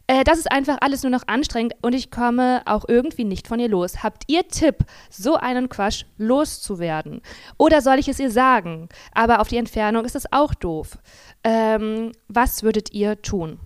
Äh, 0.10 0.24
das 0.24 0.40
ist 0.40 0.52
einfach 0.52 0.78
alles 0.82 1.04
nur 1.04 1.12
noch 1.12 1.28
anstrengend 1.28 1.76
und 1.84 1.94
ich 1.94 2.10
komme 2.10 2.64
auch 2.66 2.86
irgendwie 2.88 3.26
nicht 3.26 3.48
von 3.48 3.60
ihr 3.60 3.70
los. 3.70 4.02
Habt 4.02 4.24
ihr 4.26 4.48
Tipp, 4.48 4.78
so 5.12 5.36
einen 5.36 5.70
Quatsch 5.70 6.06
loszuwerden? 6.18 7.22
Oder 7.58 7.82
soll 7.82 8.00
ich 8.00 8.08
es 8.08 8.20
ihr 8.20 8.32
sagen? 8.32 8.90
Aber 9.14 9.40
auf 9.40 9.50
die 9.50 9.58
Entfernung 9.58 10.06
ist 10.06 10.16
es 10.16 10.32
auch 10.34 10.56
doof. 10.56 10.98
Ähm, 11.44 12.12
was 12.28 12.64
würdet 12.64 12.92
ihr 12.92 13.22
tun? 13.22 13.60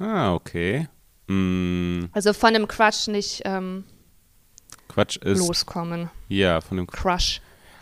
Ah, 0.00 0.34
okay. 0.34 0.88
Mm. 1.26 2.04
Also 2.12 2.32
von 2.32 2.54
dem 2.54 2.68
Crush 2.68 3.08
nicht 3.08 3.42
ähm, 3.44 3.84
Quatsch 4.88 5.16
ist, 5.18 5.38
loskommen. 5.38 6.10
Ja, 6.28 6.60
von 6.60 6.76
dem 6.76 6.86
Crush. 6.86 7.40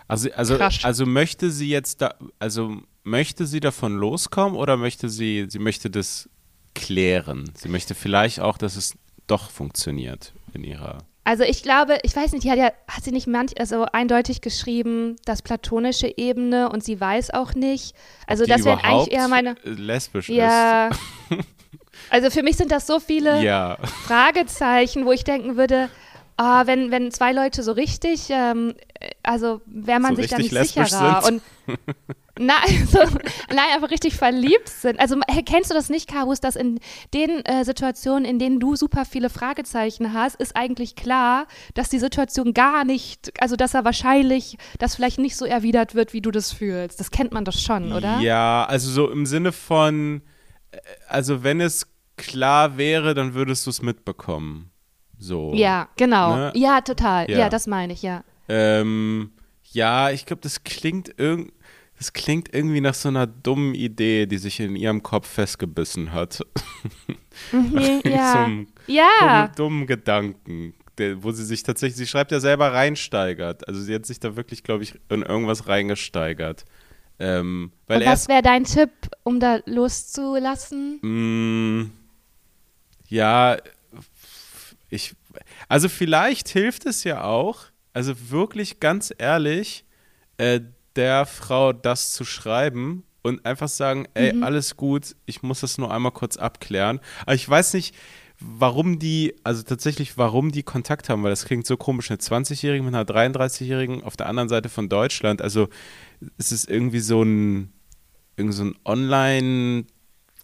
Also, 0.08 0.30
also, 0.32 0.58
also 0.58 1.06
möchte 1.06 1.50
sie 1.50 1.68
jetzt 1.68 2.02
da, 2.02 2.14
also 2.38 2.76
möchte 3.04 3.46
sie 3.46 3.60
davon 3.60 3.96
loskommen 3.96 4.56
oder 4.56 4.76
möchte 4.76 5.08
sie, 5.08 5.46
sie 5.48 5.58
möchte 5.58 5.90
das 5.90 6.28
klären? 6.74 7.50
Sie 7.56 7.68
möchte 7.68 7.94
vielleicht 7.94 8.40
auch, 8.40 8.58
dass 8.58 8.76
es 8.76 8.94
doch 9.26 9.50
funktioniert 9.50 10.34
in 10.52 10.64
ihrer. 10.64 10.98
Also 11.26 11.42
ich 11.42 11.62
glaube, 11.62 11.98
ich 12.02 12.14
weiß 12.14 12.32
nicht, 12.32 12.44
die 12.44 12.50
hat 12.50 12.58
ja, 12.58 12.70
hat 12.86 13.02
sie 13.02 13.12
nicht 13.12 13.26
manch, 13.26 13.58
also 13.58 13.86
eindeutig 13.92 14.42
geschrieben, 14.42 15.16
das 15.24 15.40
platonische 15.40 16.12
Ebene 16.18 16.68
und 16.68 16.84
sie 16.84 17.00
weiß 17.00 17.30
auch 17.30 17.54
nicht. 17.54 17.94
Also 18.26 18.44
das 18.44 18.64
wäre 18.64 18.84
eigentlich 18.84 19.12
eher 19.12 19.28
meine. 19.28 19.54
Lesbisch 19.62 20.28
ja, 20.28 20.88
ist. 20.88 21.00
Also 22.10 22.30
für 22.30 22.42
mich 22.42 22.56
sind 22.56 22.72
das 22.72 22.86
so 22.86 23.00
viele 23.00 23.42
ja. 23.42 23.78
Fragezeichen, 24.06 25.04
wo 25.06 25.12
ich 25.12 25.24
denken 25.24 25.56
würde, 25.56 25.88
oh, 26.38 26.62
wenn, 26.66 26.90
wenn 26.90 27.10
zwei 27.10 27.32
Leute 27.32 27.62
so 27.62 27.72
richtig, 27.72 28.28
ähm, 28.30 28.74
also 29.22 29.60
wäre 29.66 30.00
man 30.00 30.16
so 30.16 30.22
sich 30.22 30.30
da 30.30 30.38
nicht 30.38 30.50
sicherer. 30.50 31.22
Sind. 31.22 31.42
Und 31.66 31.76
na, 32.38 32.54
also, 32.62 32.98
nein, 33.48 33.66
einfach 33.74 33.90
richtig 33.90 34.14
verliebt 34.14 34.68
sind. 34.68 34.98
Also 34.98 35.16
kennst 35.46 35.70
du 35.70 35.74
das 35.74 35.88
nicht, 35.88 36.08
Karus, 36.08 36.40
dass 36.40 36.56
in 36.56 36.80
den 37.12 37.44
äh, 37.44 37.64
Situationen, 37.64 38.24
in 38.24 38.38
denen 38.38 38.58
du 38.58 38.76
super 38.76 39.04
viele 39.04 39.30
Fragezeichen 39.30 40.12
hast, 40.12 40.36
ist 40.36 40.56
eigentlich 40.56 40.96
klar, 40.96 41.46
dass 41.74 41.88
die 41.90 41.98
Situation 41.98 42.52
gar 42.52 42.84
nicht, 42.84 43.32
also 43.40 43.56
dass 43.56 43.74
er 43.74 43.84
wahrscheinlich, 43.84 44.58
dass 44.78 44.96
vielleicht 44.96 45.18
nicht 45.18 45.36
so 45.36 45.44
erwidert 45.44 45.94
wird, 45.94 46.12
wie 46.12 46.20
du 46.20 46.30
das 46.30 46.52
fühlst. 46.52 46.98
Das 46.98 47.10
kennt 47.10 47.32
man 47.32 47.44
doch 47.44 47.56
schon, 47.56 47.92
oder? 47.92 48.18
Ja, 48.20 48.64
also 48.64 48.90
so 48.90 49.10
im 49.10 49.26
Sinne 49.26 49.52
von, 49.52 50.22
also 51.08 51.42
wenn 51.42 51.60
es 51.60 51.86
klar 52.16 52.76
wäre, 52.76 53.14
dann 53.14 53.34
würdest 53.34 53.66
du 53.66 53.70
es 53.70 53.82
mitbekommen. 53.82 54.70
So. 55.18 55.52
Ja, 55.54 55.88
genau. 55.96 56.36
Ne? 56.36 56.52
Ja, 56.54 56.80
total. 56.80 57.30
Ja. 57.30 57.40
ja. 57.40 57.48
das 57.48 57.66
meine 57.66 57.92
ich, 57.92 58.02
ja. 58.02 58.24
Ähm, 58.48 59.32
ja, 59.72 60.10
ich 60.10 60.26
glaube, 60.26 60.42
das 60.42 60.64
klingt 60.64 61.12
irgendwie. 61.16 61.52
Das 61.96 62.12
klingt 62.12 62.52
irgendwie 62.52 62.80
nach 62.80 62.94
so 62.94 63.08
einer 63.08 63.26
dummen 63.28 63.72
Idee, 63.72 64.26
die 64.26 64.38
sich 64.38 64.58
in 64.58 64.74
ihrem 64.74 65.04
Kopf 65.04 65.28
festgebissen 65.28 66.12
hat. 66.12 66.40
Mhm, 67.52 68.02
ja. 68.04 68.48
so 68.48 68.92
ja. 68.92 69.46
Dummen, 69.46 69.52
dummen 69.56 69.86
Gedanken, 69.86 70.74
der, 70.98 71.22
wo 71.22 71.30
sie 71.30 71.44
sich 71.44 71.62
tatsächlich, 71.62 71.96
sie 71.96 72.06
schreibt 72.08 72.32
ja 72.32 72.40
selber 72.40 72.72
reinsteigert. 72.72 73.68
Also 73.68 73.80
sie 73.80 73.94
hat 73.94 74.06
sich 74.06 74.18
da 74.18 74.34
wirklich, 74.34 74.64
glaube 74.64 74.82
ich, 74.82 74.94
in 75.08 75.22
irgendwas 75.22 75.68
reingesteigert. 75.68 76.64
Ähm, 77.18 77.72
Und 77.86 78.04
was 78.04 78.28
wäre 78.28 78.42
dein 78.42 78.64
Tipp, 78.64 78.90
um 79.22 79.40
da 79.40 79.60
loszulassen? 79.66 80.98
Mh, 81.02 81.82
mm, 81.82 81.90
ja, 83.08 83.56
ich, 84.90 85.14
also 85.68 85.88
vielleicht 85.88 86.48
hilft 86.48 86.86
es 86.86 87.04
ja 87.04 87.24
auch, 87.24 87.66
also 87.92 88.30
wirklich 88.30 88.80
ganz 88.80 89.12
ehrlich, 89.16 89.84
äh, 90.38 90.60
der 90.96 91.26
Frau 91.26 91.72
das 91.72 92.12
zu 92.12 92.24
schreiben 92.24 93.04
und 93.22 93.44
einfach 93.46 93.68
sagen, 93.68 94.06
ey, 94.14 94.32
mhm. 94.32 94.42
alles 94.42 94.76
gut, 94.76 95.16
ich 95.26 95.42
muss 95.42 95.60
das 95.60 95.78
nur 95.78 95.92
einmal 95.92 96.12
kurz 96.12 96.36
abklären. 96.36 97.00
Aber 97.22 97.34
ich 97.34 97.48
weiß 97.48 97.74
nicht, 97.74 97.94
warum 98.38 98.98
die, 98.98 99.34
also 99.44 99.62
tatsächlich, 99.62 100.18
warum 100.18 100.52
die 100.52 100.62
Kontakt 100.62 101.08
haben, 101.08 101.22
weil 101.22 101.30
das 101.30 101.46
klingt 101.46 101.66
so 101.66 101.76
komisch, 101.76 102.10
eine 102.10 102.18
20-Jährige 102.18 102.82
mit 102.82 102.94
einer 102.94 103.04
33-Jährigen 103.04 104.02
auf 104.02 104.16
der 104.16 104.26
anderen 104.26 104.48
Seite 104.48 104.68
von 104.68 104.88
Deutschland. 104.88 105.40
Also 105.40 105.68
es 106.38 106.52
ist 106.52 106.68
irgendwie 106.68 107.00
so 107.00 107.22
ein, 107.22 107.72
irgendwie 108.36 108.56
so 108.56 108.64
ein 108.64 108.74
Online- 108.84 109.84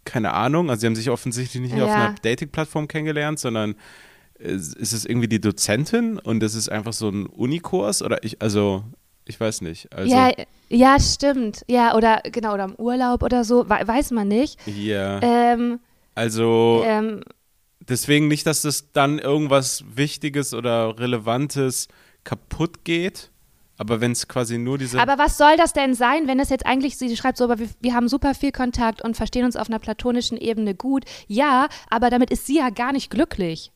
keine 0.05 0.33
Ahnung. 0.33 0.71
Also 0.71 0.81
sie 0.81 0.87
haben 0.87 0.97
sich 0.97 1.11
offensichtlich 1.11 1.63
nicht 1.63 1.77
ja. 1.77 1.85
auf 1.85 1.91
einer 1.91 2.15
Dating-Plattform 2.23 2.89
kennengelernt, 2.89 3.39
sondern 3.39 3.75
ist, 4.39 4.75
ist 4.75 4.93
es 4.93 5.05
irgendwie 5.05 5.29
die 5.29 5.41
Dozentin 5.41 6.19
und 6.19 6.43
es 6.43 6.55
ist 6.55 6.71
einfach 6.71 6.93
so 6.93 7.09
ein 7.09 7.27
Unikurs 7.27 8.03
oder 8.03 8.25
ich, 8.25 8.41
also 8.41 8.85
ich 9.27 9.39
weiß 9.39 9.61
nicht. 9.61 9.93
Also, 9.93 10.13
ja, 10.13 10.33
ja, 10.69 10.99
stimmt. 10.99 11.65
Ja, 11.69 11.95
oder 11.95 12.21
genau, 12.25 12.55
oder 12.55 12.65
im 12.65 12.75
Urlaub 12.77 13.23
oder 13.23 13.45
so, 13.45 13.69
weiß 13.69 14.11
man 14.13 14.29
nicht. 14.29 14.59
Ja. 14.67 15.21
Ähm, 15.23 15.79
also 16.15 16.83
ähm, 16.85 17.23
deswegen 17.81 18.29
nicht, 18.29 18.47
dass 18.47 18.63
das 18.63 18.93
dann 18.93 19.19
irgendwas 19.19 19.85
Wichtiges 19.95 20.55
oder 20.55 20.99
Relevantes 20.99 21.89
kaputt 22.25 22.85
geht. 22.85 23.31
Aber 23.81 24.03
wenn 24.03 24.13
es 24.13 24.29
quasi 24.29 24.59
nur 24.59 24.77
diese. 24.77 25.01
Aber 25.01 25.17
was 25.17 25.39
soll 25.39 25.57
das 25.57 25.73
denn 25.73 25.95
sein, 25.95 26.27
wenn 26.27 26.39
es 26.39 26.51
jetzt 26.51 26.67
eigentlich, 26.67 26.99
sie 26.99 27.17
schreibt 27.17 27.39
so, 27.39 27.45
aber 27.45 27.59
wir, 27.59 27.69
wir, 27.81 27.95
haben 27.95 28.09
super 28.09 28.35
viel 28.35 28.53
Kontakt 28.53 29.01
und 29.01 29.17
verstehen 29.17 29.47
uns 29.47 29.57
auf 29.57 29.71
einer 29.71 29.79
platonischen 29.79 30.37
Ebene 30.37 30.75
gut. 30.75 31.07
Ja, 31.29 31.67
aber 31.89 32.11
damit 32.11 32.31
ist 32.31 32.47
sie 32.47 32.59
ja 32.59 32.69
gar 32.69 32.93
nicht 32.93 33.11
glücklich. 33.11 33.73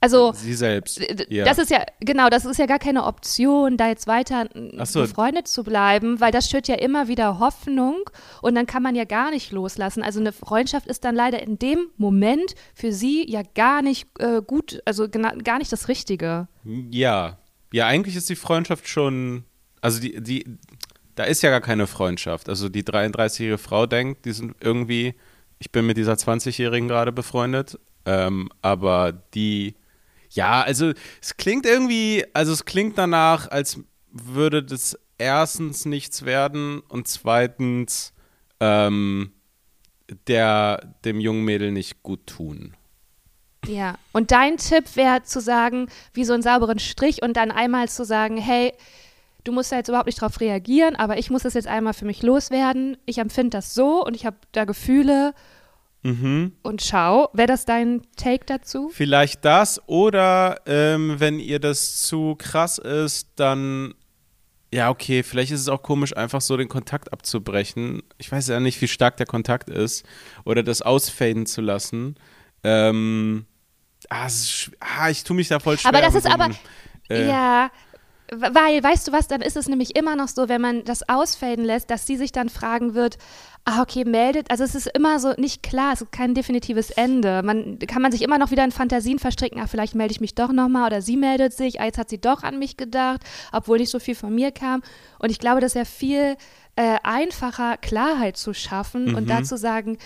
Also 0.00 0.32
sie 0.32 0.54
selbst. 0.54 1.02
Ja. 1.28 1.44
Das 1.44 1.58
ist 1.58 1.70
ja 1.70 1.84
genau, 2.00 2.30
das 2.30 2.46
ist 2.46 2.58
ja 2.58 2.64
gar 2.64 2.78
keine 2.78 3.04
Option, 3.04 3.76
da 3.76 3.88
jetzt 3.88 4.06
weiter 4.06 4.48
so. 4.84 5.02
befreundet 5.02 5.48
zu 5.48 5.64
bleiben, 5.64 6.18
weil 6.18 6.32
das 6.32 6.48
schürt 6.48 6.66
ja 6.66 6.76
immer 6.76 7.08
wieder 7.08 7.38
Hoffnung 7.38 8.08
und 8.40 8.54
dann 8.54 8.66
kann 8.66 8.82
man 8.82 8.94
ja 8.94 9.04
gar 9.04 9.30
nicht 9.30 9.52
loslassen. 9.52 10.02
Also 10.02 10.18
eine 10.18 10.32
Freundschaft 10.32 10.86
ist 10.86 11.04
dann 11.04 11.14
leider 11.14 11.42
in 11.42 11.58
dem 11.58 11.90
Moment 11.98 12.54
für 12.74 12.90
sie 12.90 13.30
ja 13.30 13.42
gar 13.54 13.82
nicht 13.82 14.08
äh, 14.18 14.40
gut, 14.40 14.80
also 14.86 15.08
gar 15.10 15.58
nicht 15.58 15.72
das 15.72 15.88
Richtige. 15.88 16.48
Ja, 16.90 17.36
ja, 17.76 17.86
eigentlich 17.86 18.16
ist 18.16 18.30
die 18.30 18.36
Freundschaft 18.36 18.88
schon, 18.88 19.44
also 19.82 20.00
die, 20.00 20.18
die, 20.22 20.46
da 21.14 21.24
ist 21.24 21.42
ja 21.42 21.50
gar 21.50 21.60
keine 21.60 21.86
Freundschaft. 21.86 22.48
Also 22.48 22.70
die 22.70 22.82
33-jährige 22.82 23.58
Frau 23.58 23.84
denkt, 23.84 24.24
die 24.24 24.32
sind 24.32 24.56
irgendwie, 24.60 25.14
ich 25.58 25.70
bin 25.72 25.86
mit 25.86 25.98
dieser 25.98 26.14
20-Jährigen 26.14 26.88
gerade 26.88 27.12
befreundet, 27.12 27.78
ähm, 28.06 28.48
aber 28.62 29.12
die, 29.34 29.74
ja, 30.30 30.62
also 30.62 30.94
es 31.20 31.36
klingt 31.36 31.66
irgendwie, 31.66 32.24
also 32.32 32.54
es 32.54 32.64
klingt 32.64 32.96
danach, 32.96 33.50
als 33.50 33.78
würde 34.10 34.62
das 34.62 34.98
erstens 35.18 35.84
nichts 35.84 36.24
werden 36.24 36.80
und 36.80 37.08
zweitens 37.08 38.14
ähm, 38.58 39.32
der 40.28 40.94
dem 41.04 41.20
jungen 41.20 41.44
Mädel 41.44 41.72
nicht 41.72 42.02
gut 42.02 42.26
tun. 42.26 42.74
Ja, 43.66 43.96
und 44.12 44.30
dein 44.30 44.56
Tipp 44.58 44.96
wäre 44.96 45.22
zu 45.22 45.40
sagen, 45.40 45.88
wie 46.12 46.24
so 46.24 46.32
einen 46.32 46.42
sauberen 46.42 46.78
Strich 46.78 47.22
und 47.22 47.36
dann 47.36 47.50
einmal 47.50 47.88
zu 47.88 48.04
sagen, 48.04 48.36
hey, 48.36 48.72
du 49.44 49.52
musst 49.52 49.72
da 49.72 49.76
jetzt 49.76 49.88
überhaupt 49.88 50.06
nicht 50.06 50.20
drauf 50.20 50.40
reagieren, 50.40 50.96
aber 50.96 51.18
ich 51.18 51.30
muss 51.30 51.42
das 51.42 51.54
jetzt 51.54 51.68
einmal 51.68 51.94
für 51.94 52.04
mich 52.04 52.22
loswerden. 52.22 52.96
Ich 53.06 53.18
empfinde 53.18 53.50
das 53.50 53.74
so 53.74 54.04
und 54.04 54.14
ich 54.14 54.26
habe 54.26 54.36
da 54.52 54.64
Gefühle. 54.64 55.34
Mhm. 56.02 56.52
Und 56.62 56.82
schau, 56.82 57.28
wäre 57.32 57.48
das 57.48 57.64
dein 57.64 58.02
Take 58.16 58.44
dazu? 58.46 58.90
Vielleicht 58.92 59.44
das 59.44 59.80
oder 59.88 60.60
ähm, 60.66 61.16
wenn 61.18 61.40
ihr 61.40 61.58
das 61.58 62.02
zu 62.02 62.36
krass 62.38 62.78
ist, 62.78 63.30
dann 63.36 63.94
ja, 64.72 64.90
okay, 64.90 65.22
vielleicht 65.22 65.52
ist 65.52 65.60
es 65.60 65.68
auch 65.68 65.82
komisch, 65.82 66.16
einfach 66.16 66.40
so 66.40 66.56
den 66.56 66.68
Kontakt 66.68 67.12
abzubrechen. 67.12 68.02
Ich 68.18 68.30
weiß 68.30 68.48
ja 68.48 68.60
nicht, 68.60 68.80
wie 68.82 68.88
stark 68.88 69.16
der 69.16 69.26
Kontakt 69.26 69.70
ist. 69.70 70.04
Oder 70.44 70.62
das 70.62 70.82
ausfaden 70.82 71.46
zu 71.46 71.60
lassen. 71.60 72.16
Ähm, 72.64 73.46
ah, 74.08 74.26
ist, 74.26 74.70
ah, 74.80 75.10
ich 75.10 75.24
tue 75.24 75.36
mich 75.36 75.48
da 75.48 75.58
voll 75.58 75.78
schwer. 75.78 75.88
Aber 75.88 76.00
das 76.00 76.14
ist 76.14 76.26
aber, 76.26 76.50
äh, 77.08 77.28
ja, 77.28 77.70
weil, 78.32 78.82
weißt 78.82 79.08
du 79.08 79.12
was, 79.12 79.28
dann 79.28 79.40
ist 79.40 79.56
es 79.56 79.68
nämlich 79.68 79.96
immer 79.96 80.16
noch 80.16 80.28
so, 80.28 80.48
wenn 80.48 80.60
man 80.60 80.84
das 80.84 81.08
ausfaden 81.08 81.64
lässt, 81.64 81.90
dass 81.90 82.06
sie 82.06 82.16
sich 82.16 82.32
dann 82.32 82.48
fragen 82.48 82.94
wird, 82.94 83.18
ah, 83.64 83.82
okay, 83.82 84.04
meldet, 84.04 84.50
also 84.50 84.64
es 84.64 84.74
ist 84.74 84.86
immer 84.86 85.20
so 85.20 85.32
nicht 85.36 85.62
klar, 85.62 85.92
es 85.92 86.00
ist 86.00 86.12
kein 86.12 86.34
definitives 86.34 86.90
Ende. 86.90 87.42
Man 87.44 87.78
kann 87.80 88.02
man 88.02 88.12
sich 88.12 88.22
immer 88.22 88.38
noch 88.38 88.50
wieder 88.50 88.64
in 88.64 88.72
Fantasien 88.72 89.18
verstricken, 89.18 89.60
ah, 89.60 89.66
vielleicht 89.66 89.94
melde 89.94 90.12
ich 90.12 90.20
mich 90.20 90.34
doch 90.34 90.52
nochmal 90.52 90.86
oder 90.86 91.02
sie 91.02 91.16
meldet 91.16 91.52
sich, 91.52 91.80
ah, 91.80 91.84
jetzt 91.84 91.98
hat 91.98 92.08
sie 92.08 92.20
doch 92.20 92.42
an 92.42 92.58
mich 92.58 92.76
gedacht, 92.76 93.20
obwohl 93.52 93.78
nicht 93.78 93.90
so 93.90 93.98
viel 93.98 94.14
von 94.14 94.34
mir 94.34 94.50
kam. 94.50 94.82
Und 95.18 95.30
ich 95.30 95.38
glaube, 95.38 95.60
das 95.60 95.72
ist 95.72 95.78
ja 95.78 95.84
viel 95.84 96.36
äh, 96.76 96.96
einfacher, 97.02 97.76
Klarheit 97.76 98.36
zu 98.36 98.54
schaffen 98.54 99.06
mhm. 99.06 99.14
und 99.16 99.30
dazu 99.30 99.56
sagen, 99.56 99.98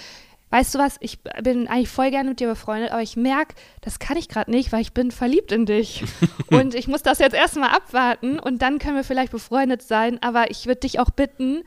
weißt 0.51 0.75
du 0.75 0.79
was, 0.79 0.97
ich 1.01 1.21
bin 1.43 1.69
eigentlich 1.69 1.89
voll 1.89 2.11
gerne 2.11 2.31
mit 2.31 2.41
dir 2.41 2.49
befreundet, 2.49 2.91
aber 2.91 3.03
ich 3.03 3.17
merke, 3.17 3.55
das 3.81 3.99
kann 3.99 4.17
ich 4.17 4.29
gerade 4.29 4.51
nicht, 4.51 4.73
weil 4.73 4.83
ich 4.83 4.93
bin 4.93 5.11
verliebt 5.11 5.53
in 5.53 5.67
dich. 5.67 6.05
und 6.51 6.75
ich 6.75 6.89
muss 6.89 7.03
das 7.03 7.19
jetzt 7.19 7.35
erstmal 7.35 7.71
abwarten 7.71 8.39
und 8.39 8.63
dann 8.63 8.79
können 8.79 8.97
wir 8.97 9.05
vielleicht 9.05 9.33
befreundet 9.33 9.83
sein, 9.83 10.23
aber 10.23 10.51
ich 10.51 10.67
würde 10.67 10.81
dich 10.81 10.99
auch 10.99 11.11
bitten, 11.11 11.63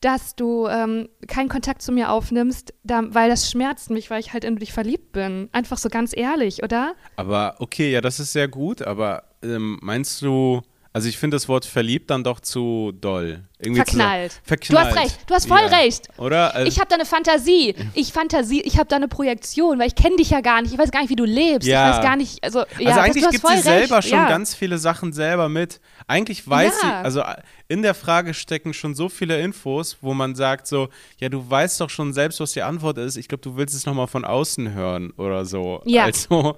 dass 0.00 0.34
du 0.34 0.66
ähm, 0.66 1.08
keinen 1.28 1.48
Kontakt 1.48 1.80
zu 1.80 1.92
mir 1.92 2.10
aufnimmst, 2.10 2.74
da, 2.82 3.02
weil 3.14 3.30
das 3.30 3.50
schmerzt 3.50 3.88
mich, 3.90 4.10
weil 4.10 4.18
ich 4.18 4.32
halt 4.32 4.44
in 4.44 4.56
dich 4.56 4.72
verliebt 4.72 5.12
bin. 5.12 5.48
Einfach 5.52 5.78
so 5.78 5.88
ganz 5.88 6.14
ehrlich, 6.14 6.64
oder? 6.64 6.94
Aber 7.14 7.54
okay, 7.60 7.92
ja, 7.92 8.00
das 8.00 8.18
ist 8.18 8.32
sehr 8.32 8.48
gut, 8.48 8.82
aber 8.82 9.22
ähm, 9.44 9.78
meinst 9.80 10.20
du, 10.22 10.62
Also 10.94 11.08
ich 11.08 11.16
finde 11.16 11.36
das 11.36 11.48
Wort 11.48 11.64
verliebt 11.64 12.10
dann 12.10 12.22
doch 12.22 12.40
zu 12.40 12.92
doll. 12.92 13.44
Irgendwie 13.58 13.80
verknallt. 13.80 14.40
Verknallt. 14.44 14.86
Du 14.86 14.90
hast 14.90 15.04
recht, 15.04 15.18
du 15.26 15.34
hast 15.34 15.46
voll 15.46 15.60
ja. 15.60 15.78
recht. 15.78 16.08
Oder? 16.18 16.54
Also 16.54 16.68
ich 16.68 16.78
habe 16.78 16.88
da 16.88 16.96
eine 16.96 17.06
Fantasie. 17.06 17.74
Ich 17.94 18.12
Fantasie, 18.12 18.60
ich 18.60 18.76
habe 18.76 18.88
da 18.88 18.96
eine 18.96 19.08
Projektion, 19.08 19.78
weil 19.78 19.86
ich 19.86 19.94
kenne 19.94 20.16
dich 20.16 20.30
ja 20.30 20.42
gar 20.42 20.60
nicht. 20.60 20.72
Ich 20.72 20.78
weiß 20.78 20.90
gar 20.90 21.00
nicht, 21.00 21.08
wie 21.08 21.16
du 21.16 21.24
lebst. 21.24 21.66
Ja. 21.66 21.88
Ich 21.88 21.96
weiß 21.96 22.02
gar 22.02 22.16
nicht, 22.16 22.44
also, 22.44 22.64
ja, 22.78 22.90
also 22.90 23.00
eigentlich 23.00 23.30
gibt 23.30 23.46
sie 23.46 23.52
recht. 23.52 23.62
selber 23.62 24.02
schon 24.02 24.26
ganz 24.26 24.54
viele 24.54 24.76
Sachen 24.76 25.14
selber 25.14 25.48
mit. 25.48 25.80
Eigentlich 26.06 26.48
weiß 26.48 26.80
sie, 26.80 26.86
also 26.86 27.22
in 27.68 27.82
der 27.82 27.94
Frage 27.94 28.34
stecken 28.34 28.74
schon 28.74 28.94
so 28.94 29.08
viele 29.08 29.40
Infos, 29.40 29.98
wo 30.00 30.14
man 30.14 30.34
sagt 30.34 30.66
so, 30.66 30.88
ja, 31.18 31.28
du 31.28 31.48
weißt 31.48 31.80
doch 31.80 31.90
schon 31.90 32.12
selbst, 32.12 32.40
was 32.40 32.52
die 32.52 32.62
Antwort 32.62 32.98
ist. 32.98 33.16
Ich 33.16 33.28
glaube, 33.28 33.42
du 33.42 33.56
willst 33.56 33.74
es 33.74 33.86
nochmal 33.86 34.06
von 34.06 34.24
außen 34.24 34.74
hören 34.74 35.10
oder 35.12 35.44
so. 35.44 35.82
Ja. 35.84 36.04
Also 36.04 36.56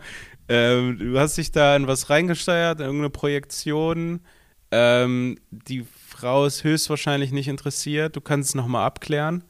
ähm, 0.49 0.99
du 0.99 1.19
hast 1.19 1.37
dich 1.39 1.53
da 1.53 1.77
in 1.77 1.87
was 1.87 2.11
reingesteuert, 2.11 2.81
in 2.81 2.87
irgendeine 2.87 3.11
Projektion. 3.11 4.21
Ähm, 4.71 5.39
die 5.51 5.87
Frau 6.09 6.47
ist 6.47 6.65
höchstwahrscheinlich 6.65 7.33
nicht 7.33 7.49
interessiert. 7.49 8.17
Du 8.17 8.21
kannst 8.21 8.51
es 8.51 8.55
nochmal 8.55 8.87
abklären. 8.87 9.45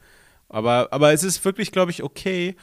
Aber, 0.49 0.88
aber 0.92 1.12
es 1.12 1.24
ist 1.24 1.45
wirklich, 1.45 1.72
glaube 1.72 1.90
ich, 1.90 2.03
okay, 2.03 2.57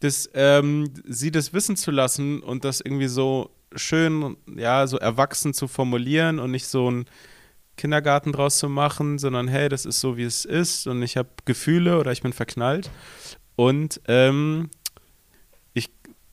das, 0.00 0.28
ähm, 0.34 0.92
sie 1.04 1.30
das 1.30 1.52
wissen 1.52 1.76
zu 1.76 1.90
lassen 1.90 2.42
und 2.42 2.64
das 2.64 2.80
irgendwie 2.80 3.08
so 3.08 3.50
schön, 3.74 4.36
ja, 4.56 4.86
so 4.86 4.98
erwachsen 4.98 5.54
zu 5.54 5.68
formulieren 5.68 6.38
und 6.38 6.50
nicht 6.50 6.66
so 6.66 6.90
ein 6.90 7.06
Kindergarten 7.76 8.32
draus 8.32 8.58
zu 8.58 8.68
machen, 8.68 9.18
sondern 9.18 9.48
hey, 9.48 9.68
das 9.68 9.86
ist 9.86 10.00
so, 10.00 10.16
wie 10.16 10.24
es 10.24 10.44
ist 10.44 10.86
und 10.86 11.02
ich 11.02 11.16
habe 11.16 11.28
Gefühle 11.44 11.98
oder 11.98 12.12
ich 12.12 12.22
bin 12.22 12.32
verknallt. 12.32 12.90
Und 13.56 14.00
ähm, 14.06 14.70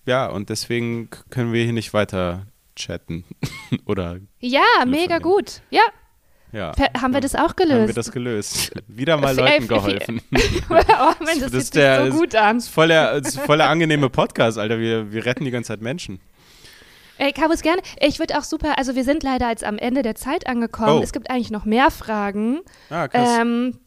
ja, 0.05 0.27
und 0.27 0.49
deswegen 0.49 1.09
können 1.29 1.51
wir 1.51 1.63
hier 1.63 1.73
nicht 1.73 1.93
weiter 1.93 2.45
chatten. 2.75 3.23
Oder. 3.85 4.19
Ja, 4.39 4.63
mega 4.85 5.19
gut. 5.19 5.61
Ja. 5.71 5.81
Ja. 6.51 6.73
Haben 7.01 7.13
wir 7.13 7.21
das 7.21 7.35
auch 7.35 7.55
gelöst? 7.55 7.79
Haben 7.79 7.87
wir 7.87 7.93
das 7.93 8.11
gelöst. 8.11 8.71
Wieder 8.87 9.17
mal 9.17 9.35
Leuten 9.35 9.67
geholfen. 9.67 10.21
oh 10.69 10.73
Mann, 10.73 11.15
das, 11.19 11.39
das 11.39 11.53
ist 11.53 11.75
der, 11.75 12.11
so 12.11 12.19
gut 12.19 12.35
an. 12.35 12.57
Das 12.57 12.65
ist 12.65 12.73
voll 12.73 12.87
der, 12.87 13.13
ist 13.13 13.39
voll 13.39 13.57
der 13.57 13.69
angenehme 13.69 14.09
Podcast, 14.09 14.57
Alter. 14.57 14.79
Wir, 14.79 15.11
wir 15.11 15.25
retten 15.25 15.43
die 15.43 15.51
ganze 15.51 15.69
Zeit 15.69 15.81
Menschen. 15.81 16.19
Ey, 17.17 17.31
Kabus, 17.31 17.61
gerne. 17.61 17.81
Ich 17.99 18.19
würde 18.19 18.37
auch 18.37 18.43
super, 18.43 18.77
also 18.77 18.95
wir 18.95 19.03
sind 19.03 19.23
leider 19.23 19.49
jetzt 19.49 19.63
am 19.63 19.77
Ende 19.77 20.01
der 20.01 20.15
Zeit 20.15 20.47
angekommen. 20.47 20.99
Oh. 20.99 21.03
Es 21.03 21.13
gibt 21.13 21.29
eigentlich 21.29 21.51
noch 21.51 21.65
mehr 21.65 21.91
Fragen. 21.91 22.59
Ah, 22.89 23.07
krass. 23.07 23.39
Ähm, 23.39 23.79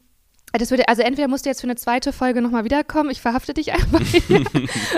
das 0.53 0.71
würde, 0.71 0.87
also 0.87 1.03
entweder 1.03 1.27
musst 1.27 1.45
du 1.45 1.49
jetzt 1.49 1.61
für 1.61 1.67
eine 1.67 1.75
zweite 1.75 2.11
Folge 2.11 2.41
nochmal 2.41 2.63
wiederkommen, 2.63 3.11
ich 3.11 3.21
verhafte 3.21 3.53
dich 3.53 3.71
einfach. 3.73 4.01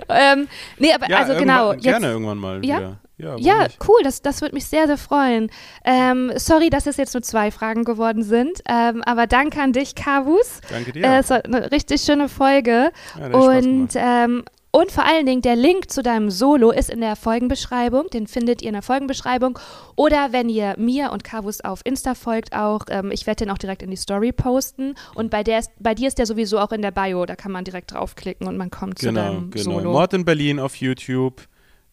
ähm, 0.09 0.47
nee, 0.77 0.93
aber 0.93 1.09
ja, 1.09 1.17
also 1.17 1.33
genau. 1.35 1.73
Jetzt, 1.73 1.83
gerne 1.83 2.07
irgendwann 2.07 2.37
mal 2.37 2.65
ja? 2.65 2.77
wieder. 2.77 2.99
Ja, 3.17 3.37
ja 3.37 3.67
cool, 3.87 3.99
das, 4.03 4.21
das 4.21 4.41
würde 4.41 4.55
mich 4.55 4.65
sehr, 4.65 4.87
sehr 4.87 4.97
freuen. 4.97 5.51
Ähm, 5.85 6.31
sorry, 6.37 6.69
dass 6.71 6.87
es 6.87 6.97
jetzt 6.97 7.13
nur 7.13 7.21
zwei 7.21 7.51
Fragen 7.51 7.83
geworden 7.83 8.23
sind, 8.23 8.61
ähm, 8.67 9.03
aber 9.03 9.27
danke 9.27 9.61
an 9.61 9.73
dich, 9.73 9.93
Kavus. 9.93 10.61
Danke 10.69 10.91
dir. 10.93 11.03
Äh, 11.03 11.19
es 11.19 11.29
war 11.29 11.45
eine 11.45 11.71
richtig 11.71 12.01
schöne 12.01 12.29
Folge. 12.29 12.91
Ja, 13.19 13.27
und 13.27 13.89
ähm, 13.95 14.43
und 14.71 14.89
vor 14.89 15.05
allen 15.05 15.25
Dingen, 15.25 15.41
der 15.41 15.57
Link 15.57 15.91
zu 15.91 16.01
deinem 16.01 16.29
Solo 16.29 16.71
ist 16.71 16.89
in 16.89 17.01
der 17.01 17.17
Folgenbeschreibung. 17.17 18.09
Den 18.09 18.25
findet 18.25 18.61
ihr 18.61 18.69
in 18.69 18.73
der 18.73 18.81
Folgenbeschreibung. 18.81 19.59
Oder 19.97 20.31
wenn 20.31 20.47
ihr 20.47 20.75
mir 20.77 21.11
und 21.11 21.25
Kavus 21.25 21.59
auf 21.59 21.81
Insta 21.83 22.15
folgt 22.15 22.55
auch, 22.55 22.85
ähm, 22.89 23.11
ich 23.11 23.27
werde 23.27 23.43
den 23.43 23.51
auch 23.51 23.57
direkt 23.57 23.83
in 23.83 23.91
die 23.91 23.97
Story 23.97 24.31
posten. 24.31 24.95
Und 25.13 25.29
bei, 25.29 25.43
der 25.43 25.59
ist, 25.59 25.71
bei 25.79 25.93
dir 25.93 26.07
ist 26.07 26.19
der 26.19 26.25
sowieso 26.25 26.57
auch 26.57 26.71
in 26.71 26.81
der 26.81 26.91
Bio. 26.91 27.25
Da 27.25 27.35
kann 27.35 27.51
man 27.51 27.65
direkt 27.65 27.91
draufklicken 27.91 28.47
und 28.47 28.55
man 28.55 28.71
kommt 28.71 28.99
genau, 28.99 29.09
zu 29.09 29.27
deinem 29.27 29.51
genau. 29.51 29.63
Solo. 29.63 29.91
Mord 29.91 30.13
in 30.13 30.23
Berlin 30.23 30.59
auf 30.59 30.75
YouTube. 30.75 31.41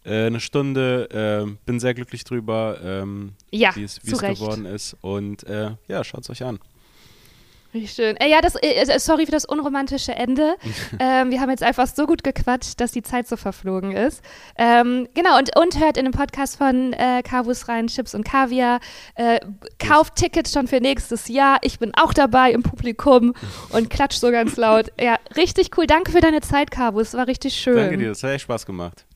Äh, 0.04 0.26
eine 0.26 0.38
Stunde. 0.38 1.46
Äh, 1.48 1.50
bin 1.66 1.80
sehr 1.80 1.94
glücklich 1.94 2.22
drüber, 2.22 2.78
ähm, 2.80 3.32
ja, 3.50 3.74
wie 3.74 3.82
es 3.82 4.00
geworden 4.00 4.66
ist. 4.66 4.96
Und 5.00 5.42
äh, 5.48 5.72
ja, 5.88 6.04
schaut 6.04 6.20
es 6.20 6.30
euch 6.30 6.44
an. 6.44 6.60
Wie 7.72 7.86
schön. 7.86 8.16
Äh, 8.16 8.30
ja, 8.30 8.40
das, 8.40 8.54
äh, 8.56 8.68
äh, 8.68 8.98
sorry 8.98 9.26
für 9.26 9.32
das 9.32 9.44
unromantische 9.44 10.14
Ende. 10.14 10.56
ähm, 10.98 11.30
wir 11.30 11.40
haben 11.40 11.50
jetzt 11.50 11.62
einfach 11.62 11.86
so 11.86 12.06
gut 12.06 12.24
gequatscht, 12.24 12.80
dass 12.80 12.92
die 12.92 13.02
Zeit 13.02 13.28
so 13.28 13.36
verflogen 13.36 13.92
ist. 13.92 14.22
Ähm, 14.56 15.06
genau, 15.14 15.38
und, 15.38 15.54
und 15.56 15.78
hört 15.78 15.98
in 15.98 16.04
dem 16.04 16.12
Podcast 16.12 16.56
von 16.56 16.94
äh, 16.94 17.22
Kavus 17.22 17.68
rein, 17.68 17.88
Chips 17.88 18.14
und 18.14 18.24
Kaviar. 18.24 18.80
Äh, 19.16 19.40
kauft 19.78 20.16
Tickets 20.16 20.52
schon 20.52 20.66
für 20.66 20.80
nächstes 20.80 21.28
Jahr. 21.28 21.58
Ich 21.62 21.78
bin 21.78 21.92
auch 21.94 22.14
dabei 22.14 22.52
im 22.52 22.62
Publikum 22.62 23.34
und 23.70 23.90
klatsch 23.90 24.16
so 24.16 24.30
ganz 24.30 24.56
laut. 24.56 24.86
Ja, 25.00 25.16
richtig 25.36 25.70
cool. 25.78 25.86
Danke 25.86 26.10
für 26.12 26.20
deine 26.20 26.40
Zeit, 26.40 26.70
Kavus. 26.70 27.14
War 27.14 27.26
richtig 27.26 27.54
schön. 27.54 27.76
Danke 27.76 27.98
dir, 27.98 28.08
das 28.08 28.22
hat 28.22 28.32
echt 28.32 28.42
Spaß 28.42 28.66
gemacht. 28.66 29.07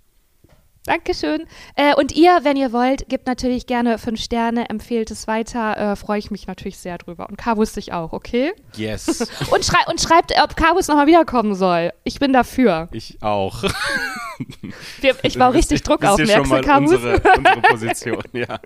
Dankeschön. 0.85 1.47
Äh, 1.77 1.95
und 1.95 2.13
ihr, 2.13 2.41
wenn 2.43 2.57
ihr 2.57 2.73
wollt, 2.73 3.09
gebt 3.09 3.27
natürlich 3.27 3.67
gerne 3.67 3.99
fünf 3.99 4.21
Sterne, 4.21 4.69
empfehlt 4.69 5.11
es 5.13 5.29
weiter. 5.29 5.93
Äh, 5.93 5.97
Freue 5.97 6.19
ich 6.19 6.31
mich 6.33 6.49
natürlich 6.49 6.79
sehr 6.79 6.99
drüber. 6.99 7.29
Und 7.29 7.37
Kabus 7.37 7.73
dich 7.75 7.93
auch, 7.93 8.13
okay? 8.13 8.53
Yes. 8.75 9.21
und, 9.51 9.65
schrei 9.65 9.79
und 9.87 10.01
schreibt, 10.01 10.33
ob 10.43 10.57
Kabus 10.57 10.89
nochmal 10.89 11.07
wiederkommen 11.07 11.55
soll. 11.55 11.93
Ich 12.03 12.19
bin 12.19 12.33
dafür. 12.33 12.89
Ich 12.93 13.19
auch. 13.23 13.63
Wir, 15.01 15.15
ich 15.23 15.39
baue 15.39 15.55
richtig 15.55 15.83
Druck 15.83 16.05
auf, 16.05 16.19
merkst 16.19 16.51
du, 16.51 16.61
Kabus? 16.63 16.93
Unsere, 16.93 17.23
unsere 17.37 17.61
Position, 17.63 18.25
ja. 18.33 18.59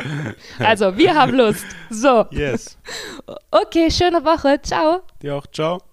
Also, 0.58 0.96
wir 0.96 1.14
haben 1.14 1.34
Lust. 1.34 1.66
So. 1.90 2.24
Yes. 2.30 2.78
Okay, 3.50 3.90
schöne 3.90 4.24
Woche. 4.24 4.60
Ciao. 4.62 5.02
Dir 5.20 5.36
auch. 5.36 5.46
Ciao. 5.48 5.87